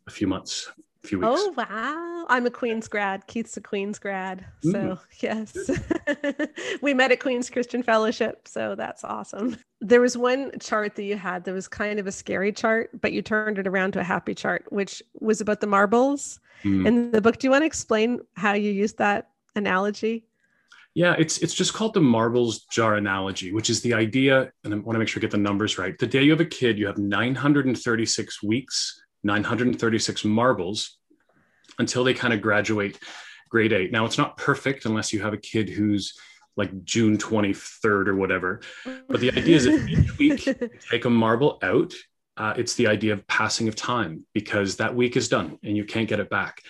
a 0.07 0.11
few 0.11 0.27
months, 0.27 0.69
few 1.05 1.19
weeks. 1.19 1.31
Oh 1.33 1.53
wow! 1.57 2.25
I'm 2.29 2.45
a 2.45 2.49
Queens 2.51 2.87
grad. 2.87 3.25
Keith's 3.27 3.55
a 3.57 3.61
Queens 3.61 3.99
grad. 3.99 4.45
So 4.63 4.71
Mm. 4.71 4.99
yes, 5.21 6.77
we 6.81 6.93
met 6.93 7.11
at 7.11 7.19
Queens 7.19 7.49
Christian 7.49 7.83
Fellowship. 7.83 8.47
So 8.47 8.75
that's 8.75 9.03
awesome. 9.03 9.57
There 9.81 10.01
was 10.01 10.17
one 10.17 10.51
chart 10.59 10.95
that 10.95 11.03
you 11.03 11.17
had 11.17 11.43
that 11.45 11.53
was 11.53 11.67
kind 11.67 11.99
of 11.99 12.07
a 12.07 12.11
scary 12.11 12.51
chart, 12.51 12.89
but 13.01 13.13
you 13.13 13.21
turned 13.21 13.57
it 13.59 13.67
around 13.67 13.93
to 13.93 13.99
a 13.99 14.03
happy 14.03 14.33
chart, 14.35 14.65
which 14.69 15.01
was 15.19 15.41
about 15.41 15.61
the 15.61 15.67
marbles 15.67 16.39
Mm. 16.63 16.87
in 16.87 17.11
the 17.11 17.21
book. 17.21 17.37
Do 17.37 17.47
you 17.47 17.51
want 17.51 17.61
to 17.63 17.65
explain 17.67 18.21
how 18.35 18.53
you 18.53 18.71
used 18.71 18.97
that 18.97 19.29
analogy? 19.55 20.25
Yeah, 20.95 21.13
it's 21.19 21.39
it's 21.39 21.53
just 21.53 21.73
called 21.73 21.93
the 21.93 21.99
marbles 21.99 22.61
jar 22.71 22.95
analogy, 22.95 23.51
which 23.51 23.69
is 23.69 23.81
the 23.81 23.93
idea, 23.93 24.49
and 24.63 24.73
I 24.73 24.77
want 24.77 24.95
to 24.95 24.99
make 24.99 25.09
sure 25.09 25.19
I 25.19 25.23
get 25.23 25.31
the 25.31 25.37
numbers 25.37 25.77
right. 25.77 25.93
The 25.99 26.07
day 26.07 26.23
you 26.23 26.31
have 26.31 26.39
a 26.39 26.45
kid, 26.45 26.79
you 26.79 26.87
have 26.87 26.97
936 26.97 28.41
weeks, 28.41 29.01
936 29.25 30.23
marbles 30.23 30.97
until 31.79 32.03
they 32.03 32.13
kind 32.13 32.33
of 32.33 32.41
graduate 32.41 32.99
grade 33.49 33.73
eight. 33.73 33.91
Now 33.91 34.05
it's 34.05 34.17
not 34.17 34.37
perfect 34.37 34.85
unless 34.85 35.11
you 35.11 35.21
have 35.21 35.33
a 35.33 35.37
kid 35.37 35.69
who's 35.69 36.17
like 36.55 36.83
June 36.85 37.17
23rd 37.17 38.07
or 38.07 38.15
whatever. 38.15 38.61
But 39.09 39.19
the 39.19 39.31
idea 39.31 39.57
is 39.57 39.65
that 39.65 39.89
each 39.89 40.17
week 40.17 40.45
you 40.45 40.69
take 40.89 41.05
a 41.05 41.09
marble 41.09 41.59
out. 41.61 41.93
Uh, 42.37 42.53
it's 42.57 42.75
the 42.75 42.87
idea 42.87 43.13
of 43.13 43.25
passing 43.27 43.67
of 43.67 43.75
time 43.75 44.25
because 44.33 44.77
that 44.77 44.95
week 44.95 45.17
is 45.17 45.27
done 45.27 45.57
and 45.63 45.75
you 45.75 45.85
can't 45.85 46.07
get 46.07 46.19
it 46.19 46.29
back. 46.29 46.61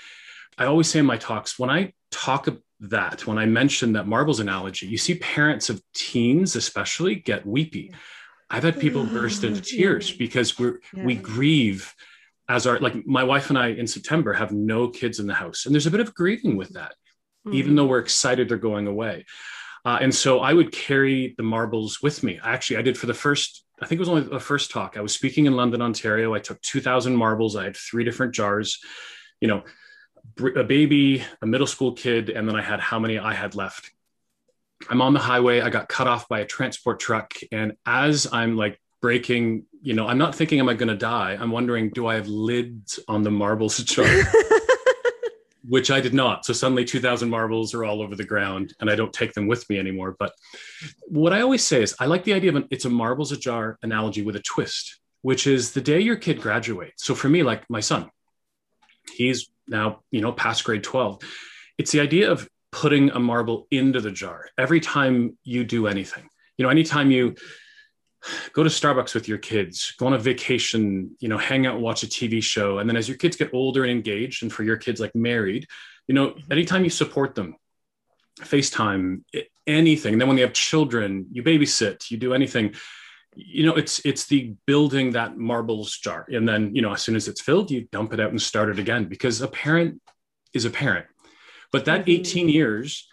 I 0.58 0.66
always 0.66 0.88
say 0.90 1.00
in 1.00 1.06
my 1.06 1.18
talks, 1.18 1.60
when 1.60 1.70
I 1.70 1.94
talk 2.12 2.48
about 2.48 2.62
that, 2.82 3.26
when 3.26 3.38
I 3.38 3.46
mention 3.46 3.94
that 3.94 4.08
marbles 4.08 4.40
analogy, 4.40 4.88
you 4.88 4.98
see 4.98 5.16
parents 5.16 5.70
of 5.70 5.82
teens, 5.94 6.56
especially, 6.56 7.16
get 7.16 7.46
weepy. 7.46 7.92
I've 8.50 8.64
had 8.64 8.80
people 8.80 9.06
burst 9.06 9.44
into 9.44 9.62
tears 9.76 10.12
because 10.12 10.60
we're 10.60 10.80
we 10.94 11.16
grieve 11.16 11.94
as 12.48 12.68
our 12.68 12.80
like 12.80 13.06
my 13.06 13.24
wife 13.24 13.50
and 13.50 13.58
I 13.58 13.70
in 13.70 13.88
September 13.88 14.34
have 14.34 14.52
no 14.52 14.88
kids 14.88 15.20
in 15.20 15.28
the 15.28 15.34
house, 15.34 15.66
and 15.66 15.74
there's 15.74 15.88
a 15.88 15.92
bit 15.92 16.00
of 16.00 16.14
grieving 16.14 16.58
with 16.58 16.70
that, 16.70 16.94
even 17.52 17.76
though 17.76 17.86
we're 17.86 18.00
excited 18.00 18.50
they're 18.50 18.58
going 18.58 18.88
away. 18.88 19.26
Uh, 19.84 20.00
and 20.02 20.14
so 20.14 20.40
I 20.40 20.54
would 20.54 20.72
carry 20.72 21.36
the 21.38 21.44
marbles 21.44 22.02
with 22.02 22.24
me. 22.24 22.40
Actually, 22.44 22.78
I 22.78 22.82
did 22.82 22.98
for 22.98 23.06
the 23.06 23.14
first. 23.14 23.64
I 23.82 23.86
think 23.86 24.00
it 24.00 24.02
was 24.02 24.10
only 24.10 24.24
the 24.24 24.40
first 24.40 24.72
talk. 24.72 24.98
I 24.98 25.02
was 25.02 25.14
speaking 25.14 25.46
in 25.46 25.56
London, 25.56 25.82
Ontario. 25.82 26.34
I 26.34 26.40
took 26.40 26.62
2,000 26.62 27.16
marbles. 27.16 27.56
I 27.56 27.66
had 27.66 27.78
three 27.78 28.04
different 28.04 28.34
jars. 28.34 28.80
You 29.42 29.50
know, 29.50 29.64
a 30.56 30.64
baby, 30.64 31.24
a 31.42 31.46
middle 31.46 31.68
school 31.68 31.92
kid, 31.92 32.30
and 32.30 32.48
then 32.48 32.56
I 32.56 32.62
had 32.62 32.80
how 32.80 33.00
many 33.00 33.20
I 33.20 33.34
had 33.34 33.54
left. 33.54 33.92
I'm 34.90 35.02
on 35.02 35.14
the 35.14 35.20
highway. 35.20 35.62
I 35.62 35.70
got 35.70 35.88
cut 35.88 36.08
off 36.08 36.28
by 36.28 36.40
a 36.40 36.46
transport 36.46 37.00
truck. 37.00 37.34
And 37.52 37.74
as 37.86 38.28
I'm 38.32 38.58
like 38.58 38.80
breaking, 39.02 39.66
you 39.82 39.94
know, 39.94 40.08
I'm 40.08 40.18
not 40.18 40.36
thinking, 40.36 40.60
am 40.60 40.70
I 40.70 40.74
going 40.74 40.90
to 40.90 40.98
die? 40.98 41.38
I'm 41.40 41.52
wondering, 41.52 41.90
do 41.90 42.08
I 42.08 42.16
have 42.16 42.28
lids 42.28 43.00
on 43.08 43.24
the 43.24 43.32
marbles 43.32 43.78
jar? 43.80 44.08
Which 45.68 45.90
I 45.90 46.00
did 46.00 46.14
not. 46.14 46.46
So 46.46 46.54
suddenly 46.54 46.86
2,000 46.86 47.30
marbles 47.30 47.74
are 47.74 47.84
all 47.84 48.02
over 48.02 48.16
the 48.16 48.24
ground 48.24 48.74
and 48.80 48.90
I 48.90 48.96
don't 48.96 49.12
take 49.12 49.34
them 49.34 49.48
with 49.48 49.68
me 49.70 49.80
anymore. 49.80 50.16
But 50.18 50.34
what 51.08 51.34
I 51.34 51.42
always 51.42 51.64
say 51.64 51.82
is, 51.82 51.96
I 52.00 52.06
like 52.06 52.24
the 52.24 52.34
idea 52.34 52.52
of 52.52 52.56
an, 52.56 52.68
it's 52.70 52.86
a 52.86 52.90
marbles 52.90 53.32
a 53.32 53.38
jar 53.38 53.80
analogy 53.82 54.22
with 54.22 54.36
a 54.36 54.42
twist, 54.42 55.00
which 55.24 55.48
is 55.48 55.72
the 55.72 55.82
day 55.82 56.00
your 56.00 56.18
kid 56.18 56.40
graduates. 56.40 57.04
So 57.04 57.16
for 57.16 57.30
me, 57.30 57.42
like 57.42 57.68
my 57.68 57.80
son, 57.80 58.12
he's 59.16 59.50
now, 59.68 60.02
you 60.12 60.22
know, 60.22 60.32
past 60.32 60.64
grade 60.64 60.84
12. 60.84 61.22
It's 61.80 61.92
the 61.92 62.00
idea 62.00 62.32
of 62.32 62.48
putting 62.72 63.10
a 63.12 63.20
marble 63.20 63.68
into 63.72 64.02
the 64.02 64.12
jar 64.12 64.50
every 64.58 64.80
time 64.80 65.38
you 65.44 65.64
do 65.64 65.88
anything. 65.88 66.28
You 66.58 66.64
know, 66.64 66.70
anytime 66.70 67.10
you 67.10 67.36
go 68.54 68.64
to 68.64 68.70
Starbucks 68.70 69.14
with 69.14 69.28
your 69.28 69.38
kids, 69.38 69.94
go 69.98 70.08
on 70.08 70.14
a 70.14 70.20
vacation, 70.20 71.16
you 71.20 71.30
know, 71.30 71.38
hang 71.38 71.66
out 71.66 71.80
watch 71.80 72.04
a 72.04 72.08
TV 72.08 72.42
show. 72.42 72.80
And 72.80 72.90
then 72.90 72.98
as 72.98 73.08
your 73.08 73.18
kids 73.18 73.36
get 73.36 73.54
older 73.54 73.84
and 73.84 73.92
engaged, 73.92 74.44
and 74.44 74.52
for 74.52 74.64
your 74.64 74.78
kids 74.78 75.00
like 75.00 75.16
married, 75.16 75.68
you 76.08 76.16
know, 76.16 76.36
anytime 76.52 76.84
you 76.84 76.90
support 76.90 77.36
them, 77.36 77.56
FaceTime, 78.40 79.24
anything. 79.66 80.14
And 80.14 80.22
then 80.22 80.28
when 80.28 80.36
they 80.36 80.44
have 80.44 80.54
children, 80.54 81.28
you 81.32 81.44
babysit, 81.44 82.12
you 82.12 82.18
do 82.18 82.34
anything. 82.34 82.76
You 83.36 83.66
know, 83.66 83.76
it's 83.76 84.00
it's 84.06 84.28
the 84.28 84.56
building 84.66 85.12
that 85.12 85.38
marbles 85.38 85.98
jar. 85.98 86.26
And 86.30 86.48
then, 86.48 86.76
you 86.76 86.82
know, 86.82 86.94
as 86.94 87.02
soon 87.02 87.16
as 87.16 87.28
it's 87.28 87.42
filled, 87.42 87.72
you 87.72 87.88
dump 87.92 88.14
it 88.14 88.20
out 88.20 88.32
and 88.32 88.42
start 88.42 88.70
it 88.70 88.80
again 88.80 89.06
because 89.06 89.42
a 89.42 89.48
parent 89.48 90.02
is 90.54 90.66
a 90.66 90.70
parent. 90.70 91.06
But 91.72 91.86
that 91.86 92.06
Mhm. 92.06 92.14
18 92.14 92.50
years, 92.50 93.08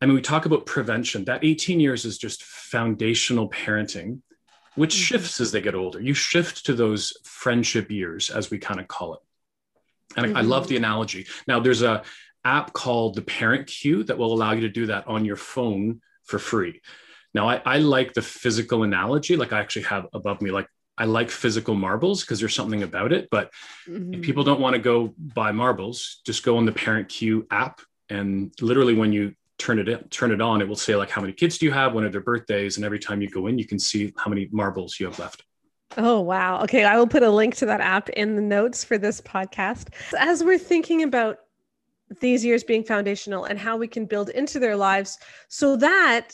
I 0.00 0.06
mean, 0.06 0.14
we 0.14 0.22
talk 0.22 0.46
about 0.46 0.66
prevention. 0.66 1.24
That 1.24 1.44
18 1.44 1.80
years 1.80 2.04
is 2.04 2.18
just 2.18 2.42
foundational 2.42 3.50
parenting 3.50 4.20
which 4.78 4.94
mm-hmm. 4.94 5.02
shifts 5.02 5.40
as 5.40 5.50
they 5.52 5.60
get 5.60 5.74
older. 5.74 6.00
You 6.00 6.14
shift 6.14 6.66
to 6.66 6.74
those 6.74 7.12
friendship 7.24 7.90
years, 7.90 8.30
as 8.30 8.50
we 8.50 8.58
kind 8.58 8.80
of 8.80 8.86
call 8.86 9.14
it. 9.14 9.20
And 10.16 10.26
mm-hmm. 10.26 10.36
I, 10.36 10.40
I 10.40 10.42
love 10.42 10.64
mm-hmm. 10.64 10.70
the 10.70 10.76
analogy. 10.76 11.26
Now, 11.46 11.60
there's 11.60 11.82
a 11.82 12.02
app 12.44 12.72
called 12.72 13.16
the 13.16 13.22
Parent 13.22 13.66
Cue 13.66 14.04
that 14.04 14.16
will 14.16 14.32
allow 14.32 14.52
you 14.52 14.62
to 14.62 14.68
do 14.68 14.86
that 14.86 15.08
on 15.08 15.24
your 15.24 15.36
phone 15.36 16.00
for 16.24 16.38
free. 16.38 16.80
Now, 17.34 17.48
I, 17.48 17.60
I 17.64 17.78
like 17.78 18.14
the 18.14 18.22
physical 18.22 18.84
analogy, 18.84 19.36
like 19.36 19.52
I 19.52 19.60
actually 19.60 19.82
have 19.82 20.06
above 20.12 20.40
me, 20.40 20.50
like 20.50 20.68
I 20.96 21.04
like 21.04 21.30
physical 21.30 21.74
marbles 21.74 22.22
because 22.22 22.40
there's 22.40 22.54
something 22.54 22.82
about 22.82 23.12
it. 23.12 23.28
But 23.30 23.50
mm-hmm. 23.88 24.14
if 24.14 24.22
people 24.22 24.44
don't 24.44 24.60
want 24.60 24.74
to 24.74 24.80
go 24.80 25.14
buy 25.18 25.52
marbles, 25.52 26.20
just 26.24 26.44
go 26.44 26.56
on 26.56 26.66
the 26.66 26.72
Parent 26.72 27.08
Cue 27.08 27.46
app, 27.50 27.80
and 28.08 28.52
literally 28.60 28.94
when 28.94 29.12
you 29.12 29.34
turn 29.58 29.78
it 29.78 29.88
in, 29.88 30.02
turn 30.08 30.30
it 30.30 30.40
on, 30.40 30.62
it 30.62 30.68
will 30.68 30.76
say 30.76 30.96
like 30.96 31.10
how 31.10 31.20
many 31.20 31.32
kids 31.32 31.58
do 31.58 31.66
you 31.66 31.72
have, 31.72 31.92
when 31.92 32.04
are 32.04 32.10
their 32.10 32.20
birthdays, 32.20 32.76
and 32.76 32.84
every 32.84 32.98
time 32.98 33.20
you 33.20 33.28
go 33.28 33.46
in, 33.48 33.58
you 33.58 33.66
can 33.66 33.78
see 33.78 34.12
how 34.16 34.28
many 34.28 34.48
marbles 34.52 34.98
you 34.98 35.06
have 35.06 35.18
left. 35.18 35.42
Oh, 35.96 36.20
wow. 36.20 36.62
Okay. 36.62 36.84
I 36.84 36.96
will 36.96 37.06
put 37.06 37.22
a 37.22 37.30
link 37.30 37.56
to 37.56 37.66
that 37.66 37.80
app 37.80 38.08
in 38.10 38.36
the 38.36 38.42
notes 38.42 38.84
for 38.84 38.98
this 38.98 39.20
podcast. 39.20 39.88
As 40.18 40.44
we're 40.44 40.58
thinking 40.58 41.02
about 41.02 41.38
these 42.20 42.44
years 42.44 42.62
being 42.62 42.84
foundational 42.84 43.44
and 43.44 43.58
how 43.58 43.76
we 43.76 43.88
can 43.88 44.06
build 44.06 44.30
into 44.30 44.58
their 44.58 44.76
lives 44.76 45.18
so 45.48 45.76
that 45.76 46.32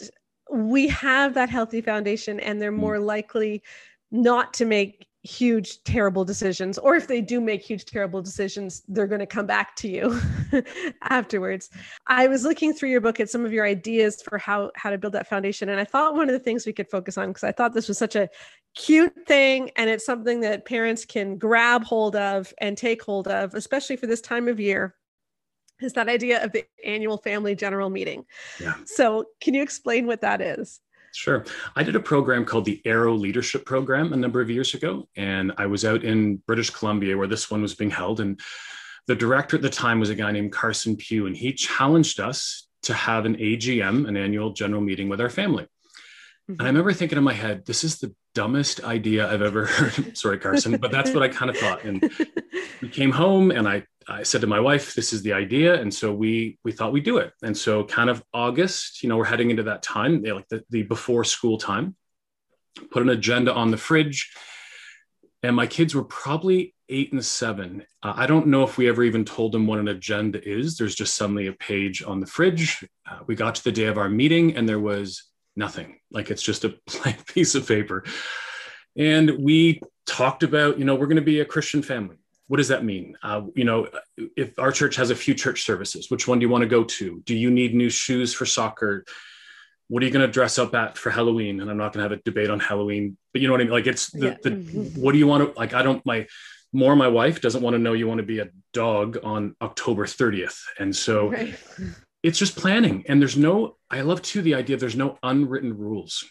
we 0.52 0.88
have 0.88 1.34
that 1.34 1.48
healthy 1.48 1.80
foundation 1.80 2.38
and 2.40 2.60
they're 2.60 2.72
mm. 2.72 2.76
more 2.76 2.98
likely 2.98 3.62
not 4.10 4.54
to 4.54 4.64
make 4.64 5.06
huge 5.24 5.82
terrible 5.84 6.22
decisions 6.22 6.76
or 6.76 6.96
if 6.96 7.08
they 7.08 7.22
do 7.22 7.40
make 7.40 7.62
huge 7.62 7.86
terrible 7.86 8.20
decisions 8.20 8.82
they're 8.88 9.06
going 9.06 9.20
to 9.20 9.26
come 9.26 9.46
back 9.46 9.74
to 9.74 9.88
you 9.88 10.20
afterwards 11.08 11.70
i 12.06 12.26
was 12.26 12.44
looking 12.44 12.74
through 12.74 12.90
your 12.90 13.00
book 13.00 13.18
at 13.18 13.30
some 13.30 13.42
of 13.46 13.50
your 13.50 13.64
ideas 13.64 14.20
for 14.20 14.36
how 14.36 14.70
how 14.76 14.90
to 14.90 14.98
build 14.98 15.14
that 15.14 15.26
foundation 15.26 15.70
and 15.70 15.80
i 15.80 15.84
thought 15.84 16.14
one 16.14 16.28
of 16.28 16.34
the 16.34 16.38
things 16.38 16.66
we 16.66 16.74
could 16.74 16.90
focus 16.90 17.16
on 17.16 17.28
because 17.28 17.42
i 17.42 17.50
thought 17.50 17.72
this 17.72 17.88
was 17.88 17.96
such 17.96 18.16
a 18.16 18.28
cute 18.74 19.14
thing 19.26 19.70
and 19.76 19.88
it's 19.88 20.04
something 20.04 20.40
that 20.40 20.66
parents 20.66 21.06
can 21.06 21.38
grab 21.38 21.82
hold 21.84 22.14
of 22.16 22.52
and 22.58 22.76
take 22.76 23.02
hold 23.02 23.26
of 23.26 23.54
especially 23.54 23.96
for 23.96 24.06
this 24.06 24.20
time 24.20 24.46
of 24.46 24.60
year 24.60 24.94
is 25.80 25.94
that 25.94 26.08
idea 26.08 26.44
of 26.44 26.52
the 26.52 26.64
annual 26.84 27.18
family 27.18 27.54
general 27.54 27.90
meeting. 27.90 28.24
Yeah. 28.60 28.74
So, 28.84 29.26
can 29.40 29.54
you 29.54 29.62
explain 29.62 30.06
what 30.06 30.20
that 30.20 30.40
is? 30.40 30.80
Sure. 31.14 31.44
I 31.76 31.84
did 31.84 31.94
a 31.94 32.00
program 32.00 32.44
called 32.44 32.64
the 32.64 32.82
Arrow 32.84 33.14
Leadership 33.14 33.64
Program 33.64 34.12
a 34.12 34.16
number 34.16 34.40
of 34.40 34.50
years 34.50 34.74
ago, 34.74 35.08
and 35.16 35.52
I 35.56 35.66
was 35.66 35.84
out 35.84 36.02
in 36.02 36.36
British 36.46 36.70
Columbia 36.70 37.16
where 37.16 37.28
this 37.28 37.50
one 37.50 37.62
was 37.62 37.74
being 37.74 37.90
held. 37.90 38.18
And 38.18 38.40
the 39.06 39.14
director 39.14 39.56
at 39.56 39.62
the 39.62 39.70
time 39.70 40.00
was 40.00 40.10
a 40.10 40.14
guy 40.14 40.32
named 40.32 40.52
Carson 40.52 40.96
Pue, 40.96 41.26
and 41.26 41.36
he 41.36 41.52
challenged 41.52 42.18
us 42.18 42.66
to 42.82 42.94
have 42.94 43.26
an 43.26 43.36
AGM, 43.36 44.08
an 44.08 44.16
annual 44.16 44.52
general 44.52 44.80
meeting 44.80 45.08
with 45.08 45.20
our 45.20 45.30
family. 45.30 45.64
Mm-hmm. 45.64 46.52
And 46.52 46.62
I 46.62 46.66
remember 46.66 46.92
thinking 46.92 47.16
in 47.16 47.24
my 47.24 47.32
head, 47.32 47.64
this 47.64 47.84
is 47.84 48.00
the 48.00 48.14
dumbest 48.34 48.82
idea 48.82 49.30
I've 49.30 49.42
ever 49.42 49.66
heard. 49.66 50.18
Sorry, 50.18 50.38
Carson, 50.38 50.78
but 50.78 50.90
that's 50.90 51.12
what 51.12 51.22
I 51.22 51.28
kind 51.28 51.50
of 51.50 51.56
thought. 51.56 51.84
And 51.84 52.10
we 52.82 52.88
came 52.88 53.12
home 53.12 53.50
and 53.50 53.68
I 53.68 53.84
I 54.08 54.22
said 54.22 54.40
to 54.42 54.46
my 54.46 54.60
wife, 54.60 54.94
"This 54.94 55.12
is 55.12 55.22
the 55.22 55.32
idea," 55.32 55.80
and 55.80 55.92
so 55.92 56.12
we 56.12 56.58
we 56.64 56.72
thought 56.72 56.92
we'd 56.92 57.04
do 57.04 57.18
it. 57.18 57.32
And 57.42 57.56
so, 57.56 57.84
kind 57.84 58.10
of 58.10 58.22
August, 58.32 59.02
you 59.02 59.08
know, 59.08 59.16
we're 59.16 59.24
heading 59.24 59.50
into 59.50 59.64
that 59.64 59.82
time, 59.82 60.22
like 60.22 60.48
the, 60.48 60.64
the 60.70 60.82
before 60.82 61.24
school 61.24 61.58
time. 61.58 61.96
Put 62.90 63.02
an 63.02 63.10
agenda 63.10 63.52
on 63.52 63.70
the 63.70 63.76
fridge, 63.76 64.32
and 65.42 65.54
my 65.54 65.66
kids 65.66 65.94
were 65.94 66.04
probably 66.04 66.74
eight 66.88 67.12
and 67.12 67.24
seven. 67.24 67.84
Uh, 68.02 68.14
I 68.16 68.26
don't 68.26 68.48
know 68.48 68.62
if 68.62 68.76
we 68.76 68.88
ever 68.88 69.02
even 69.02 69.24
told 69.24 69.52
them 69.52 69.66
what 69.66 69.78
an 69.78 69.88
agenda 69.88 70.46
is. 70.46 70.76
There's 70.76 70.94
just 70.94 71.14
suddenly 71.14 71.46
a 71.46 71.52
page 71.52 72.02
on 72.02 72.20
the 72.20 72.26
fridge. 72.26 72.84
Uh, 73.08 73.18
we 73.26 73.34
got 73.34 73.54
to 73.54 73.64
the 73.64 73.72
day 73.72 73.86
of 73.86 73.98
our 73.98 74.08
meeting, 74.08 74.56
and 74.56 74.68
there 74.68 74.80
was 74.80 75.22
nothing. 75.56 75.98
Like 76.10 76.30
it's 76.30 76.42
just 76.42 76.64
a 76.64 76.74
blank 77.02 77.26
piece 77.26 77.54
of 77.54 77.66
paper. 77.66 78.04
And 78.96 79.38
we 79.38 79.80
talked 80.06 80.42
about, 80.42 80.78
you 80.78 80.84
know, 80.84 80.94
we're 80.94 81.06
going 81.06 81.16
to 81.16 81.22
be 81.22 81.40
a 81.40 81.44
Christian 81.44 81.82
family 81.82 82.16
what 82.48 82.58
does 82.58 82.68
that 82.68 82.84
mean? 82.84 83.16
Uh, 83.22 83.42
you 83.54 83.64
know, 83.64 83.88
if 84.36 84.58
our 84.58 84.70
church 84.70 84.96
has 84.96 85.10
a 85.10 85.16
few 85.16 85.34
church 85.34 85.62
services, 85.62 86.10
which 86.10 86.28
one 86.28 86.38
do 86.38 86.44
you 86.44 86.50
want 86.50 86.62
to 86.62 86.68
go 86.68 86.84
to? 86.84 87.22
Do 87.24 87.34
you 87.34 87.50
need 87.50 87.74
new 87.74 87.88
shoes 87.88 88.34
for 88.34 88.44
soccer? 88.44 89.04
What 89.88 90.02
are 90.02 90.06
you 90.06 90.12
going 90.12 90.26
to 90.26 90.32
dress 90.32 90.58
up 90.58 90.74
at 90.74 90.98
for 90.98 91.10
Halloween? 91.10 91.60
And 91.60 91.70
I'm 91.70 91.76
not 91.76 91.92
going 91.92 92.04
to 92.04 92.10
have 92.10 92.18
a 92.18 92.22
debate 92.22 92.50
on 92.50 92.60
Halloween, 92.60 93.16
but 93.32 93.40
you 93.40 93.48
know 93.48 93.54
what 93.54 93.60
I 93.60 93.64
mean? 93.64 93.72
Like 93.72 93.86
it's 93.86 94.10
the, 94.10 94.26
yeah. 94.26 94.36
the 94.42 94.50
mm-hmm. 94.50 95.00
what 95.00 95.12
do 95.12 95.18
you 95.18 95.26
want 95.26 95.52
to 95.54 95.58
like? 95.58 95.72
I 95.74 95.82
don't 95.82 96.04
my 96.04 96.26
more 96.72 96.96
my 96.96 97.08
wife 97.08 97.40
doesn't 97.40 97.62
want 97.62 97.74
to 97.74 97.78
know 97.78 97.92
you 97.92 98.08
want 98.08 98.18
to 98.18 98.26
be 98.26 98.40
a 98.40 98.50
dog 98.72 99.18
on 99.22 99.54
October 99.62 100.06
30th, 100.06 100.60
and 100.78 100.94
so 100.94 101.30
right. 101.30 101.54
it's 102.22 102.38
just 102.38 102.56
planning. 102.56 103.04
And 103.08 103.20
there's 103.20 103.36
no. 103.36 103.76
I 103.90 104.02
love 104.02 104.22
too 104.22 104.42
the 104.42 104.54
idea 104.54 104.76
there's 104.76 104.96
no 104.96 105.18
unwritten 105.22 105.76
rules. 105.76 106.24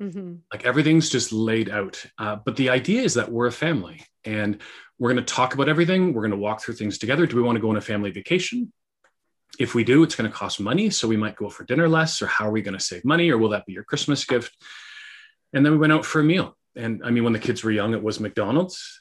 Mm-hmm. 0.00 0.34
Like 0.52 0.64
everything's 0.64 1.08
just 1.08 1.32
laid 1.32 1.70
out. 1.70 2.04
Uh, 2.18 2.36
but 2.36 2.56
the 2.56 2.70
idea 2.70 3.02
is 3.02 3.14
that 3.14 3.30
we're 3.30 3.46
a 3.46 3.52
family 3.52 4.04
and 4.24 4.60
we're 4.98 5.12
going 5.12 5.24
to 5.24 5.34
talk 5.34 5.54
about 5.54 5.68
everything. 5.68 6.12
We're 6.12 6.22
going 6.22 6.30
to 6.30 6.36
walk 6.36 6.62
through 6.62 6.74
things 6.74 6.98
together. 6.98 7.26
Do 7.26 7.36
we 7.36 7.42
want 7.42 7.56
to 7.56 7.60
go 7.60 7.70
on 7.70 7.76
a 7.76 7.80
family 7.82 8.10
vacation? 8.10 8.72
If 9.58 9.74
we 9.74 9.84
do, 9.84 10.02
it's 10.02 10.14
going 10.14 10.30
to 10.30 10.36
cost 10.36 10.60
money. 10.60 10.90
So 10.90 11.08
we 11.08 11.16
might 11.16 11.36
go 11.36 11.48
for 11.48 11.64
dinner 11.64 11.88
less, 11.88 12.20
or 12.20 12.26
how 12.26 12.48
are 12.48 12.50
we 12.50 12.62
going 12.62 12.78
to 12.78 12.84
save 12.84 13.04
money? 13.04 13.30
Or 13.30 13.38
will 13.38 13.50
that 13.50 13.66
be 13.66 13.72
your 13.72 13.84
Christmas 13.84 14.24
gift? 14.24 14.56
And 15.52 15.64
then 15.64 15.72
we 15.72 15.78
went 15.78 15.92
out 15.92 16.04
for 16.04 16.20
a 16.20 16.24
meal. 16.24 16.56
And 16.74 17.02
I 17.04 17.10
mean, 17.10 17.24
when 17.24 17.32
the 17.32 17.38
kids 17.38 17.62
were 17.64 17.70
young, 17.70 17.94
it 17.94 18.02
was 18.02 18.20
McDonald's. 18.20 19.00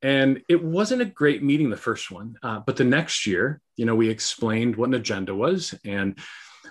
And 0.00 0.42
it 0.48 0.62
wasn't 0.62 1.02
a 1.02 1.06
great 1.06 1.44
meeting, 1.44 1.70
the 1.70 1.76
first 1.76 2.10
one. 2.10 2.36
Uh, 2.42 2.58
but 2.58 2.76
the 2.76 2.84
next 2.84 3.26
year, 3.26 3.60
you 3.76 3.84
know, 3.84 3.94
we 3.94 4.08
explained 4.08 4.74
what 4.74 4.88
an 4.88 4.94
agenda 4.94 5.34
was. 5.34 5.74
And 5.84 6.18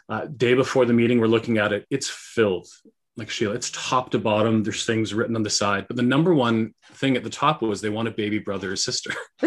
uh, 0.09 0.26
day 0.26 0.53
before 0.53 0.86
the 0.86 0.93
meeting, 0.93 1.19
we're 1.19 1.28
looking 1.28 1.57
at 1.57 1.72
it. 1.72 1.86
It's 1.89 2.09
filled 2.09 2.67
like 3.18 3.30
Sheila, 3.30 3.55
it's 3.55 3.72
top 3.72 4.12
to 4.12 4.20
bottom. 4.20 4.64
There's 4.64 4.86
things 4.86 5.14
written 5.14 5.36
on 5.36 5.43
the 5.43 5.49
side, 5.49 5.88
but 5.88 5.97
the 5.97 6.03
number 6.03 6.34
one 6.34 6.74
thing 6.93 7.18
at 7.18 7.24
the 7.24 7.30
top 7.30 7.62
was 7.62 7.82
they 7.82 7.89
want 7.89 8.07
a 8.07 8.12
baby 8.12 8.39
brother 8.39 8.72
or 8.72 8.76
sister. 8.76 9.14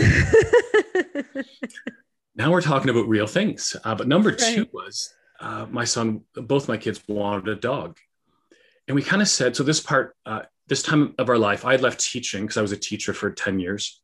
now 2.35 2.51
we're 2.51 2.61
talking 2.61 2.91
about 2.91 3.09
real 3.09 3.27
things. 3.27 3.75
Uh, 3.85 3.95
but 3.95 4.07
number 4.09 4.31
right. 4.31 4.39
two 4.39 4.67
was 4.73 5.13
uh, 5.41 5.67
my 5.71 5.85
son, 5.85 6.23
both 6.35 6.69
my 6.69 6.77
kids 6.77 7.03
wanted 7.09 7.49
a 7.49 7.55
dog. 7.55 7.97
And 8.87 8.95
we 8.95 9.03
kind 9.03 9.23
of 9.23 9.29
said, 9.29 9.57
so 9.57 9.63
this 9.63 9.81
part, 9.81 10.15
uh, 10.27 10.43
this 10.67 10.83
time 10.83 11.15
of 11.19 11.31
our 11.31 11.39
life, 11.39 11.65
I 11.65 11.73
had 11.73 11.81
left 11.81 12.01
teaching 12.01 12.43
because 12.43 12.57
I 12.57 12.63
was 12.63 12.73
a 12.73 12.77
teacher 12.77 13.15
for 13.15 13.31
10 13.31 13.59
years. 13.59 14.03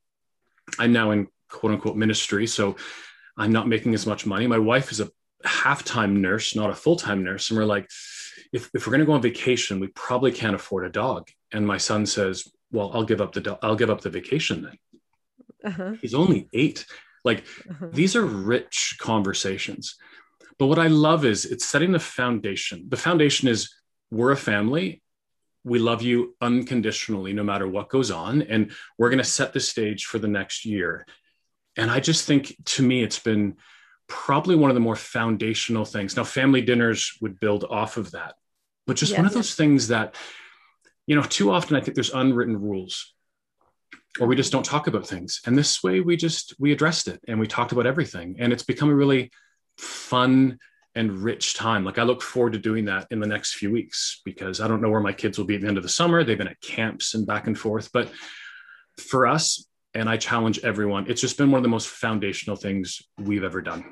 I'm 0.79 0.93
now 0.93 1.11
in 1.11 1.29
quote 1.49 1.73
unquote 1.73 1.97
ministry. 1.97 2.47
So 2.47 2.77
I'm 3.37 3.53
not 3.53 3.69
making 3.69 3.95
as 3.95 4.07
much 4.07 4.27
money. 4.27 4.47
My 4.47 4.59
wife 4.59 4.91
is 4.93 5.01
a 5.01 5.11
half 5.45 5.85
time 5.85 6.21
nurse, 6.21 6.55
not 6.55 6.71
a 6.71 6.75
full 6.75 6.97
time 6.97 7.25
nurse. 7.25 7.51
And 7.51 7.59
we're 7.59 7.65
like, 7.65 7.89
if, 8.53 8.71
if 8.75 8.87
we're 8.87 8.93
going 8.93 9.01
to 9.01 9.07
go 9.07 9.13
on 9.13 9.23
vacation, 9.23 9.81
we 9.81 9.89
probably 9.89 10.33
can't 10.33 10.55
afford 10.55 10.85
a 10.87 10.91
dog. 10.91 11.29
And 11.53 11.67
my 11.67 11.79
son 11.79 12.07
says, 12.07 12.49
well, 12.73 12.91
I'll 12.95 13.05
give 13.05 13.21
up 13.21 13.33
the, 13.33 13.41
do- 13.41 13.59
I'll 13.63 13.77
give 13.77 13.91
up 13.91 14.01
the 14.01 14.11
vacation 14.11 14.63
then. 14.63 14.79
Uh-huh. 15.65 15.93
He's 16.01 16.15
only 16.15 16.49
eight. 16.53 16.87
Like 17.25 17.45
uh-huh. 17.69 17.89
these 17.93 18.17
are 18.17 18.25
rich 18.25 18.97
conversations. 18.99 19.97
But 20.59 20.67
what 20.67 20.79
I 20.79 20.89
love 20.89 21.25
is 21.25 21.45
it's 21.45 21.65
setting 21.65 21.93
the 21.93 21.99
foundation. 21.99 22.87
The 22.89 22.97
foundation 22.97 23.49
is 23.49 23.75
we're 24.11 24.33
a 24.33 24.37
family. 24.37 25.03
We 25.65 25.79
love 25.79 26.03
you 26.03 26.35
unconditionally, 26.41 27.33
no 27.33 27.43
matter 27.43 27.69
what 27.69 27.89
goes 27.89 28.11
on. 28.11 28.43
And 28.43 28.73
we're 28.99 29.11
going 29.11 29.19
to 29.19 29.25
set 29.25 29.53
the 29.53 29.61
stage 29.61 30.07
for 30.07 30.19
the 30.19 30.29
next 30.29 30.65
year. 30.65 31.07
And 31.77 31.91
I 31.91 32.01
just 32.01 32.27
think 32.27 32.57
to 32.65 32.83
me, 32.83 33.03
it's 33.03 33.19
been 33.19 33.57
probably 34.07 34.57
one 34.57 34.71
of 34.71 34.75
the 34.75 34.81
more 34.81 34.97
foundational 34.97 35.85
things. 35.85 36.17
Now, 36.17 36.25
family 36.25 36.61
dinners 36.63 37.17
would 37.21 37.39
build 37.39 37.65
off 37.65 37.97
of 37.97 38.11
that, 38.11 38.35
but 38.91 38.97
just 38.97 39.17
one 39.17 39.25
of 39.25 39.33
those 39.33 39.55
things 39.55 39.87
that, 39.87 40.17
you 41.07 41.15
know, 41.15 41.23
too 41.23 41.53
often 41.53 41.77
I 41.77 41.81
think 41.81 41.95
there's 41.95 42.13
unwritten 42.13 42.61
rules 42.61 43.15
or 44.19 44.27
we 44.27 44.35
just 44.35 44.51
don't 44.51 44.65
talk 44.65 44.89
about 44.89 45.07
things. 45.07 45.41
And 45.47 45.57
this 45.57 45.81
way 45.81 46.01
we 46.01 46.17
just, 46.17 46.57
we 46.59 46.73
addressed 46.73 47.07
it 47.07 47.21
and 47.29 47.39
we 47.39 47.47
talked 47.47 47.71
about 47.71 47.87
everything. 47.87 48.35
And 48.41 48.53
it's 48.53 48.65
become 48.65 48.91
a 48.91 48.95
really 48.97 49.31
fun 49.79 50.59
and 50.97 51.23
rich 51.23 51.55
time. 51.55 51.85
Like 51.85 51.99
I 51.99 52.03
look 52.03 52.21
forward 52.21 52.55
to 52.55 52.59
doing 52.59 52.87
that 52.87 53.07
in 53.13 53.21
the 53.21 53.29
next 53.29 53.55
few 53.55 53.71
weeks 53.71 54.23
because 54.25 54.61
I 54.61 54.67
don't 54.67 54.83
know 54.83 54.91
where 54.91 54.99
my 54.99 55.13
kids 55.13 55.39
will 55.39 55.45
be 55.45 55.55
at 55.55 55.61
the 55.61 55.69
end 55.69 55.77
of 55.77 55.85
the 55.85 55.89
summer. 55.89 56.25
They've 56.25 56.37
been 56.37 56.49
at 56.49 56.61
camps 56.61 57.15
and 57.15 57.25
back 57.25 57.47
and 57.47 57.57
forth. 57.57 57.91
But 57.93 58.11
for 58.99 59.29
us, 59.29 59.69
and 59.95 60.11
I 60.11 60.17
challenge 60.17 60.59
everyone. 60.65 61.07
It's 61.09 61.21
just 61.21 61.39
been 61.39 61.53
one 61.53 61.61
of 61.61 61.63
the 61.63 61.69
most 61.69 61.87
foundational 61.87 62.57
things 62.57 63.03
we've 63.19 63.45
ever 63.45 63.63
done. 63.63 63.85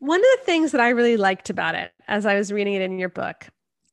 One 0.00 0.18
of 0.18 0.26
the 0.40 0.44
things 0.44 0.72
that 0.72 0.80
I 0.80 0.88
really 0.88 1.16
liked 1.16 1.50
about 1.50 1.76
it 1.76 1.92
as 2.08 2.26
I 2.26 2.34
was 2.34 2.50
reading 2.50 2.74
it 2.74 2.82
in 2.82 2.98
your 2.98 3.10
book 3.10 3.46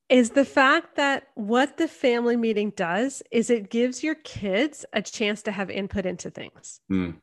is 0.10 0.32
the 0.32 0.45
fact 0.45 0.95
that 0.95 1.28
what 1.36 1.78
the 1.78 1.88
family 1.88 2.36
meeting 2.36 2.72
does 2.76 3.24
is 3.32 3.49
it 3.49 3.70
gives 3.70 4.04
your 4.04 4.16
kids 4.16 4.86
a 4.93 5.01
chance 5.01 5.41
to 5.43 5.51
have 5.51 5.70
input 5.70 6.06
into 6.06 6.30
things. 6.30 6.82
Mm. 6.91 7.16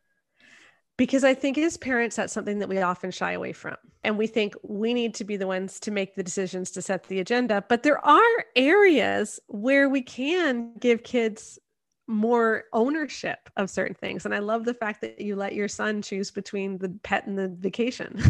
Because 0.96 1.24
I 1.24 1.32
think 1.34 1.56
as 1.56 1.76
parents, 1.76 2.16
that's 2.16 2.32
something 2.32 2.58
that 2.58 2.68
we 2.68 2.78
often 2.78 3.10
shy 3.10 3.32
away 3.32 3.52
from. 3.52 3.76
And 4.04 4.18
we 4.18 4.26
think 4.26 4.54
we 4.62 4.92
need 4.92 5.14
to 5.14 5.24
be 5.24 5.36
the 5.36 5.46
ones 5.46 5.80
to 5.80 5.90
make 5.90 6.14
the 6.14 6.22
decisions 6.22 6.70
to 6.72 6.82
set 6.82 7.04
the 7.04 7.20
agenda. 7.20 7.64
But 7.68 7.82
there 7.82 8.04
are 8.04 8.44
areas 8.54 9.40
where 9.46 9.88
we 9.88 10.02
can 10.02 10.74
give 10.78 11.02
kids 11.02 11.58
more 12.06 12.64
ownership 12.72 13.48
of 13.56 13.70
certain 13.70 13.94
things. 13.94 14.24
And 14.24 14.34
I 14.34 14.40
love 14.40 14.64
the 14.64 14.74
fact 14.74 15.00
that 15.02 15.20
you 15.20 15.36
let 15.36 15.54
your 15.54 15.68
son 15.68 16.02
choose 16.02 16.30
between 16.30 16.76
the 16.76 16.98
pet 17.02 17.26
and 17.26 17.38
the 17.38 17.48
vacation. 17.48 18.20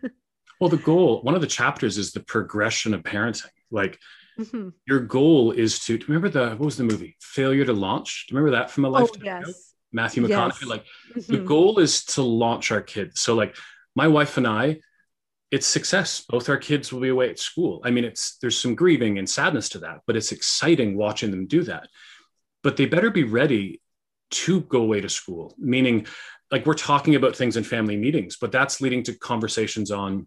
well, 0.60 0.70
the 0.70 0.76
goal, 0.78 1.20
one 1.22 1.34
of 1.34 1.40
the 1.40 1.46
chapters 1.46 1.98
is 1.98 2.12
the 2.12 2.20
progression 2.20 2.94
of 2.94 3.02
parenting. 3.02 3.50
Like 3.70 3.98
mm-hmm. 4.38 4.68
your 4.86 5.00
goal 5.00 5.52
is 5.52 5.80
to 5.80 5.98
remember 6.06 6.28
the 6.28 6.50
what 6.50 6.60
was 6.60 6.76
the 6.76 6.84
movie 6.84 7.16
failure 7.20 7.64
to 7.64 7.72
launch 7.72 8.26
do 8.28 8.34
you 8.34 8.38
remember 8.38 8.58
that 8.58 8.70
from 8.70 8.84
a 8.84 8.88
lifetime 8.88 9.22
oh, 9.22 9.24
yes. 9.24 9.42
Ago? 9.42 9.52
matthew 9.92 10.22
mcconaughey 10.22 10.60
yes. 10.62 10.64
like 10.64 10.84
mm-hmm. 11.14 11.32
the 11.32 11.38
goal 11.38 11.78
is 11.78 12.04
to 12.06 12.22
launch 12.22 12.70
our 12.72 12.82
kids 12.82 13.20
so 13.20 13.34
like 13.34 13.56
my 13.94 14.08
wife 14.08 14.36
and 14.36 14.46
i 14.46 14.78
it's 15.50 15.66
success 15.66 16.24
both 16.28 16.48
our 16.48 16.56
kids 16.56 16.92
will 16.92 17.00
be 17.00 17.08
away 17.08 17.30
at 17.30 17.38
school 17.38 17.80
i 17.84 17.90
mean 17.90 18.04
it's 18.04 18.36
there's 18.38 18.58
some 18.58 18.74
grieving 18.74 19.18
and 19.18 19.28
sadness 19.28 19.68
to 19.70 19.78
that 19.78 20.00
but 20.06 20.16
it's 20.16 20.32
exciting 20.32 20.96
watching 20.96 21.30
them 21.30 21.46
do 21.46 21.62
that 21.62 21.88
but 22.62 22.76
they 22.76 22.86
better 22.86 23.10
be 23.10 23.24
ready 23.24 23.80
to 24.30 24.60
go 24.62 24.82
away 24.82 25.00
to 25.00 25.08
school 25.08 25.54
meaning 25.56 26.06
like 26.50 26.66
we're 26.66 26.74
talking 26.74 27.14
about 27.14 27.36
things 27.36 27.56
in 27.56 27.64
family 27.64 27.96
meetings 27.96 28.36
but 28.40 28.52
that's 28.52 28.80
leading 28.80 29.02
to 29.02 29.14
conversations 29.14 29.90
on 29.90 30.26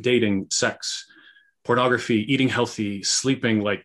dating 0.00 0.46
sex 0.50 1.06
pornography 1.66 2.32
eating 2.32 2.48
healthy 2.48 3.02
sleeping 3.02 3.60
like 3.60 3.84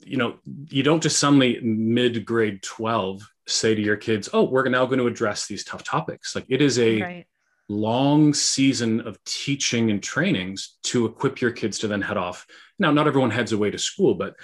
you 0.00 0.16
know 0.16 0.38
you 0.70 0.82
don't 0.82 1.02
just 1.02 1.18
suddenly 1.18 1.60
mid 1.60 2.24
grade 2.24 2.62
12 2.62 3.28
say 3.46 3.74
to 3.74 3.82
your 3.82 3.98
kids 3.98 4.30
oh 4.32 4.44
we're 4.44 4.66
now 4.70 4.86
going 4.86 4.98
to 4.98 5.06
address 5.06 5.46
these 5.46 5.62
tough 5.62 5.84
topics. 5.84 6.34
Like 6.34 6.46
it 6.48 6.62
is 6.62 6.78
a 6.78 7.02
right. 7.02 7.26
long 7.68 8.32
season 8.32 9.06
of 9.06 9.22
teaching 9.24 9.90
and 9.90 10.02
trainings 10.02 10.78
to 10.84 11.04
equip 11.04 11.42
your 11.42 11.50
kids 11.50 11.78
to 11.80 11.88
then 11.88 12.00
head 12.00 12.16
off. 12.16 12.46
Now 12.78 12.90
not 12.92 13.06
everyone 13.06 13.30
heads 13.30 13.52
away 13.52 13.70
to 13.70 13.78
school 13.78 14.14
but 14.14 14.34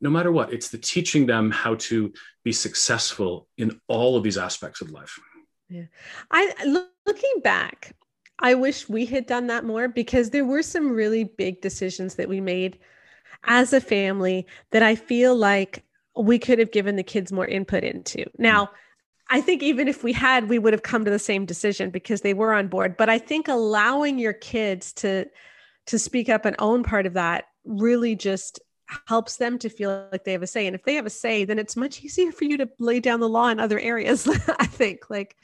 no 0.00 0.10
matter 0.10 0.30
what 0.30 0.52
it's 0.52 0.68
the 0.68 0.78
teaching 0.78 1.26
them 1.26 1.50
how 1.50 1.74
to 1.74 2.12
be 2.44 2.52
successful 2.52 3.48
in 3.58 3.80
all 3.88 4.16
of 4.16 4.22
these 4.22 4.38
aspects 4.38 4.80
of 4.80 4.92
life. 4.92 5.18
Yeah. 5.68 5.86
I 6.30 6.84
looking 7.04 7.40
back 7.42 7.96
i 8.38 8.54
wish 8.54 8.88
we 8.88 9.06
had 9.06 9.26
done 9.26 9.46
that 9.46 9.64
more 9.64 9.88
because 9.88 10.30
there 10.30 10.44
were 10.44 10.62
some 10.62 10.90
really 10.90 11.24
big 11.24 11.60
decisions 11.60 12.14
that 12.16 12.28
we 12.28 12.40
made 12.40 12.78
as 13.44 13.72
a 13.72 13.80
family 13.80 14.46
that 14.70 14.82
i 14.82 14.94
feel 14.94 15.34
like 15.34 15.84
we 16.16 16.38
could 16.38 16.58
have 16.58 16.72
given 16.72 16.96
the 16.96 17.02
kids 17.02 17.32
more 17.32 17.46
input 17.46 17.84
into 17.84 18.24
now 18.38 18.70
I 19.28 19.40
think 19.40 19.62
even 19.62 19.88
if 19.88 20.04
we 20.04 20.12
had, 20.12 20.48
we 20.48 20.58
would 20.58 20.72
have 20.72 20.82
come 20.82 21.04
to 21.04 21.10
the 21.10 21.18
same 21.18 21.46
decision 21.46 21.90
because 21.90 22.20
they 22.20 22.34
were 22.34 22.54
on 22.54 22.68
board. 22.68 22.96
But 22.96 23.08
I 23.08 23.18
think 23.18 23.48
allowing 23.48 24.18
your 24.18 24.32
kids 24.32 24.92
to 24.94 25.26
to 25.86 25.98
speak 25.98 26.28
up 26.28 26.44
and 26.44 26.56
own 26.58 26.82
part 26.82 27.06
of 27.06 27.14
that 27.14 27.46
really 27.64 28.16
just 28.16 28.60
helps 29.06 29.36
them 29.36 29.58
to 29.58 29.68
feel 29.68 30.08
like 30.10 30.24
they 30.24 30.32
have 30.32 30.42
a 30.42 30.46
say. 30.46 30.66
And 30.66 30.74
if 30.74 30.82
they 30.84 30.94
have 30.94 31.06
a 31.06 31.10
say, 31.10 31.44
then 31.44 31.58
it's 31.58 31.76
much 31.76 32.02
easier 32.02 32.32
for 32.32 32.44
you 32.44 32.56
to 32.58 32.68
lay 32.78 33.00
down 33.00 33.20
the 33.20 33.28
law 33.28 33.48
in 33.48 33.60
other 33.60 33.78
areas. 33.78 34.28
I 34.58 34.66
think, 34.66 35.10
like, 35.10 35.36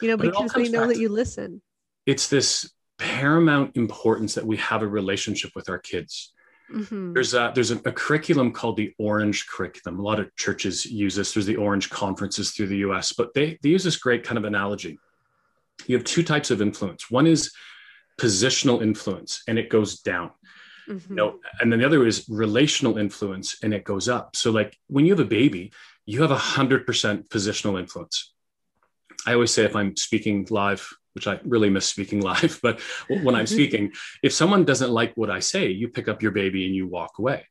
you 0.00 0.08
know, 0.08 0.16
because 0.16 0.52
they 0.52 0.68
know 0.68 0.86
that 0.86 0.98
you 0.98 1.08
listen. 1.08 1.62
It's 2.06 2.28
this 2.28 2.72
paramount 2.98 3.76
importance 3.76 4.34
that 4.34 4.46
we 4.46 4.56
have 4.58 4.82
a 4.82 4.88
relationship 4.88 5.52
with 5.54 5.68
our 5.68 5.78
kids. 5.78 6.32
Mm-hmm. 6.72 7.12
There's 7.12 7.34
a 7.34 7.52
there's 7.54 7.70
a, 7.70 7.76
a, 7.84 7.92
curriculum 7.92 8.52
called 8.52 8.76
the 8.76 8.94
Orange 8.98 9.46
curriculum. 9.46 9.98
A 9.98 10.02
lot 10.02 10.20
of 10.20 10.34
churches 10.36 10.86
use 10.86 11.14
this. 11.14 11.34
There's 11.34 11.46
the 11.46 11.56
Orange 11.56 11.90
conferences 11.90 12.52
through 12.52 12.68
the 12.68 12.78
U.S., 12.78 13.12
but 13.12 13.34
they 13.34 13.58
they 13.62 13.70
use 13.70 13.84
this 13.84 13.96
great 13.96 14.24
kind 14.24 14.38
of 14.38 14.44
analogy. 14.44 14.98
You 15.86 15.96
have 15.96 16.04
two 16.04 16.22
types 16.22 16.50
of 16.50 16.62
influence. 16.62 17.10
One 17.10 17.26
is 17.26 17.52
positional 18.18 18.82
influence, 18.82 19.42
and 19.48 19.58
it 19.58 19.68
goes 19.68 20.00
down. 20.00 20.30
Mm-hmm. 20.88 21.12
You 21.12 21.16
know, 21.16 21.38
and 21.60 21.70
then 21.70 21.80
the 21.80 21.86
other 21.86 22.06
is 22.06 22.26
relational 22.28 22.98
influence 22.98 23.58
and 23.62 23.72
it 23.72 23.84
goes 23.84 24.08
up. 24.08 24.34
So 24.34 24.50
like 24.50 24.76
when 24.88 25.04
you 25.04 25.12
have 25.12 25.20
a 25.20 25.28
baby, 25.28 25.72
you 26.06 26.22
have 26.22 26.30
a 26.30 26.36
hundred 26.36 26.86
percent 26.86 27.28
positional 27.28 27.78
influence. 27.78 28.32
I 29.26 29.34
always 29.34 29.52
say 29.52 29.64
if 29.64 29.76
I'm 29.76 29.96
speaking 29.96 30.46
live, 30.50 30.88
which 31.14 31.26
I 31.26 31.40
really 31.44 31.70
miss 31.70 31.86
speaking 31.86 32.20
live, 32.32 32.58
but 32.62 32.80
when 33.08 33.34
I'm 33.34 33.44
mm-hmm. 33.44 33.54
speaking, 33.54 33.92
if 34.22 34.32
someone 34.32 34.64
doesn't 34.64 34.90
like 34.90 35.12
what 35.16 35.30
I 35.30 35.40
say, 35.40 35.68
you 35.68 35.88
pick 35.88 36.08
up 36.08 36.22
your 36.22 36.32
baby 36.32 36.66
and 36.66 36.74
you 36.74 36.86
walk 36.86 37.18
away. 37.18 37.46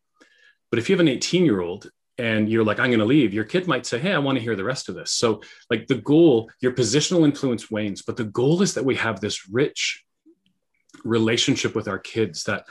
But 0.70 0.80
if 0.80 0.90
you 0.90 0.94
have 0.96 1.02
an 1.02 1.08
18 1.08 1.46
year 1.46 1.62
old 1.62 1.90
and 2.18 2.50
you're 2.50 2.64
like, 2.64 2.80
I'm 2.80 2.90
going 2.90 3.00
to 3.00 3.06
leave, 3.06 3.34
your 3.34 3.44
kid 3.44 3.68
might 3.68 3.86
say, 3.86 4.00
Hey, 4.00 4.14
I 4.14 4.20
want 4.20 4.38
to 4.38 4.44
hear 4.44 4.56
the 4.56 4.64
rest 4.64 4.90
of 4.90 4.96
this. 4.96 5.12
So, 5.12 5.42
like, 5.70 5.88
the 5.88 5.96
goal, 5.96 6.50
your 6.62 6.72
positional 6.72 7.26
influence 7.26 7.70
wanes, 7.70 8.02
but 8.02 8.18
the 8.18 8.24
goal 8.24 8.62
is 8.62 8.74
that 8.76 8.86
we 8.86 8.96
have 8.96 9.20
this 9.20 9.50
rich 9.50 10.04
relationship 11.04 11.76
with 11.76 11.88
our 11.88 12.00
kids 12.00 12.44
that 12.44 12.66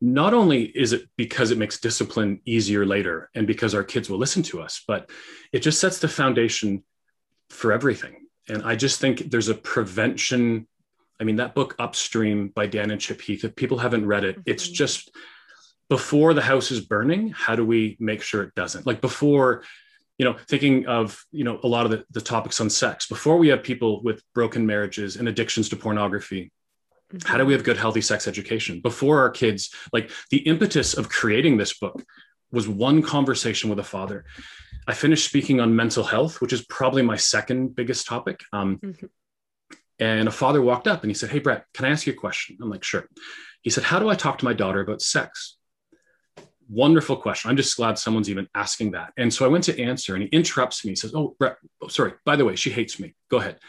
not 0.00 0.32
only 0.32 0.64
is 0.64 0.92
it 0.92 1.08
because 1.16 1.50
it 1.50 1.58
makes 1.58 1.78
discipline 1.78 2.40
easier 2.46 2.86
later 2.86 3.28
and 3.34 3.46
because 3.46 3.74
our 3.74 3.84
kids 3.84 4.08
will 4.08 4.18
listen 4.18 4.42
to 4.42 4.60
us, 4.60 4.82
but 4.88 5.10
it 5.52 5.60
just 5.60 5.80
sets 5.80 5.98
the 5.98 6.08
foundation 6.08 6.82
for 7.50 7.72
everything. 7.72 8.26
And 8.50 8.62
I 8.62 8.76
just 8.76 9.00
think 9.00 9.30
there's 9.30 9.48
a 9.48 9.54
prevention. 9.54 10.66
I 11.20 11.24
mean, 11.24 11.36
that 11.36 11.54
book 11.54 11.74
Upstream 11.78 12.48
by 12.48 12.66
Dan 12.66 12.90
and 12.90 13.00
Chip 13.00 13.20
Heath, 13.20 13.44
if 13.44 13.56
people 13.56 13.78
haven't 13.78 14.06
read 14.06 14.24
it, 14.24 14.38
it's 14.46 14.64
mm-hmm. 14.64 14.74
just 14.74 15.10
before 15.88 16.34
the 16.34 16.42
house 16.42 16.70
is 16.70 16.80
burning, 16.80 17.30
how 17.30 17.56
do 17.56 17.64
we 17.64 17.96
make 17.98 18.22
sure 18.22 18.42
it 18.42 18.54
doesn't? 18.54 18.86
Like 18.86 19.00
before, 19.00 19.64
you 20.18 20.24
know, 20.24 20.36
thinking 20.48 20.86
of, 20.86 21.24
you 21.32 21.44
know, 21.44 21.58
a 21.62 21.66
lot 21.66 21.84
of 21.84 21.90
the, 21.90 22.04
the 22.10 22.20
topics 22.20 22.60
on 22.60 22.70
sex, 22.70 23.08
before 23.08 23.38
we 23.38 23.48
have 23.48 23.62
people 23.62 24.02
with 24.02 24.22
broken 24.34 24.66
marriages 24.66 25.16
and 25.16 25.28
addictions 25.28 25.68
to 25.70 25.76
pornography, 25.76 26.52
Mm-hmm. 27.12 27.28
How 27.28 27.38
do 27.38 27.44
we 27.44 27.52
have 27.52 27.64
good, 27.64 27.76
healthy 27.76 28.00
sex 28.00 28.28
education 28.28 28.80
before 28.80 29.20
our 29.20 29.30
kids? 29.30 29.74
Like 29.92 30.10
the 30.30 30.38
impetus 30.38 30.94
of 30.94 31.08
creating 31.08 31.56
this 31.56 31.76
book 31.76 32.04
was 32.52 32.68
one 32.68 33.02
conversation 33.02 33.70
with 33.70 33.78
a 33.78 33.84
father. 33.84 34.24
I 34.90 34.92
finished 34.92 35.24
speaking 35.24 35.60
on 35.60 35.76
mental 35.76 36.02
health, 36.02 36.40
which 36.40 36.52
is 36.52 36.66
probably 36.66 37.02
my 37.02 37.14
second 37.14 37.76
biggest 37.76 38.08
topic. 38.08 38.40
Um, 38.52 38.78
mm-hmm. 38.78 39.06
And 40.00 40.26
a 40.26 40.32
father 40.32 40.60
walked 40.60 40.88
up 40.88 41.04
and 41.04 41.10
he 41.10 41.14
said, 41.14 41.30
Hey, 41.30 41.38
Brett, 41.38 41.64
can 41.74 41.84
I 41.84 41.90
ask 41.90 42.08
you 42.08 42.12
a 42.12 42.16
question? 42.16 42.58
I'm 42.60 42.68
like, 42.68 42.82
Sure. 42.82 43.06
He 43.62 43.70
said, 43.70 43.84
How 43.84 44.00
do 44.00 44.08
I 44.08 44.16
talk 44.16 44.38
to 44.38 44.44
my 44.44 44.52
daughter 44.52 44.80
about 44.80 45.00
sex? 45.00 45.58
Wonderful 46.68 47.18
question. 47.18 47.50
I'm 47.50 47.56
just 47.56 47.76
glad 47.76 47.98
someone's 47.98 48.28
even 48.28 48.48
asking 48.52 48.92
that. 48.92 49.12
And 49.16 49.32
so 49.32 49.44
I 49.44 49.48
went 49.48 49.62
to 49.64 49.80
answer 49.80 50.14
and 50.14 50.24
he 50.24 50.28
interrupts 50.30 50.84
me. 50.84 50.90
He 50.90 50.96
says, 50.96 51.14
Oh, 51.14 51.36
Brett, 51.38 51.56
oh, 51.80 51.86
sorry. 51.86 52.14
By 52.24 52.34
the 52.34 52.44
way, 52.44 52.56
she 52.56 52.70
hates 52.70 52.98
me. 52.98 53.14
Go 53.30 53.38
ahead. 53.38 53.60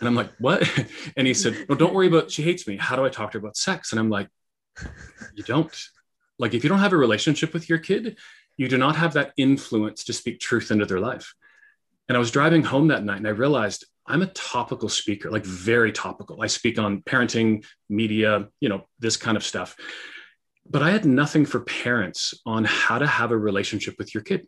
And 0.00 0.08
I'm 0.08 0.16
like, 0.16 0.30
what? 0.40 0.68
And 1.16 1.28
he 1.28 1.34
said, 1.34 1.66
no, 1.68 1.76
don't 1.76 1.94
worry 1.94 2.08
about, 2.08 2.30
she 2.30 2.42
hates 2.42 2.66
me. 2.66 2.76
How 2.76 2.96
do 2.96 3.04
I 3.04 3.08
talk 3.08 3.30
to 3.32 3.38
her 3.38 3.44
about 3.44 3.56
sex? 3.56 3.92
And 3.92 4.00
I'm 4.00 4.10
like, 4.10 4.28
you 5.34 5.44
don't. 5.44 5.72
Like, 6.40 6.54
if 6.54 6.64
you 6.64 6.70
don't 6.70 6.78
have 6.78 6.92
a 6.92 6.96
relationship 6.96 7.52
with 7.52 7.68
your 7.68 7.78
kid, 7.78 8.16
you 8.58 8.68
do 8.68 8.76
not 8.76 8.96
have 8.96 9.14
that 9.14 9.32
influence 9.38 10.04
to 10.04 10.12
speak 10.12 10.40
truth 10.40 10.70
into 10.70 10.84
their 10.84 11.00
life. 11.00 11.34
And 12.08 12.16
I 12.16 12.20
was 12.20 12.30
driving 12.30 12.62
home 12.62 12.88
that 12.88 13.04
night 13.04 13.18
and 13.18 13.26
I 13.26 13.30
realized 13.30 13.86
I'm 14.06 14.22
a 14.22 14.26
topical 14.26 14.88
speaker, 14.88 15.30
like 15.30 15.44
very 15.44 15.92
topical. 15.92 16.42
I 16.42 16.46
speak 16.46 16.78
on 16.78 17.02
parenting, 17.02 17.64
media, 17.88 18.48
you 18.60 18.68
know, 18.68 18.86
this 18.98 19.16
kind 19.16 19.36
of 19.36 19.44
stuff. 19.44 19.76
But 20.68 20.82
I 20.82 20.90
had 20.90 21.06
nothing 21.06 21.46
for 21.46 21.60
parents 21.60 22.34
on 22.44 22.64
how 22.64 22.98
to 22.98 23.06
have 23.06 23.30
a 23.30 23.36
relationship 23.38 23.96
with 23.98 24.12
your 24.14 24.22
kid. 24.22 24.46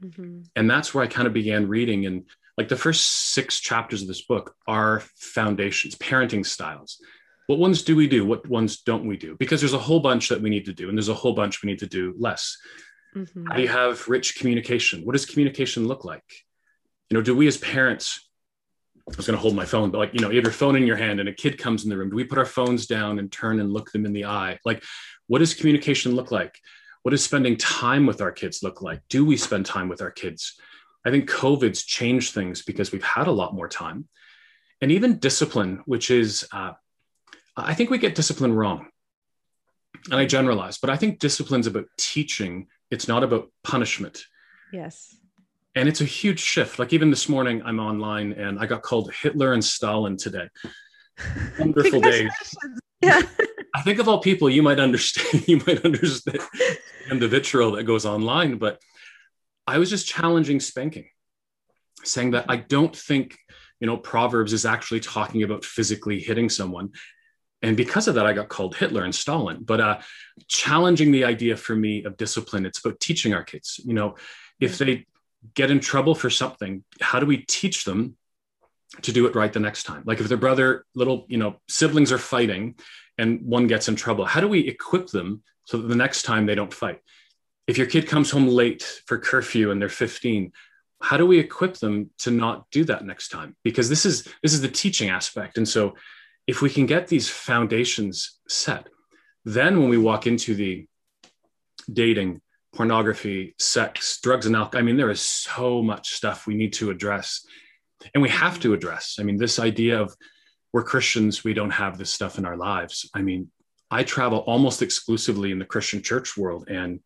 Mm-hmm. 0.00 0.42
And 0.54 0.70
that's 0.70 0.94
where 0.94 1.02
I 1.02 1.08
kind 1.08 1.26
of 1.26 1.32
began 1.32 1.68
reading 1.68 2.06
and 2.06 2.24
like 2.58 2.68
the 2.68 2.76
first 2.76 3.32
six 3.32 3.60
chapters 3.60 4.02
of 4.02 4.08
this 4.08 4.22
book 4.22 4.54
are 4.66 5.00
foundations, 5.16 5.94
parenting 5.94 6.44
styles. 6.44 7.00
What 7.46 7.58
ones 7.58 7.82
do 7.82 7.96
we 7.96 8.06
do? 8.06 8.24
What 8.24 8.48
ones 8.48 8.82
don't 8.82 9.06
we 9.06 9.16
do? 9.16 9.36
Because 9.38 9.60
there's 9.60 9.72
a 9.72 9.78
whole 9.78 10.00
bunch 10.00 10.28
that 10.28 10.40
we 10.40 10.50
need 10.50 10.66
to 10.66 10.72
do, 10.72 10.88
and 10.88 10.96
there's 10.96 11.08
a 11.08 11.14
whole 11.14 11.32
bunch 11.32 11.62
we 11.62 11.70
need 11.70 11.80
to 11.80 11.86
do 11.86 12.14
less. 12.18 12.56
Mm-hmm. 13.14 13.46
How 13.46 13.56
do 13.56 13.62
you 13.62 13.68
have 13.68 14.08
rich 14.08 14.38
communication? 14.38 15.04
What 15.04 15.12
does 15.12 15.26
communication 15.26 15.86
look 15.86 16.04
like? 16.04 16.24
You 17.10 17.16
know, 17.16 17.22
do 17.22 17.36
we 17.36 17.46
as 17.46 17.58
parents, 17.58 18.28
I 19.08 19.16
was 19.16 19.26
going 19.26 19.36
to 19.36 19.42
hold 19.42 19.54
my 19.54 19.64
phone, 19.64 19.90
but 19.90 19.98
like, 19.98 20.14
you 20.14 20.20
know, 20.20 20.30
you 20.30 20.36
have 20.36 20.44
your 20.44 20.52
phone 20.52 20.76
in 20.76 20.86
your 20.86 20.96
hand 20.96 21.20
and 21.20 21.28
a 21.28 21.32
kid 21.32 21.58
comes 21.58 21.84
in 21.84 21.90
the 21.90 21.96
room. 21.96 22.10
Do 22.10 22.16
we 22.16 22.24
put 22.24 22.38
our 22.38 22.46
phones 22.46 22.86
down 22.86 23.18
and 23.18 23.30
turn 23.30 23.60
and 23.60 23.72
look 23.72 23.92
them 23.92 24.06
in 24.06 24.12
the 24.12 24.26
eye? 24.26 24.58
Like, 24.64 24.82
what 25.26 25.40
does 25.40 25.54
communication 25.54 26.14
look 26.14 26.30
like? 26.30 26.58
What 27.02 27.10
does 27.10 27.24
spending 27.24 27.56
time 27.56 28.06
with 28.06 28.20
our 28.20 28.32
kids 28.32 28.62
look 28.62 28.80
like? 28.80 29.00
Do 29.08 29.24
we 29.24 29.36
spend 29.36 29.66
time 29.66 29.88
with 29.88 30.00
our 30.00 30.10
kids? 30.10 30.54
I 31.04 31.10
think 31.10 31.28
COVID's 31.28 31.84
changed 31.84 32.32
things 32.32 32.62
because 32.62 32.92
we've 32.92 33.02
had 33.02 33.26
a 33.26 33.32
lot 33.32 33.54
more 33.54 33.68
time. 33.68 34.08
And 34.80 34.92
even 34.92 35.18
discipline, 35.18 35.82
which 35.84 36.10
is, 36.10 36.46
uh, 36.52 36.72
I 37.56 37.74
think 37.74 37.90
we 37.90 37.98
get 37.98 38.14
discipline 38.14 38.52
wrong. 38.52 38.86
And 40.06 40.14
I 40.14 40.26
generalize, 40.26 40.78
but 40.78 40.90
I 40.90 40.96
think 40.96 41.18
discipline's 41.18 41.66
about 41.66 41.86
teaching, 41.98 42.68
it's 42.92 43.08
not 43.08 43.24
about 43.24 43.50
punishment. 43.64 44.26
Yes. 44.70 45.16
And 45.74 45.88
it's 45.88 46.02
a 46.02 46.04
huge 46.04 46.38
shift. 46.38 46.78
Like 46.78 46.92
even 46.92 47.08
this 47.08 47.26
morning, 47.26 47.62
I'm 47.64 47.80
online 47.80 48.32
and 48.32 48.60
I 48.60 48.66
got 48.66 48.82
called 48.82 49.10
Hitler 49.12 49.54
and 49.54 49.64
Stalin 49.64 50.18
today. 50.18 50.48
Wonderful 51.58 52.02
days. 52.02 52.30
Yeah. 53.00 53.22
I 53.74 53.80
think 53.80 53.98
of 53.98 54.08
all 54.08 54.20
people, 54.20 54.50
you 54.50 54.62
might 54.62 54.78
understand, 54.78 55.44
you 55.48 55.56
might 55.66 55.82
understand 55.86 56.38
the 57.10 57.28
vitriol 57.28 57.72
that 57.72 57.84
goes 57.84 58.04
online, 58.04 58.58
but 58.58 58.78
I 59.66 59.78
was 59.78 59.88
just 59.88 60.06
challenging 60.06 60.60
spanking, 60.60 61.08
saying 62.04 62.32
that 62.32 62.44
I 62.48 62.56
don't 62.56 62.94
think, 62.94 63.38
you 63.80 63.86
know, 63.86 63.96
Proverbs 63.96 64.52
is 64.52 64.66
actually 64.66 65.00
talking 65.00 65.42
about 65.42 65.64
physically 65.64 66.20
hitting 66.20 66.50
someone. 66.50 66.90
And 67.62 67.76
because 67.76 68.08
of 68.08 68.16
that, 68.16 68.26
I 68.26 68.32
got 68.32 68.48
called 68.48 68.76
Hitler 68.76 69.04
and 69.04 69.14
Stalin. 69.14 69.58
But 69.62 69.80
uh, 69.80 70.00
challenging 70.48 71.12
the 71.12 71.24
idea 71.24 71.56
for 71.56 71.76
me 71.76 72.04
of 72.04 72.16
discipline, 72.16 72.66
it's 72.66 72.84
about 72.84 73.00
teaching 73.00 73.34
our 73.34 73.44
kids. 73.44 73.80
You 73.84 73.94
know, 73.94 74.16
if 74.60 74.78
they 74.78 75.06
get 75.54 75.70
in 75.70 75.80
trouble 75.80 76.14
for 76.14 76.30
something, 76.30 76.84
how 77.00 77.20
do 77.20 77.26
we 77.26 77.38
teach 77.38 77.84
them 77.84 78.16
to 79.02 79.12
do 79.12 79.26
it 79.26 79.34
right 79.34 79.52
the 79.52 79.60
next 79.60 79.84
time? 79.84 80.02
Like 80.04 80.20
if 80.20 80.28
their 80.28 80.38
brother, 80.38 80.84
little, 80.94 81.24
you 81.28 81.38
know, 81.38 81.56
siblings 81.68 82.12
are 82.12 82.18
fighting 82.18 82.74
and 83.16 83.42
one 83.42 83.66
gets 83.66 83.88
in 83.88 83.96
trouble, 83.96 84.24
how 84.24 84.40
do 84.40 84.48
we 84.48 84.60
equip 84.60 85.08
them 85.08 85.42
so 85.64 85.78
that 85.78 85.88
the 85.88 85.96
next 85.96 86.22
time 86.22 86.46
they 86.46 86.54
don't 86.54 86.72
fight. 86.72 87.00
If 87.66 87.78
your 87.78 87.86
kid 87.86 88.08
comes 88.08 88.30
home 88.30 88.48
late 88.48 88.82
for 89.06 89.18
curfew 89.18 89.70
and 89.70 89.80
they're 89.80 89.88
15, 89.88 90.52
how 91.00 91.16
do 91.16 91.26
we 91.26 91.38
equip 91.38 91.76
them 91.76 92.10
to 92.18 92.30
not 92.30 92.70
do 92.70 92.84
that 92.84 93.04
next 93.04 93.28
time? 93.28 93.56
Because 93.64 93.88
this 93.88 94.04
is 94.04 94.24
this 94.42 94.54
is 94.54 94.60
the 94.60 94.68
teaching 94.68 95.10
aspect. 95.10 95.58
And 95.58 95.68
so 95.68 95.94
if 96.46 96.62
we 96.62 96.70
can 96.70 96.86
get 96.86 97.08
these 97.08 97.28
foundations 97.28 98.38
set, 98.48 98.88
then 99.44 99.80
when 99.80 99.88
we 99.88 99.98
walk 99.98 100.26
into 100.26 100.54
the 100.54 100.86
dating, 101.92 102.40
pornography, 102.74 103.54
sex, 103.58 104.20
drugs, 104.22 104.46
and 104.46 104.56
alcohol, 104.56 104.82
I 104.82 104.84
mean, 104.84 104.96
there 104.96 105.10
is 105.10 105.20
so 105.20 105.82
much 105.82 106.10
stuff 106.10 106.46
we 106.46 106.54
need 106.54 106.72
to 106.74 106.90
address 106.90 107.44
and 108.14 108.22
we 108.22 108.28
have 108.30 108.60
to 108.60 108.74
address. 108.74 109.16
I 109.20 109.22
mean, 109.22 109.36
this 109.36 109.58
idea 109.58 110.00
of 110.00 110.14
we're 110.72 110.82
Christians, 110.82 111.44
we 111.44 111.54
don't 111.54 111.70
have 111.70 111.98
this 111.98 112.10
stuff 112.10 112.38
in 112.38 112.46
our 112.46 112.56
lives. 112.56 113.08
I 113.14 113.22
mean, 113.22 113.50
I 113.90 114.04
travel 114.04 114.38
almost 114.38 114.80
exclusively 114.80 115.52
in 115.52 115.58
the 115.58 115.66
Christian 115.66 116.02
church 116.02 116.36
world, 116.36 116.68
and 116.68 117.00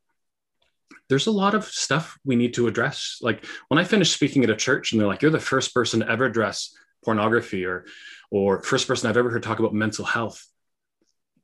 there's 1.09 1.27
a 1.27 1.33
lot 1.33 1.55
of 1.55 1.65
stuff 1.65 2.17
we 2.25 2.37
need 2.37 2.55
to 2.55 2.69
address. 2.69 3.19
Like 3.21 3.45
when 3.69 3.79
I 3.79 3.85
finish 3.85 4.13
speaking 4.13 4.45
at 4.45 4.51
a 4.51 4.57
church, 4.57 4.93
and 4.93 5.01
they're 5.01 5.09
like, 5.09 5.21
"You're 5.21 5.33
the 5.33 5.41
first 5.41 5.75
person 5.75 6.01
to 6.01 6.09
ever 6.09 6.27
address 6.27 6.77
pornography," 7.05 7.65
or 7.65 7.87
or 8.31 8.63
first 8.63 8.89
person 8.89 9.09
I've 9.09 9.17
ever 9.17 9.31
heard 9.31 9.43
talk 9.43 9.59
about 9.59 9.75
mental 9.75 10.05
health. 10.05 10.47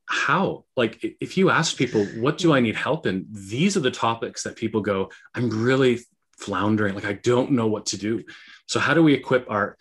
How? 0.07 0.64
Like, 0.76 1.16
if 1.20 1.37
you 1.37 1.51
ask 1.51 1.76
people, 1.76 2.05
what 2.05 2.39
do 2.39 2.53
I 2.53 2.61
need 2.61 2.76
help 2.76 3.07
in? 3.07 3.26
These 3.30 3.76
are 3.76 3.80
the 3.80 3.91
topics 3.91 4.43
that 4.43 4.57
people 4.57 4.80
go, 4.80 5.11
I'm 5.35 5.64
really 5.64 6.01
floundering. 6.39 6.95
Like, 6.95 7.05
I 7.05 7.14
don't 7.14 7.53
know 7.53 7.66
what 7.66 7.87
to 7.87 7.97
do. 7.97 8.24
So, 8.66 8.80
how 8.80 8.95
do 8.95 9.03
we 9.03 9.14
equip 9.14 9.51
our 9.51 9.76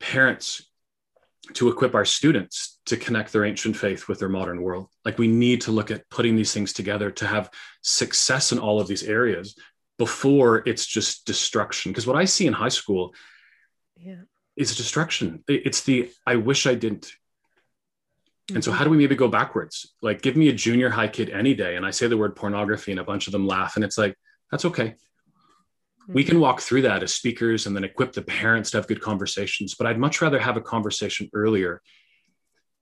parents 0.00 0.68
to 1.54 1.68
equip 1.68 1.94
our 1.94 2.04
students 2.04 2.80
to 2.86 2.96
connect 2.96 3.32
their 3.32 3.44
ancient 3.44 3.76
faith 3.76 4.08
with 4.08 4.18
their 4.18 4.28
modern 4.28 4.60
world? 4.60 4.88
Like, 5.04 5.18
we 5.18 5.28
need 5.28 5.62
to 5.62 5.72
look 5.72 5.90
at 5.90 6.08
putting 6.10 6.36
these 6.36 6.52
things 6.52 6.72
together 6.72 7.10
to 7.12 7.26
have 7.26 7.50
success 7.82 8.52
in 8.52 8.58
all 8.58 8.80
of 8.80 8.88
these 8.88 9.04
areas 9.04 9.56
before 9.98 10.62
it's 10.66 10.84
just 10.84 11.24
destruction. 11.26 11.92
Because 11.92 12.06
what 12.06 12.16
I 12.16 12.24
see 12.24 12.46
in 12.46 12.52
high 12.52 12.68
school 12.68 13.14
yeah. 13.96 14.22
Is 14.56 14.76
destruction. 14.76 15.42
It's 15.48 15.82
the 15.82 16.10
I 16.26 16.36
wish 16.36 16.66
I 16.66 16.74
didn't. 16.74 17.12
And 18.54 18.62
so, 18.62 18.72
how 18.72 18.84
do 18.84 18.90
we 18.90 18.98
maybe 18.98 19.16
go 19.16 19.28
backwards? 19.28 19.94
Like, 20.02 20.20
give 20.20 20.36
me 20.36 20.48
a 20.48 20.52
junior 20.52 20.90
high 20.90 21.08
kid 21.08 21.30
any 21.30 21.54
day, 21.54 21.76
and 21.76 21.86
I 21.86 21.90
say 21.90 22.08
the 22.08 22.16
word 22.16 22.36
pornography, 22.36 22.90
and 22.90 23.00
a 23.00 23.04
bunch 23.04 23.26
of 23.26 23.32
them 23.32 23.46
laugh, 23.46 23.76
and 23.76 23.84
it's 23.84 23.96
like, 23.96 24.16
that's 24.50 24.66
okay 24.66 24.96
we 26.08 26.24
can 26.24 26.40
walk 26.40 26.60
through 26.60 26.82
that 26.82 27.02
as 27.02 27.14
speakers 27.14 27.66
and 27.66 27.74
then 27.74 27.84
equip 27.84 28.12
the 28.12 28.22
parents 28.22 28.70
to 28.70 28.76
have 28.76 28.86
good 28.86 29.00
conversations 29.00 29.74
but 29.74 29.86
i'd 29.86 29.98
much 29.98 30.20
rather 30.20 30.38
have 30.38 30.56
a 30.56 30.60
conversation 30.60 31.28
earlier 31.32 31.80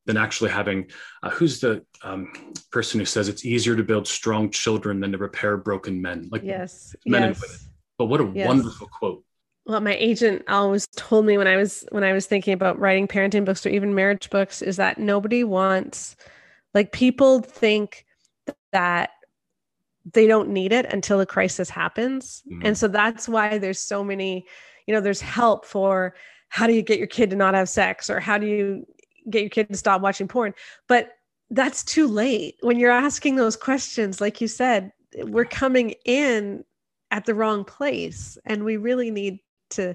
than 0.07 0.17
actually 0.17 0.51
having 0.51 0.91
uh, 1.23 1.31
who's 1.31 1.61
the 1.61 1.85
um, 2.03 2.33
person 2.71 2.99
who 2.99 3.07
says 3.07 3.29
it's 3.29 3.45
easier 3.45 3.77
to 3.77 3.85
build 3.85 4.07
strong 4.07 4.51
children 4.51 5.01
than 5.01 5.13
to 5.13 5.19
repair 5.19 5.57
broken 5.57 6.01
men 6.03 6.29
like 6.33 6.43
yes 6.43 6.95
men 7.07 7.23
yes. 7.23 7.29
and 7.29 7.43
women 7.43 7.57
but 7.99 8.07
what 8.07 8.21
a 8.21 8.33
yes. 8.35 8.49
wonderful 8.49 8.89
quote 8.89 9.25
well 9.67 9.81
my 9.81 9.95
agent 9.95 10.43
always 10.49 10.87
told 10.97 11.25
me 11.25 11.39
when 11.39 11.47
i 11.47 11.57
was 11.57 11.85
when 11.91 12.05
i 12.05 12.13
was 12.13 12.27
thinking 12.27 12.53
about 12.53 12.79
writing 12.79 13.07
parenting 13.07 13.45
books 13.45 13.65
or 13.65 13.69
even 13.69 13.95
marriage 13.95 14.29
books 14.31 14.63
is 14.63 14.77
that 14.77 14.99
nobody 14.99 15.45
wants 15.45 16.17
like 16.75 16.93
people 16.93 17.41
think 17.41 18.05
that 18.73 19.11
they 20.11 20.27
don't 20.27 20.49
need 20.49 20.73
it 20.73 20.87
until 20.87 21.21
a 21.21 21.27
crisis 21.27 21.71
happens. 21.71 22.43
Mm-hmm. 22.51 22.67
And 22.67 22.79
so 22.79 22.89
that's 22.89 23.29
why 23.29 23.59
there's 23.59 23.79
so 23.79 24.03
many, 24.03 24.47
you 24.87 24.95
know, 24.95 25.01
there's 25.01 25.21
help 25.21 25.65
for 25.65 26.15
how 26.49 26.67
do 26.67 26.73
you 26.73 26.83
get 26.83 26.99
your 26.99 27.07
kid 27.07 27.31
to 27.31 27.37
not 27.37 27.55
have 27.55 27.69
sex 27.69 28.11
or 28.11 28.21
how 28.21 28.39
do 28.39 28.47
you 28.47 28.87
get 29.31 29.43
your 29.43 29.51
kid 29.51 29.69
to 29.69 29.77
stop 29.77 30.01
watching 30.01 30.29
porn? 30.29 30.55
But 30.89 31.11
that's 31.51 31.85
too 31.85 32.09
late. 32.09 32.57
When 32.61 32.79
you're 32.79 32.91
asking 32.91 33.37
those 33.37 33.57
questions, 33.57 34.21
like 34.21 34.41
you 34.41 34.49
said, 34.49 34.91
we're 35.19 35.45
coming 35.45 35.95
in 36.05 36.65
at 37.11 37.27
the 37.27 37.35
wrong 37.35 37.65
place 37.65 38.39
and 38.45 38.65
we 38.65 38.77
really 38.77 39.11
need 39.11 39.39
to 39.73 39.95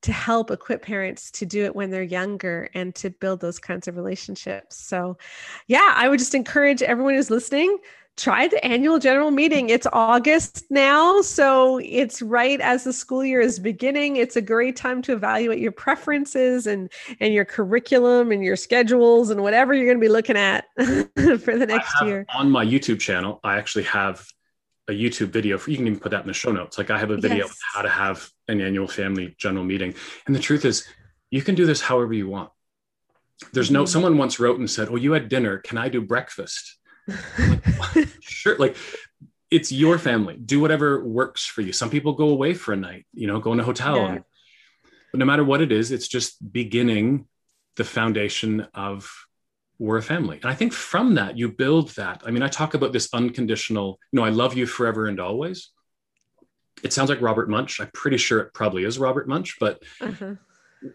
to 0.00 0.12
help 0.12 0.52
equip 0.52 0.82
parents 0.82 1.28
to 1.32 1.44
do 1.44 1.64
it 1.64 1.74
when 1.74 1.90
they're 1.90 2.04
younger 2.04 2.70
and 2.72 2.94
to 2.94 3.10
build 3.10 3.40
those 3.40 3.58
kinds 3.58 3.88
of 3.88 3.96
relationships. 3.96 4.76
So, 4.76 5.18
yeah, 5.66 5.92
I 5.96 6.08
would 6.08 6.20
just 6.20 6.36
encourage 6.36 6.82
everyone 6.82 7.14
who's 7.14 7.30
listening 7.30 7.78
try 8.18 8.48
the 8.48 8.62
annual 8.64 8.98
general 8.98 9.30
meeting. 9.30 9.70
It's 9.70 9.86
August 9.92 10.66
now, 10.70 11.22
so 11.22 11.78
it's 11.82 12.20
right 12.20 12.60
as 12.60 12.84
the 12.84 12.92
school 12.92 13.24
year 13.24 13.40
is 13.40 13.58
beginning. 13.58 14.16
It's 14.16 14.36
a 14.36 14.42
great 14.42 14.76
time 14.76 15.00
to 15.02 15.12
evaluate 15.12 15.60
your 15.60 15.72
preferences 15.72 16.66
and 16.66 16.90
and 17.20 17.32
your 17.32 17.44
curriculum 17.44 18.32
and 18.32 18.42
your 18.42 18.56
schedules 18.56 19.30
and 19.30 19.40
whatever 19.40 19.72
you're 19.72 19.86
going 19.86 19.98
to 19.98 20.04
be 20.04 20.08
looking 20.08 20.36
at 20.36 20.64
for 20.76 21.56
the 21.56 21.66
next 21.66 21.94
year. 22.02 22.26
On 22.34 22.50
my 22.50 22.66
YouTube 22.66 22.98
channel, 22.98 23.40
I 23.44 23.56
actually 23.56 23.84
have 23.84 24.28
a 24.88 24.92
YouTube 24.92 25.28
video 25.28 25.58
for 25.58 25.70
you 25.70 25.76
can 25.76 25.86
even 25.86 26.00
put 26.00 26.10
that 26.10 26.22
in 26.22 26.26
the 26.26 26.32
show 26.32 26.50
notes. 26.50 26.78
Like 26.78 26.90
I 26.90 26.98
have 26.98 27.10
a 27.10 27.16
video 27.16 27.46
yes. 27.46 27.58
how 27.74 27.82
to 27.82 27.88
have 27.88 28.28
an 28.48 28.60
annual 28.60 28.88
family 28.88 29.34
general 29.38 29.64
meeting. 29.64 29.94
And 30.26 30.34
the 30.34 30.40
truth 30.40 30.64
is, 30.64 30.86
you 31.30 31.42
can 31.42 31.54
do 31.54 31.66
this 31.66 31.80
however 31.80 32.14
you 32.14 32.28
want. 32.28 32.50
There's 33.52 33.70
no 33.70 33.82
mm-hmm. 33.84 33.88
someone 33.88 34.18
once 34.18 34.40
wrote 34.40 34.58
and 34.58 34.68
said, 34.68 34.88
"Oh, 34.90 34.96
you 34.96 35.12
had 35.12 35.28
dinner. 35.28 35.58
Can 35.58 35.78
I 35.78 35.88
do 35.88 36.00
breakfast?" 36.00 36.78
like, 37.06 38.08
sure. 38.20 38.56
Like 38.58 38.76
it's 39.50 39.70
your 39.70 39.98
family. 39.98 40.36
Do 40.36 40.60
whatever 40.60 41.04
works 41.04 41.44
for 41.46 41.62
you. 41.62 41.72
Some 41.72 41.90
people 41.90 42.14
go 42.14 42.28
away 42.28 42.54
for 42.54 42.72
a 42.72 42.76
night, 42.76 43.06
you 43.12 43.26
know, 43.26 43.40
go 43.40 43.52
in 43.52 43.60
a 43.60 43.64
hotel. 43.64 43.96
Yeah. 43.96 44.08
And, 44.08 44.24
but 45.12 45.18
no 45.18 45.24
matter 45.24 45.44
what 45.44 45.62
it 45.62 45.72
is, 45.72 45.90
it's 45.90 46.08
just 46.08 46.52
beginning 46.52 47.26
the 47.76 47.84
foundation 47.84 48.66
of 48.74 49.10
we're 49.78 49.98
a 49.98 50.02
family. 50.02 50.38
And 50.42 50.50
I 50.50 50.54
think 50.54 50.72
from 50.72 51.14
that, 51.14 51.38
you 51.38 51.48
build 51.48 51.90
that. 51.90 52.22
I 52.24 52.30
mean, 52.30 52.42
I 52.42 52.48
talk 52.48 52.74
about 52.74 52.92
this 52.92 53.08
unconditional, 53.12 53.98
you 54.12 54.18
know, 54.18 54.24
I 54.24 54.30
love 54.30 54.56
you 54.56 54.66
forever 54.66 55.06
and 55.06 55.20
always. 55.20 55.70
It 56.82 56.92
sounds 56.92 57.10
like 57.10 57.20
Robert 57.20 57.48
Munsch. 57.48 57.80
I'm 57.80 57.90
pretty 57.92 58.18
sure 58.18 58.40
it 58.40 58.54
probably 58.54 58.84
is 58.84 58.98
Robert 58.98 59.28
Munsch, 59.28 59.54
but 59.58 59.82
uh-huh. 60.00 60.34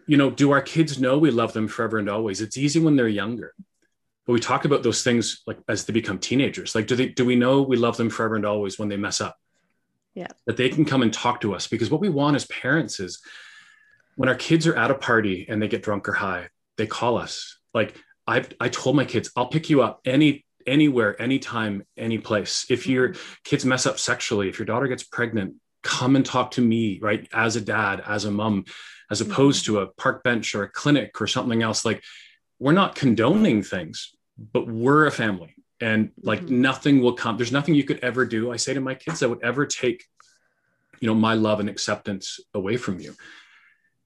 you 0.06 0.16
know, 0.16 0.30
do 0.30 0.50
our 0.50 0.62
kids 0.62 0.98
know 0.98 1.18
we 1.18 1.30
love 1.30 1.52
them 1.52 1.68
forever 1.68 1.98
and 1.98 2.08
always? 2.08 2.40
It's 2.40 2.56
easy 2.56 2.80
when 2.80 2.96
they're 2.96 3.08
younger 3.08 3.54
but 4.26 4.32
we 4.32 4.40
talk 4.40 4.64
about 4.64 4.82
those 4.82 5.02
things 5.02 5.42
like 5.46 5.58
as 5.68 5.84
they 5.84 5.92
become 5.92 6.18
teenagers 6.18 6.74
like 6.74 6.86
do 6.86 6.96
they 6.96 7.08
do 7.08 7.24
we 7.24 7.36
know 7.36 7.62
we 7.62 7.76
love 7.76 7.96
them 7.96 8.10
forever 8.10 8.36
and 8.36 8.46
always 8.46 8.78
when 8.78 8.88
they 8.88 8.96
mess 8.96 9.20
up 9.20 9.38
yeah 10.14 10.28
that 10.46 10.56
they 10.56 10.68
can 10.68 10.84
come 10.84 11.02
and 11.02 11.12
talk 11.12 11.40
to 11.40 11.54
us 11.54 11.66
because 11.66 11.90
what 11.90 12.00
we 12.00 12.08
want 12.08 12.36
as 12.36 12.46
parents 12.46 13.00
is 13.00 13.20
when 14.16 14.28
our 14.28 14.34
kids 14.34 14.66
are 14.66 14.76
at 14.76 14.90
a 14.90 14.94
party 14.94 15.46
and 15.48 15.60
they 15.60 15.68
get 15.68 15.82
drunk 15.82 16.08
or 16.08 16.12
high 16.12 16.48
they 16.76 16.86
call 16.86 17.18
us 17.18 17.58
like 17.72 17.96
i 18.26 18.44
i 18.60 18.68
told 18.68 18.96
my 18.96 19.04
kids 19.04 19.30
i'll 19.36 19.46
pick 19.46 19.70
you 19.70 19.82
up 19.82 20.00
any 20.04 20.44
anywhere 20.66 21.20
anytime 21.20 21.82
any 21.96 22.18
place 22.18 22.66
if 22.70 22.86
your 22.86 23.10
mm-hmm. 23.10 23.34
kids 23.44 23.64
mess 23.64 23.86
up 23.86 23.98
sexually 23.98 24.48
if 24.48 24.58
your 24.58 24.66
daughter 24.66 24.88
gets 24.88 25.02
pregnant 25.02 25.54
come 25.82 26.16
and 26.16 26.24
talk 26.24 26.52
to 26.52 26.62
me 26.62 26.98
right 27.00 27.28
as 27.32 27.56
a 27.56 27.60
dad 27.60 28.02
as 28.06 28.24
a 28.24 28.30
mom 28.30 28.64
as 29.10 29.20
opposed 29.20 29.64
mm-hmm. 29.64 29.74
to 29.74 29.80
a 29.80 29.86
park 29.86 30.22
bench 30.24 30.54
or 30.54 30.62
a 30.62 30.68
clinic 30.68 31.20
or 31.20 31.26
something 31.26 31.62
else 31.62 31.84
like 31.84 32.02
we're 32.58 32.72
not 32.72 32.94
condoning 32.94 33.62
things, 33.62 34.14
but 34.52 34.66
we're 34.66 35.06
a 35.06 35.10
family 35.10 35.54
and 35.80 36.10
like 36.22 36.40
mm-hmm. 36.40 36.62
nothing 36.62 37.02
will 37.02 37.14
come. 37.14 37.36
There's 37.36 37.52
nothing 37.52 37.74
you 37.74 37.84
could 37.84 38.00
ever 38.00 38.24
do. 38.24 38.52
I 38.52 38.56
say 38.56 38.74
to 38.74 38.80
my 38.80 38.94
kids, 38.94 39.20
that 39.20 39.28
would 39.28 39.42
ever 39.42 39.66
take, 39.66 40.04
you 41.00 41.08
know, 41.08 41.14
my 41.14 41.34
love 41.34 41.60
and 41.60 41.68
acceptance 41.68 42.40
away 42.54 42.76
from 42.76 43.00
you. 43.00 43.14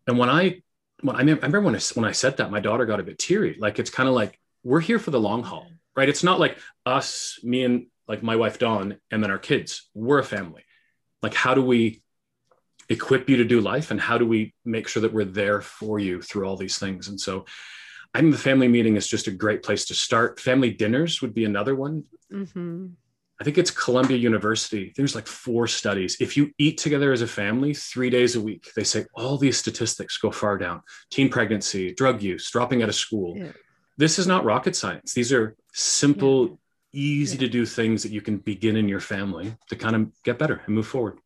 And 0.06 0.18
when 0.18 0.30
I, 0.30 0.62
when 1.00 1.16
I, 1.16 1.20
remember 1.20 1.60
when 1.60 1.76
I, 1.76 1.80
when 1.94 2.04
I 2.04 2.12
said 2.12 2.36
that, 2.36 2.50
my 2.50 2.60
daughter 2.60 2.86
got 2.86 3.00
a 3.00 3.04
bit 3.04 3.18
teary. 3.18 3.56
Like, 3.58 3.78
it's 3.78 3.90
kind 3.90 4.08
of 4.08 4.14
like, 4.14 4.38
we're 4.64 4.80
here 4.80 4.98
for 4.98 5.10
the 5.10 5.20
long 5.20 5.42
haul, 5.42 5.68
right? 5.96 6.08
It's 6.08 6.24
not 6.24 6.40
like 6.40 6.58
us, 6.84 7.38
me 7.42 7.64
and 7.64 7.86
like 8.06 8.22
my 8.22 8.36
wife, 8.36 8.58
Dawn, 8.58 8.98
and 9.10 9.22
then 9.22 9.30
our 9.30 9.38
kids, 9.38 9.88
we're 9.94 10.18
a 10.18 10.24
family. 10.24 10.64
Like, 11.22 11.34
how 11.34 11.54
do 11.54 11.62
we 11.62 12.02
equip 12.88 13.28
you 13.28 13.36
to 13.36 13.44
do 13.44 13.60
life? 13.60 13.90
And 13.90 14.00
how 14.00 14.18
do 14.18 14.26
we 14.26 14.54
make 14.64 14.88
sure 14.88 15.02
that 15.02 15.12
we're 15.12 15.24
there 15.24 15.60
for 15.60 15.98
you 15.98 16.22
through 16.22 16.46
all 16.46 16.56
these 16.56 16.78
things? 16.78 17.08
And 17.08 17.20
so, 17.20 17.44
I 18.14 18.20
think 18.20 18.32
the 18.32 18.38
family 18.38 18.68
meeting 18.68 18.96
is 18.96 19.06
just 19.06 19.26
a 19.26 19.30
great 19.30 19.62
place 19.62 19.84
to 19.86 19.94
start. 19.94 20.40
Family 20.40 20.70
dinners 20.70 21.20
would 21.20 21.34
be 21.34 21.44
another 21.44 21.74
one. 21.74 22.04
Mm-hmm. 22.32 22.86
I 23.40 23.44
think 23.44 23.56
it's 23.56 23.70
Columbia 23.70 24.16
University. 24.16 24.92
There's 24.96 25.14
like 25.14 25.28
four 25.28 25.68
studies. 25.68 26.16
If 26.20 26.36
you 26.36 26.50
eat 26.58 26.76
together 26.78 27.12
as 27.12 27.22
a 27.22 27.26
family 27.26 27.72
three 27.72 28.10
days 28.10 28.34
a 28.34 28.40
week, 28.40 28.72
they 28.74 28.82
say 28.82 29.06
all 29.14 29.38
these 29.38 29.56
statistics 29.56 30.18
go 30.18 30.32
far 30.32 30.58
down 30.58 30.82
teen 31.10 31.28
pregnancy, 31.28 31.94
drug 31.94 32.20
use, 32.20 32.50
dropping 32.50 32.82
out 32.82 32.88
of 32.88 32.96
school. 32.96 33.36
Yeah. 33.36 33.52
This 33.96 34.18
is 34.18 34.26
not 34.26 34.44
rocket 34.44 34.74
science. 34.74 35.14
These 35.14 35.32
are 35.32 35.56
simple, 35.72 36.48
yeah. 36.48 36.54
easy 36.92 37.36
yeah. 37.36 37.40
to 37.40 37.48
do 37.48 37.66
things 37.66 38.02
that 38.02 38.12
you 38.12 38.20
can 38.20 38.38
begin 38.38 38.76
in 38.76 38.88
your 38.88 39.00
family 39.00 39.54
to 39.68 39.76
kind 39.76 39.94
of 39.94 40.10
get 40.24 40.38
better 40.38 40.62
and 40.66 40.74
move 40.74 40.86
forward. 40.86 41.18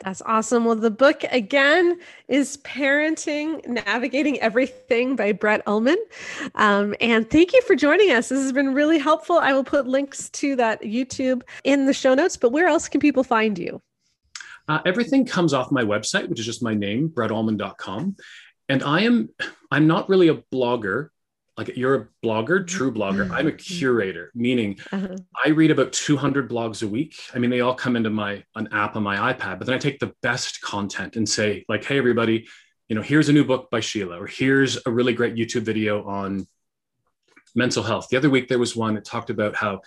That's 0.00 0.22
awesome. 0.22 0.64
Well, 0.64 0.76
the 0.76 0.92
book 0.92 1.24
again 1.32 1.98
is 2.28 2.58
Parenting 2.58 3.66
Navigating 3.66 4.38
Everything 4.38 5.16
by 5.16 5.32
Brett 5.32 5.62
Ullman. 5.66 5.98
Um, 6.54 6.94
and 7.00 7.28
thank 7.28 7.52
you 7.52 7.60
for 7.62 7.74
joining 7.74 8.12
us. 8.12 8.28
This 8.28 8.40
has 8.40 8.52
been 8.52 8.74
really 8.74 8.98
helpful. 8.98 9.38
I 9.38 9.52
will 9.52 9.64
put 9.64 9.88
links 9.88 10.30
to 10.30 10.54
that 10.56 10.82
YouTube 10.82 11.42
in 11.64 11.86
the 11.86 11.92
show 11.92 12.14
notes, 12.14 12.36
but 12.36 12.52
where 12.52 12.68
else 12.68 12.88
can 12.88 13.00
people 13.00 13.24
find 13.24 13.58
you? 13.58 13.82
Uh, 14.68 14.80
everything 14.86 15.24
comes 15.24 15.52
off 15.52 15.72
my 15.72 15.82
website, 15.82 16.28
which 16.28 16.38
is 16.38 16.46
just 16.46 16.62
my 16.62 16.74
name, 16.74 17.08
brettullman.com. 17.08 18.16
And 18.68 18.82
I 18.84 19.00
am, 19.00 19.30
I'm 19.72 19.88
not 19.88 20.08
really 20.08 20.28
a 20.28 20.36
blogger. 20.36 21.08
Like 21.58 21.76
you're 21.76 21.94
a 21.96 22.08
blogger, 22.24 22.64
true 22.64 22.92
blogger. 22.92 23.28
I'm 23.32 23.48
a 23.48 23.52
curator, 23.52 24.30
meaning 24.34 24.78
Uh-huh. 24.92 25.16
I 25.44 25.48
read 25.48 25.72
about 25.72 25.92
200 25.92 26.48
blogs 26.48 26.84
a 26.84 26.86
week. 26.86 27.16
I 27.34 27.38
mean, 27.40 27.50
they 27.50 27.60
all 27.60 27.74
come 27.74 27.96
into 27.96 28.10
my 28.10 28.44
an 28.54 28.68
app 28.70 28.94
on 28.94 29.02
my 29.02 29.32
iPad, 29.32 29.58
but 29.58 29.66
then 29.66 29.74
I 29.74 29.78
take 29.78 29.98
the 29.98 30.14
best 30.22 30.60
content 30.60 31.16
and 31.16 31.28
say, 31.28 31.64
like, 31.68 31.84
hey, 31.84 31.98
everybody, 31.98 32.46
you 32.88 32.94
know, 32.94 33.02
here's 33.02 33.28
a 33.28 33.32
new 33.32 33.44
book 33.44 33.70
by 33.70 33.80
Sheila, 33.80 34.22
or 34.22 34.28
here's 34.28 34.78
a 34.86 34.90
really 34.90 35.12
great 35.12 35.34
YouTube 35.34 35.62
video 35.62 36.04
on 36.06 36.46
mental 37.56 37.82
health. 37.82 38.06
The 38.08 38.16
other 38.16 38.30
week 38.30 38.46
there 38.48 38.60
was 38.60 38.76
one 38.76 38.94
that 38.94 39.04
talked 39.04 39.30
about 39.30 39.56
how 39.56 39.80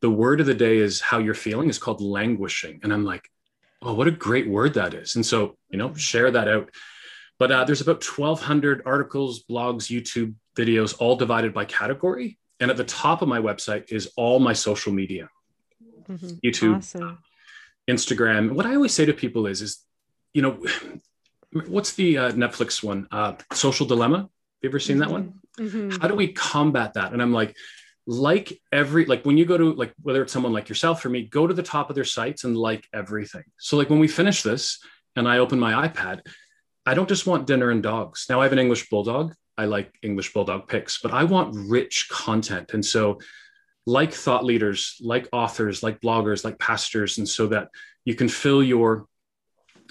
the 0.00 0.10
word 0.10 0.40
of 0.40 0.46
the 0.46 0.54
day 0.54 0.78
is 0.78 1.00
how 1.00 1.18
you're 1.18 1.34
feeling 1.34 1.68
is 1.68 1.78
called 1.78 2.00
languishing. 2.00 2.78
And 2.84 2.92
I'm 2.92 3.04
like, 3.04 3.28
oh, 3.82 3.94
what 3.94 4.06
a 4.06 4.12
great 4.12 4.48
word 4.48 4.74
that 4.74 4.94
is. 4.94 5.16
And 5.16 5.26
so, 5.26 5.56
you 5.70 5.78
know, 5.78 5.92
share 5.94 6.30
that 6.30 6.46
out. 6.46 6.70
But 7.38 7.50
uh, 7.50 7.64
there's 7.64 7.80
about 7.80 8.04
1,200 8.04 8.82
articles, 8.86 9.44
blogs, 9.44 9.90
YouTube 9.90 10.34
videos, 10.56 10.94
all 10.98 11.16
divided 11.16 11.52
by 11.54 11.64
category. 11.64 12.38
And 12.60 12.70
at 12.70 12.76
the 12.76 12.84
top 12.84 13.22
of 13.22 13.28
my 13.28 13.38
website 13.38 13.92
is 13.92 14.10
all 14.16 14.38
my 14.40 14.52
social 14.54 14.92
media 14.92 15.28
Mhm. 16.08 16.40
YouTube, 16.42 16.76
Awesome. 16.76 17.18
Instagram. 17.88 18.52
What 18.52 18.64
I 18.66 18.74
always 18.74 18.92
say 18.92 19.04
to 19.06 19.12
people 19.12 19.46
is, 19.46 19.60
is 19.62 19.84
you 20.34 20.42
know, 20.42 20.64
what's 21.66 21.92
the 21.94 22.18
uh, 22.18 22.32
Netflix 22.32 22.82
one? 22.82 23.06
Uh, 23.10 23.34
Social 23.52 23.86
Dilemma. 23.86 24.18
Have 24.18 24.28
you 24.62 24.68
ever 24.70 24.80
seen 24.80 24.98
that 24.98 25.10
one? 25.10 25.34
Mhm. 25.58 26.00
How 26.00 26.08
do 26.08 26.14
we 26.14 26.28
combat 26.32 26.94
that? 26.94 27.12
And 27.12 27.20
I'm 27.22 27.32
like, 27.32 27.56
like 28.06 28.60
every 28.72 29.04
like 29.04 29.24
when 29.24 29.36
you 29.36 29.44
go 29.44 29.58
to 29.58 29.72
like 29.72 29.92
whether 30.02 30.22
it's 30.22 30.32
someone 30.32 30.52
like 30.52 30.68
yourself 30.68 31.04
or 31.04 31.08
me, 31.08 31.22
go 31.26 31.46
to 31.46 31.54
the 31.54 31.62
top 31.62 31.90
of 31.90 31.96
their 31.96 32.04
sites 32.04 32.44
and 32.44 32.56
like 32.56 32.86
everything. 32.94 33.42
So 33.58 33.76
like 33.76 33.90
when 33.90 33.98
we 33.98 34.06
finish 34.08 34.42
this 34.42 34.78
and 35.16 35.26
I 35.28 35.38
open 35.38 35.58
my 35.58 35.88
iPad, 35.88 36.20
I 36.86 36.94
don't 36.94 37.08
just 37.08 37.26
want 37.26 37.46
dinner 37.48 37.70
and 37.70 37.82
dogs. 37.82 38.26
Now 38.28 38.40
I 38.40 38.44
have 38.44 38.52
an 38.52 38.60
English 38.60 38.88
bulldog. 38.90 39.34
I 39.58 39.64
like 39.64 39.92
English 40.02 40.32
bulldog 40.32 40.68
pics, 40.68 41.00
but 41.02 41.12
I 41.12 41.24
want 41.24 41.54
rich 41.68 42.08
content. 42.10 42.74
And 42.74 42.84
so 42.84 43.18
like 43.86 44.12
thought 44.12 44.44
leaders, 44.44 44.96
like 45.00 45.28
authors, 45.32 45.82
like 45.82 46.00
bloggers, 46.00 46.44
like 46.44 46.58
pastors, 46.58 47.18
and 47.18 47.28
so 47.28 47.46
that 47.48 47.68
you 48.04 48.14
can 48.14 48.28
fill 48.28 48.62
your 48.62 49.06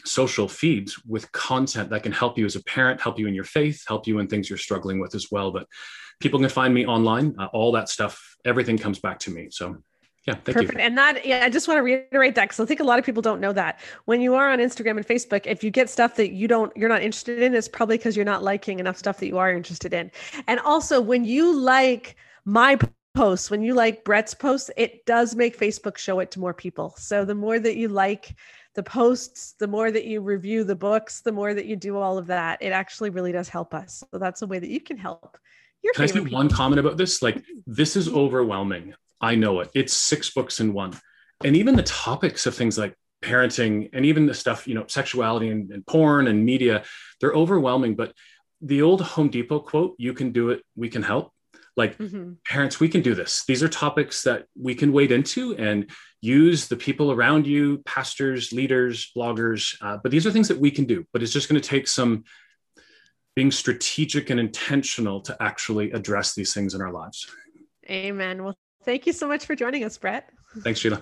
social 0.04 0.48
feeds 0.48 1.02
with 1.06 1.32
content 1.32 1.90
that 1.90 2.04
can 2.04 2.12
help 2.12 2.38
you 2.38 2.46
as 2.46 2.56
a 2.56 2.64
parent, 2.64 3.02
help 3.02 3.18
you 3.18 3.28
in 3.28 3.34
your 3.34 3.44
faith, 3.44 3.84
help 3.88 4.06
you 4.08 4.20
in 4.20 4.28
things 4.28 4.50
you're 4.50 4.58
struggling 4.58 5.00
with 5.00 5.16
as 5.16 5.32
well. 5.32 5.52
But 5.52 5.68
people 6.20 6.40
can 6.40 6.50
find 6.50 6.74
me 6.74 6.86
online, 6.86 7.36
uh, 7.40 7.48
all 7.54 7.72
that 7.72 7.90
stuff, 7.90 8.36
everything 8.46 8.78
comes 8.78 9.00
back 9.00 9.20
to 9.20 9.32
me. 9.32 9.48
So, 9.52 9.78
yeah, 10.26 10.34
thank 10.34 10.58
Perfect. 10.58 10.74
you. 10.74 10.80
And 10.80 10.98
that, 10.98 11.24
yeah, 11.26 11.46
I 11.46 11.50
just 11.50 11.68
want 11.68 11.78
to 11.78 11.84
reiterate 11.84 12.34
that 12.36 12.46
because 12.46 12.60
I 12.60 12.66
think 12.66 12.80
a 12.80 12.84
lot 12.84 12.98
of 12.98 13.06
people 13.06 13.22
don't 13.22 13.40
know 13.40 13.54
that 13.54 13.80
when 14.06 14.22
you 14.22 14.34
are 14.34 14.50
on 14.50 14.58
Instagram 14.58 14.98
and 14.98 15.08
Facebook, 15.08 15.46
if 15.46 15.64
you 15.64 15.70
get 15.70 15.88
stuff 15.88 16.16
that 16.16 16.32
you 16.32 16.48
don't, 16.48 16.76
you're 16.76 16.90
not 16.90 17.04
interested 17.04 17.44
in, 17.44 17.54
it's 17.54 17.68
probably 17.68 17.98
because 17.98 18.16
you're 18.16 18.26
not 18.26 18.44
liking 18.44 18.80
enough 18.80 18.98
stuff 18.98 19.20
that 19.20 19.28
you 19.28 19.38
are 19.38 19.54
interested 19.54 19.94
in. 19.94 20.12
And 20.48 20.60
also, 20.62 21.00
when 21.00 21.26
you 21.26 21.56
like 21.56 22.16
my 22.44 22.80
posts, 23.14 23.52
when 23.52 23.62
you 23.62 23.76
like 23.76 24.04
Brett's 24.04 24.34
posts, 24.34 24.72
it 24.78 25.06
does 25.06 25.36
make 25.36 25.60
Facebook 25.60 25.96
show 25.98 26.20
it 26.20 26.32
to 26.32 26.40
more 26.40 26.56
people. 26.56 26.96
So 26.98 27.24
the 27.24 27.36
more 27.36 27.60
that 27.60 27.78
you 27.78 27.88
like 27.88 28.36
the 28.74 28.84
posts, 28.84 29.54
the 29.60 29.68
more 29.68 29.92
that 29.92 30.06
you 30.06 30.22
review 30.22 30.64
the 30.64 30.76
books, 30.76 31.22
the 31.22 31.32
more 31.32 31.54
that 31.54 31.66
you 31.66 31.76
do 31.76 31.98
all 31.98 32.18
of 32.18 32.26
that, 32.28 32.62
it 32.62 32.72
actually 32.72 33.12
really 33.12 33.32
does 33.32 33.48
help 33.48 33.76
us. 33.76 34.04
So 34.12 34.18
that's 34.18 34.42
a 34.42 34.48
way 34.48 34.58
that 34.58 34.70
you 34.70 34.80
can 34.80 34.98
help. 34.98 35.38
Your 35.84 35.94
Can 35.94 36.04
I 36.04 36.08
say 36.08 36.20
one 36.20 36.50
comment 36.50 36.80
about 36.80 36.98
this? 36.98 37.22
Like, 37.22 37.44
this 37.68 37.96
is 37.96 38.10
overwhelming. 38.14 38.96
I 39.26 39.34
know 39.36 39.60
it. 39.62 39.72
It's 39.74 39.94
six 39.94 40.30
books 40.30 40.60
in 40.60 40.72
one. 40.74 40.94
And 41.44 41.56
even 41.56 41.76
the 41.76 41.84
topics 41.84 42.46
of 42.46 42.54
things 42.54 42.78
like 42.78 42.94
parenting 43.24 43.90
and 43.94 44.06
even 44.06 44.28
the 44.28 44.36
stuff, 44.36 44.68
you 44.68 44.76
know, 44.76 44.86
sexuality 44.88 45.50
and, 45.50 45.72
and 45.72 45.86
porn 45.86 46.28
and 46.28 46.46
media, 46.46 46.84
they're 47.20 47.34
overwhelming. 47.34 47.96
But 47.96 48.14
the 48.62 48.84
old 48.84 49.02
Home 49.02 49.30
Depot 49.30 49.60
quote, 49.60 49.96
you 49.98 50.14
can 50.14 50.32
do 50.32 50.52
it, 50.52 50.62
we 50.76 50.90
can 50.90 51.02
help. 51.02 51.32
Like, 51.76 51.98
Mhm. 51.98 52.38
parents, 52.46 52.80
we 52.80 52.88
can 52.88 53.02
do 53.02 53.16
this. 53.16 53.44
These 53.48 53.64
are 53.64 53.68
topics 53.68 54.24
that 54.24 54.46
we 54.68 54.76
can 54.76 54.94
wade 54.94 55.12
into 55.12 55.56
and 55.58 55.90
use 56.22 56.68
the 56.68 56.78
people 56.78 57.12
around 57.12 57.48
you, 57.48 57.80
pastors, 57.86 58.54
leaders, 58.54 59.12
bloggers. 59.18 59.76
Uh, 59.82 59.98
but 60.02 60.12
these 60.12 60.26
are 60.28 60.32
things 60.32 60.48
that 60.48 60.60
we 60.60 60.72
can 60.72 60.86
do. 60.86 61.04
But 61.12 61.22
it's 61.24 61.34
just 61.34 61.50
going 61.50 61.62
to 61.62 61.70
take 61.76 61.88
some 61.88 62.24
being 63.36 63.52
strategic 63.52 64.30
and 64.30 64.40
intentional 64.40 65.20
to 65.22 65.36
actually 65.42 65.92
address 65.92 66.36
these 66.36 66.54
things 66.54 66.74
in 66.76 66.82
our 66.82 66.92
lives. 66.92 67.28
Amen. 67.90 68.44
Well, 68.44 68.58
thank 68.86 69.06
you 69.06 69.14
so 69.14 69.28
much 69.28 69.46
for 69.46 69.56
joining 69.56 69.84
us, 69.84 69.98
Brett. 69.98 70.30
Thanks, 70.64 70.80
Sheila. 70.80 71.02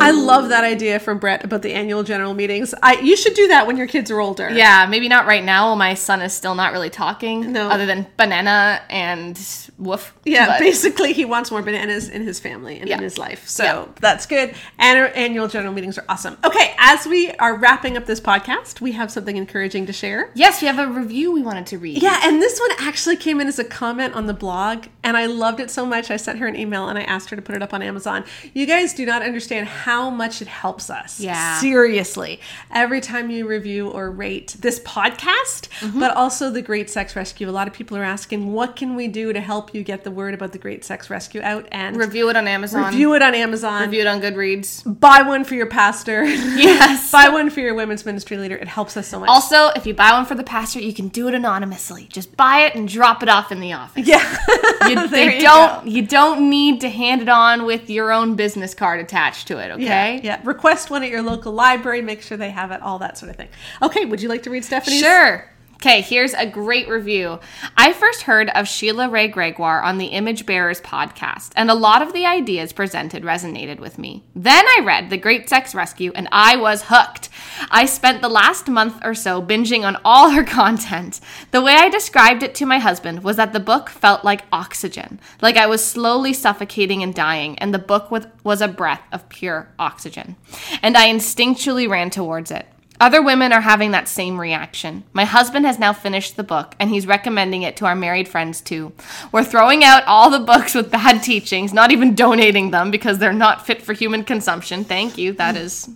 I 0.00 0.10
love 0.10 0.50
that 0.50 0.64
idea 0.64 0.98
from 0.98 1.18
Brett 1.18 1.44
about 1.44 1.62
the 1.62 1.72
annual 1.72 2.02
general 2.02 2.34
meetings. 2.34 2.74
I 2.82 2.94
you 3.00 3.16
should 3.16 3.34
do 3.34 3.48
that 3.48 3.66
when 3.66 3.76
your 3.76 3.86
kids 3.86 4.10
are 4.10 4.20
older. 4.20 4.50
Yeah, 4.50 4.86
maybe 4.86 5.08
not 5.08 5.26
right 5.26 5.42
now 5.42 5.68
while 5.68 5.76
my 5.76 5.94
son 5.94 6.20
is 6.20 6.32
still 6.34 6.54
not 6.54 6.72
really 6.72 6.90
talking. 6.90 7.52
No. 7.52 7.68
Other 7.70 7.86
than 7.86 8.06
banana 8.18 8.82
and 8.90 9.38
woof. 9.78 10.14
Yeah, 10.24 10.46
But- 10.46 10.58
basically, 10.60 11.12
he 11.14 11.24
wants 11.24 11.50
more 11.50 11.62
bananas 11.62 12.08
in 12.08 12.22
his 12.22 12.38
family 12.38 12.78
and 12.78 12.88
Yeah. 12.88 12.96
in 12.98 13.02
his 13.02 13.16
life. 13.18 13.48
So 13.48 13.64
Yeah. 13.64 13.84
that's 14.00 14.26
good. 14.26 14.54
And 14.78 14.98
our 14.98 15.06
annual 15.14 15.48
general 15.48 15.72
meetings 15.72 15.96
are 15.98 16.04
awesome. 16.08 16.36
Okay, 16.44 16.74
as 16.78 17.06
we 17.06 17.30
are 17.32 17.54
wrapping 17.56 17.96
up 17.96 18.04
this 18.06 18.20
podcast, 18.20 18.80
we 18.82 18.92
have 18.92 19.10
something 19.10 19.36
encouraging 19.36 19.86
to 19.86 19.92
share. 19.92 20.30
Yes, 20.34 20.60
we 20.60 20.66
have 20.68 20.78
a 20.78 20.86
review 20.86 21.32
we 21.32 21.42
wanted 21.42 21.66
to 21.66 21.78
read. 21.78 22.02
Yeah, 22.02 22.20
and 22.24 22.42
this 22.42 22.60
one 22.60 22.70
actually 22.78 23.16
came 23.16 23.40
in 23.40 23.48
as 23.48 23.58
a 23.58 23.64
comment 23.64 24.14
on 24.14 24.26
the 24.26 24.34
blog, 24.34 24.84
and 25.02 25.16
I 25.16 25.26
loved 25.26 25.60
it 25.60 25.70
so 25.70 25.86
much. 25.86 26.10
I 26.10 26.16
sent 26.18 26.38
her 26.40 26.46
an 26.46 26.56
email 26.56 26.88
and 26.88 26.98
I 26.98 27.02
asked 27.02 27.30
her 27.30 27.36
to 27.36 27.42
put 27.42 27.54
it 27.56 27.62
up 27.62 27.72
on 27.72 27.80
Amazon. 27.82 28.13
You 28.52 28.66
guys 28.66 28.92
do 28.94 29.04
not 29.06 29.22
understand 29.22 29.66
how 29.66 30.10
much 30.10 30.40
it 30.42 30.48
helps 30.48 30.90
us. 30.90 31.18
Yeah. 31.18 31.58
Seriously. 31.58 32.40
Every 32.72 33.00
time 33.00 33.30
you 33.30 33.48
review 33.48 33.88
or 33.88 34.10
rate 34.10 34.56
this 34.60 34.78
podcast, 34.80 35.68
Mm-hmm. 35.80 35.98
but 36.00 36.14
also 36.16 36.50
the 36.50 36.62
Great 36.62 36.88
Sex 36.88 37.16
Rescue, 37.16 37.48
a 37.48 37.50
lot 37.50 37.66
of 37.66 37.74
people 37.74 37.96
are 37.96 38.04
asking, 38.04 38.52
what 38.52 38.76
can 38.76 38.94
we 38.94 39.08
do 39.08 39.32
to 39.32 39.40
help 39.40 39.74
you 39.74 39.82
get 39.82 40.04
the 40.04 40.10
word 40.10 40.32
about 40.34 40.52
the 40.52 40.58
Great 40.58 40.84
Sex 40.84 41.10
Rescue 41.10 41.40
out? 41.42 41.66
And 41.72 41.96
Review 41.96 42.28
it 42.28 42.36
on 42.36 42.46
Amazon. 42.46 42.84
review 42.86 43.14
it 43.14 43.22
on 43.22 43.34
Amazon. 43.34 43.82
Review 43.82 44.02
it 44.02 44.06
on 44.06 44.20
Goodreads. 44.20 44.82
Buy 45.00 45.22
one 45.22 45.44
for 45.44 45.54
your 45.54 45.66
pastor. 45.66 46.24
Yes. 46.54 47.10
Buy 47.10 47.28
one 47.30 47.50
for 47.50 47.60
your 47.60 47.74
women's 47.74 48.04
ministry 48.06 48.36
leader. 48.36 48.56
It 48.56 48.68
helps 48.68 48.96
us 48.96 49.08
so 49.08 49.18
much. 49.20 49.28
Also, 49.28 49.68
if 49.76 49.86
you 49.86 49.94
buy 49.94 50.12
one 50.12 50.24
for 50.26 50.34
the 50.34 50.44
pastor, 50.44 50.80
you 50.80 50.92
can 50.94 51.08
do 51.08 51.26
it 51.28 51.34
anonymously. 51.34 52.06
Just 52.12 52.36
buy 52.36 52.60
it 52.60 52.74
and 52.74 52.88
drop 52.88 53.22
it 53.22 53.28
off 53.28 53.50
in 53.52 53.60
the 53.60 53.72
office. 53.72 54.06
yeah. 54.06 54.36
You, 54.88 55.08
they 55.08 55.36
you 55.36 55.40
don't. 55.40 55.86
You 55.88 56.06
don't 56.06 56.50
need 56.50 56.82
to 56.82 56.90
hand 56.90 57.22
it 57.22 57.28
on 57.28 57.64
with 57.64 57.88
your 57.88 58.03
own 58.12 58.36
business 58.36 58.74
card 58.74 59.00
attached 59.00 59.48
to 59.48 59.58
it. 59.58 59.70
Okay. 59.72 59.82
Yeah, 59.84 60.20
yeah. 60.22 60.40
Request 60.44 60.90
one 60.90 61.02
at 61.02 61.10
your 61.10 61.22
local 61.22 61.52
library. 61.52 62.02
Make 62.02 62.22
sure 62.22 62.36
they 62.36 62.50
have 62.50 62.70
it. 62.70 62.82
All 62.82 62.98
that 62.98 63.18
sort 63.18 63.30
of 63.30 63.36
thing. 63.36 63.48
Okay. 63.82 64.04
Would 64.04 64.22
you 64.22 64.28
like 64.28 64.42
to 64.44 64.50
read 64.50 64.64
Stephanie's? 64.64 65.00
Sure. 65.00 65.48
Okay, 65.84 66.00
here's 66.00 66.32
a 66.32 66.46
great 66.46 66.88
review. 66.88 67.40
I 67.76 67.92
first 67.92 68.22
heard 68.22 68.48
of 68.48 68.66
Sheila 68.66 69.10
Wray 69.10 69.28
Gregoire 69.28 69.82
on 69.82 69.98
the 69.98 70.06
Image 70.06 70.46
Bearers 70.46 70.80
podcast, 70.80 71.50
and 71.56 71.70
a 71.70 71.74
lot 71.74 72.00
of 72.00 72.14
the 72.14 72.24
ideas 72.24 72.72
presented 72.72 73.22
resonated 73.22 73.80
with 73.80 73.98
me. 73.98 74.24
Then 74.34 74.64
I 74.66 74.80
read 74.82 75.10
The 75.10 75.18
Great 75.18 75.46
Sex 75.46 75.74
Rescue, 75.74 76.10
and 76.14 76.26
I 76.32 76.56
was 76.56 76.84
hooked. 76.86 77.28
I 77.70 77.84
spent 77.84 78.22
the 78.22 78.30
last 78.30 78.66
month 78.66 78.98
or 79.04 79.14
so 79.14 79.42
binging 79.42 79.84
on 79.84 79.98
all 80.06 80.30
her 80.30 80.42
content. 80.62 81.20
The 81.50 81.60
way 81.60 81.74
I 81.74 81.90
described 81.90 82.42
it 82.42 82.54
to 82.54 82.64
my 82.64 82.78
husband 82.78 83.22
was 83.22 83.36
that 83.36 83.52
the 83.52 83.60
book 83.60 83.90
felt 83.90 84.24
like 84.24 84.46
oxygen, 84.50 85.20
like 85.42 85.58
I 85.58 85.66
was 85.66 85.84
slowly 85.84 86.32
suffocating 86.32 87.02
and 87.02 87.14
dying, 87.14 87.58
and 87.58 87.74
the 87.74 87.78
book 87.78 88.10
was, 88.10 88.62
a 88.62 88.68
breath 88.68 89.02
of 89.12 89.28
pure 89.28 89.68
oxygen. 89.78 90.36
And 90.80 90.96
I 90.96 91.08
instinctually 91.08 91.86
ran 91.86 92.08
towards 92.08 92.50
it. 92.50 92.66
Other 93.00 93.20
women 93.20 93.52
are 93.52 93.60
having 93.60 93.90
that 93.90 94.08
same 94.08 94.40
reaction. 94.40 95.02
My 95.12 95.24
husband 95.24 95.66
has 95.66 95.78
now 95.78 95.92
finished 95.92 96.36
the 96.36 96.44
book 96.44 96.74
and 96.78 96.90
he's 96.90 97.06
recommending 97.06 97.62
it 97.62 97.76
to 97.78 97.86
our 97.86 97.96
married 97.96 98.28
friends 98.28 98.60
too. 98.60 98.92
We're 99.32 99.44
throwing 99.44 99.82
out 99.82 100.04
all 100.04 100.30
the 100.30 100.38
books 100.38 100.74
with 100.74 100.92
bad 100.92 101.22
teachings, 101.22 101.72
not 101.72 101.90
even 101.90 102.14
donating 102.14 102.70
them 102.70 102.90
because 102.90 103.18
they're 103.18 103.32
not 103.32 103.66
fit 103.66 103.82
for 103.82 103.92
human 103.94 104.22
consumption. 104.22 104.84
Thank 104.84 105.18
you. 105.18 105.32
That 105.32 105.56
is, 105.56 105.90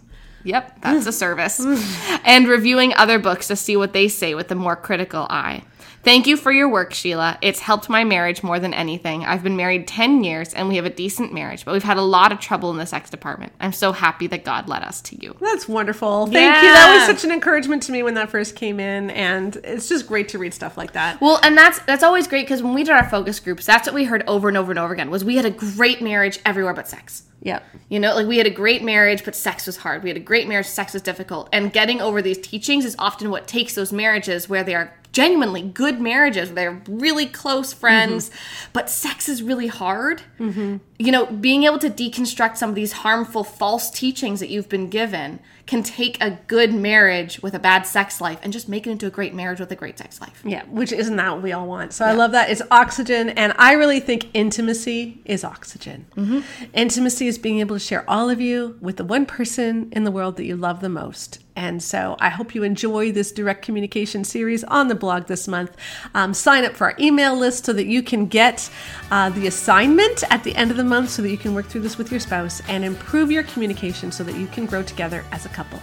yep, 0.45 0.81
that's 0.81 1.07
a 1.07 1.13
service. 1.13 1.61
and 2.25 2.49
reviewing 2.49 2.95
other 2.95 3.19
books 3.19 3.49
to 3.49 3.57
see 3.57 3.77
what 3.77 3.93
they 3.93 4.09
say 4.09 4.35
with 4.35 4.51
a 4.51 4.55
more 4.55 4.77
critical 4.77 5.27
eye. 5.31 5.63
Thank 6.05 6.27
you 6.27 6.37
for 6.37 6.53
your 6.53 6.69
work, 6.69 6.95
Sheila. 6.95 7.39
It's 7.43 7.61
helped 7.61 7.89
my 7.89 8.05
marriage 8.05 8.43
more 8.43 8.61
than 8.61 8.73
anything. 8.73 9.25
I've 9.25 9.43
been 9.43 9.57
married 9.57 9.89
10 9.89 10.23
years 10.23 10.55
and 10.55 10.69
we 10.69 10.77
have 10.77 10.87
a 10.87 10.91
decent 10.91 11.35
marriage, 11.35 11.65
but 11.65 11.73
we've 11.73 11.83
had 11.83 11.97
a 11.97 12.03
lot 12.03 12.31
of 12.31 12.39
trouble 12.39 12.71
in 12.71 12.77
the 12.77 12.87
sex 12.87 13.11
department. 13.11 13.53
I'm 13.61 13.73
so 13.73 13.93
happy 13.93 14.27
that 14.29 14.45
God 14.45 14.69
led 14.69 14.83
us 14.83 15.01
to 15.03 15.21
you. 15.21 15.37
That's 15.41 15.69
wonderful. 15.69 16.27
Thank 16.27 16.63
you. 16.63 16.73
That 16.73 16.97
was 16.97 17.15
such 17.15 17.25
an 17.25 17.33
encouragement 17.35 17.83
to 17.85 17.93
me 17.93 18.03
when 18.03 18.15
that 18.15 18.31
first 18.31 18.55
came 18.55 18.79
in, 18.79 19.11
and 19.11 19.57
it's 19.65 19.89
just 19.89 20.07
great 20.07 20.29
to 20.31 20.39
read 20.39 20.55
stuff 20.55 20.79
like 20.79 20.93
that. 20.93 21.21
Well, 21.21 21.41
and 21.43 21.59
that's 21.59 21.81
that's 21.81 22.03
always 22.03 22.27
great 22.27 22.47
because 22.47 22.63
when 22.63 22.75
we 22.75 22.85
did 22.85 22.95
our 22.95 23.09
focus 23.09 23.41
groups, 23.41 23.67
that's 23.67 23.87
what 23.87 23.95
we 23.95 24.05
heard 24.05 24.25
over 24.27 24.49
and 24.49 24.57
over 24.57 24.71
and 24.71 24.79
over 24.79 24.95
again 24.95 25.11
was 25.11 25.25
we 25.25 25.37
had 25.37 25.45
a 25.45 25.51
great 25.51 26.01
marriage 26.01 26.39
everywhere 26.47 26.75
but 26.75 26.89
sex. 26.89 27.25
Yep. 27.43 27.65
You 27.89 28.01
know, 28.01 28.15
like 28.15 28.27
we 28.27 28.39
had 28.39 28.47
a 28.47 28.51
great 28.51 28.83
marriage, 28.83 29.25
but 29.25 29.37
sex 29.37 29.67
was 29.67 29.79
hard. 29.79 30.03
We 30.03 30.11
had 30.11 30.17
a 30.17 30.21
great 30.21 30.49
marriage, 30.49 30.67
sex 30.67 30.93
was 30.93 31.03
difficult. 31.03 31.49
And 31.53 31.73
getting 31.73 32.01
over 32.01 32.21
these 32.21 32.39
teachings 32.39 32.85
is 32.85 32.97
often 32.99 33.31
what 33.31 33.47
takes 33.47 33.75
those 33.75 33.93
marriages 33.93 34.49
where 34.49 34.65
they 34.65 34.75
are 34.75 34.93
genuinely 35.13 35.63
good 35.63 36.01
marriages. 36.01 36.53
They're 36.53 36.83
really 36.89 37.27
close 37.27 37.73
friends, 37.73 38.29
mm-hmm. 38.29 38.71
but 38.73 38.91
sex 38.91 39.29
is 39.29 39.43
really 39.43 39.69
hard. 39.69 40.23
Mm-hmm. 40.39 40.77
You 40.99 41.13
know, 41.13 41.27
being 41.27 41.65
able 41.65 41.79
to 41.79 41.91
deconstruct 41.91 42.57
some 42.57 42.71
of 42.71 42.77
these 42.77 42.93
harmful 42.93 43.45
false 43.45 43.91
teachings 43.91 44.41
that 44.41 44.49
you've 44.49 44.69
been 44.69 44.91
given 44.91 45.41
can 45.69 45.83
take 45.83 46.21
a 46.23 46.31
good 46.47 46.73
marriage 46.73 47.41
with 47.43 47.55
a 47.55 47.59
bad 47.59 47.87
sex 47.87 48.23
life 48.23 48.41
and 48.43 48.55
just 48.55 48.71
make 48.71 48.87
it 48.87 48.91
into 48.91 49.07
a 49.07 49.11
great 49.11 49.35
marriage 49.35 49.61
with 49.61 49.71
a 49.71 49.77
great 49.77 49.99
sex 49.99 50.19
life. 50.19 50.43
Yeah, 50.43 50.65
which 50.65 50.93
isn't 50.93 51.15
that 51.17 51.35
what 51.35 51.43
we 51.43 51.53
all 51.53 51.69
want. 51.69 51.93
So 51.93 52.07
I 52.07 52.13
love 52.13 52.33
that. 52.33 52.49
It's 52.49 52.63
oxygen. 52.71 53.29
And 53.29 53.53
I 53.59 53.75
really 53.75 54.01
think 54.01 54.31
intimacy 54.33 55.21
is 55.27 55.45
oxygen. 55.45 56.07
Mm-hmm. 56.17 56.41
Intimacy 56.73 57.27
is 57.27 57.37
being 57.37 57.61
able 57.61 57.77
to 57.77 57.81
share 57.81 58.09
all 58.09 58.31
of 58.31 58.41
you 58.41 58.79
with 58.81 58.97
the 58.97 59.05
one 59.05 59.27
person 59.27 59.91
in 59.93 60.05
the 60.05 60.11
world 60.11 60.39
that 60.39 60.47
you 60.47 60.57
love 60.57 60.81
the 60.81 60.89
most. 60.89 61.41
And 61.59 61.83
so 61.83 62.17
I 62.21 62.29
hope 62.29 62.55
you 62.55 62.63
enjoy 62.63 63.11
this 63.11 63.33
direct 63.33 63.63
communication 63.63 64.23
series 64.23 64.63
on 64.63 64.87
the 64.87 64.95
blog 64.95 65.27
this 65.27 65.49
month. 65.49 65.77
Um, 66.15 66.33
sign 66.33 66.65
up 66.65 66.77
for 66.77 66.85
our 66.85 66.95
email 67.01 67.37
list 67.37 67.65
so 67.65 67.73
that 67.73 67.87
you 67.87 68.01
can 68.01 68.27
get 68.27 68.71
uh, 69.11 69.31
the 69.31 69.49
assignment 69.49 70.23
at 70.31 70.45
the 70.45 70.55
end 70.55 70.71
of 70.71 70.77
the 70.77 70.85
month 70.85 71.11
so 71.11 71.21
that 71.21 71.31
you 71.31 71.37
can 71.37 71.55
work 71.55 71.67
through 71.67 71.81
this 71.81 71.99
with 71.99 72.13
your 72.13 72.21
spouse 72.21 72.63
and 72.69 72.85
improve 72.85 73.33
your 73.33 73.43
communication 73.43 74.13
so 74.13 74.23
that 74.23 74.37
you 74.37 74.47
can 74.47 74.67
grow 74.67 74.85
together 74.85 75.25
as 75.33 75.47
a 75.47 75.49
couple. 75.49 75.81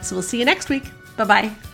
So 0.00 0.16
we'll 0.16 0.22
see 0.22 0.38
you 0.38 0.46
next 0.46 0.70
week. 0.70 0.84
Bye 1.18 1.24
bye. 1.24 1.67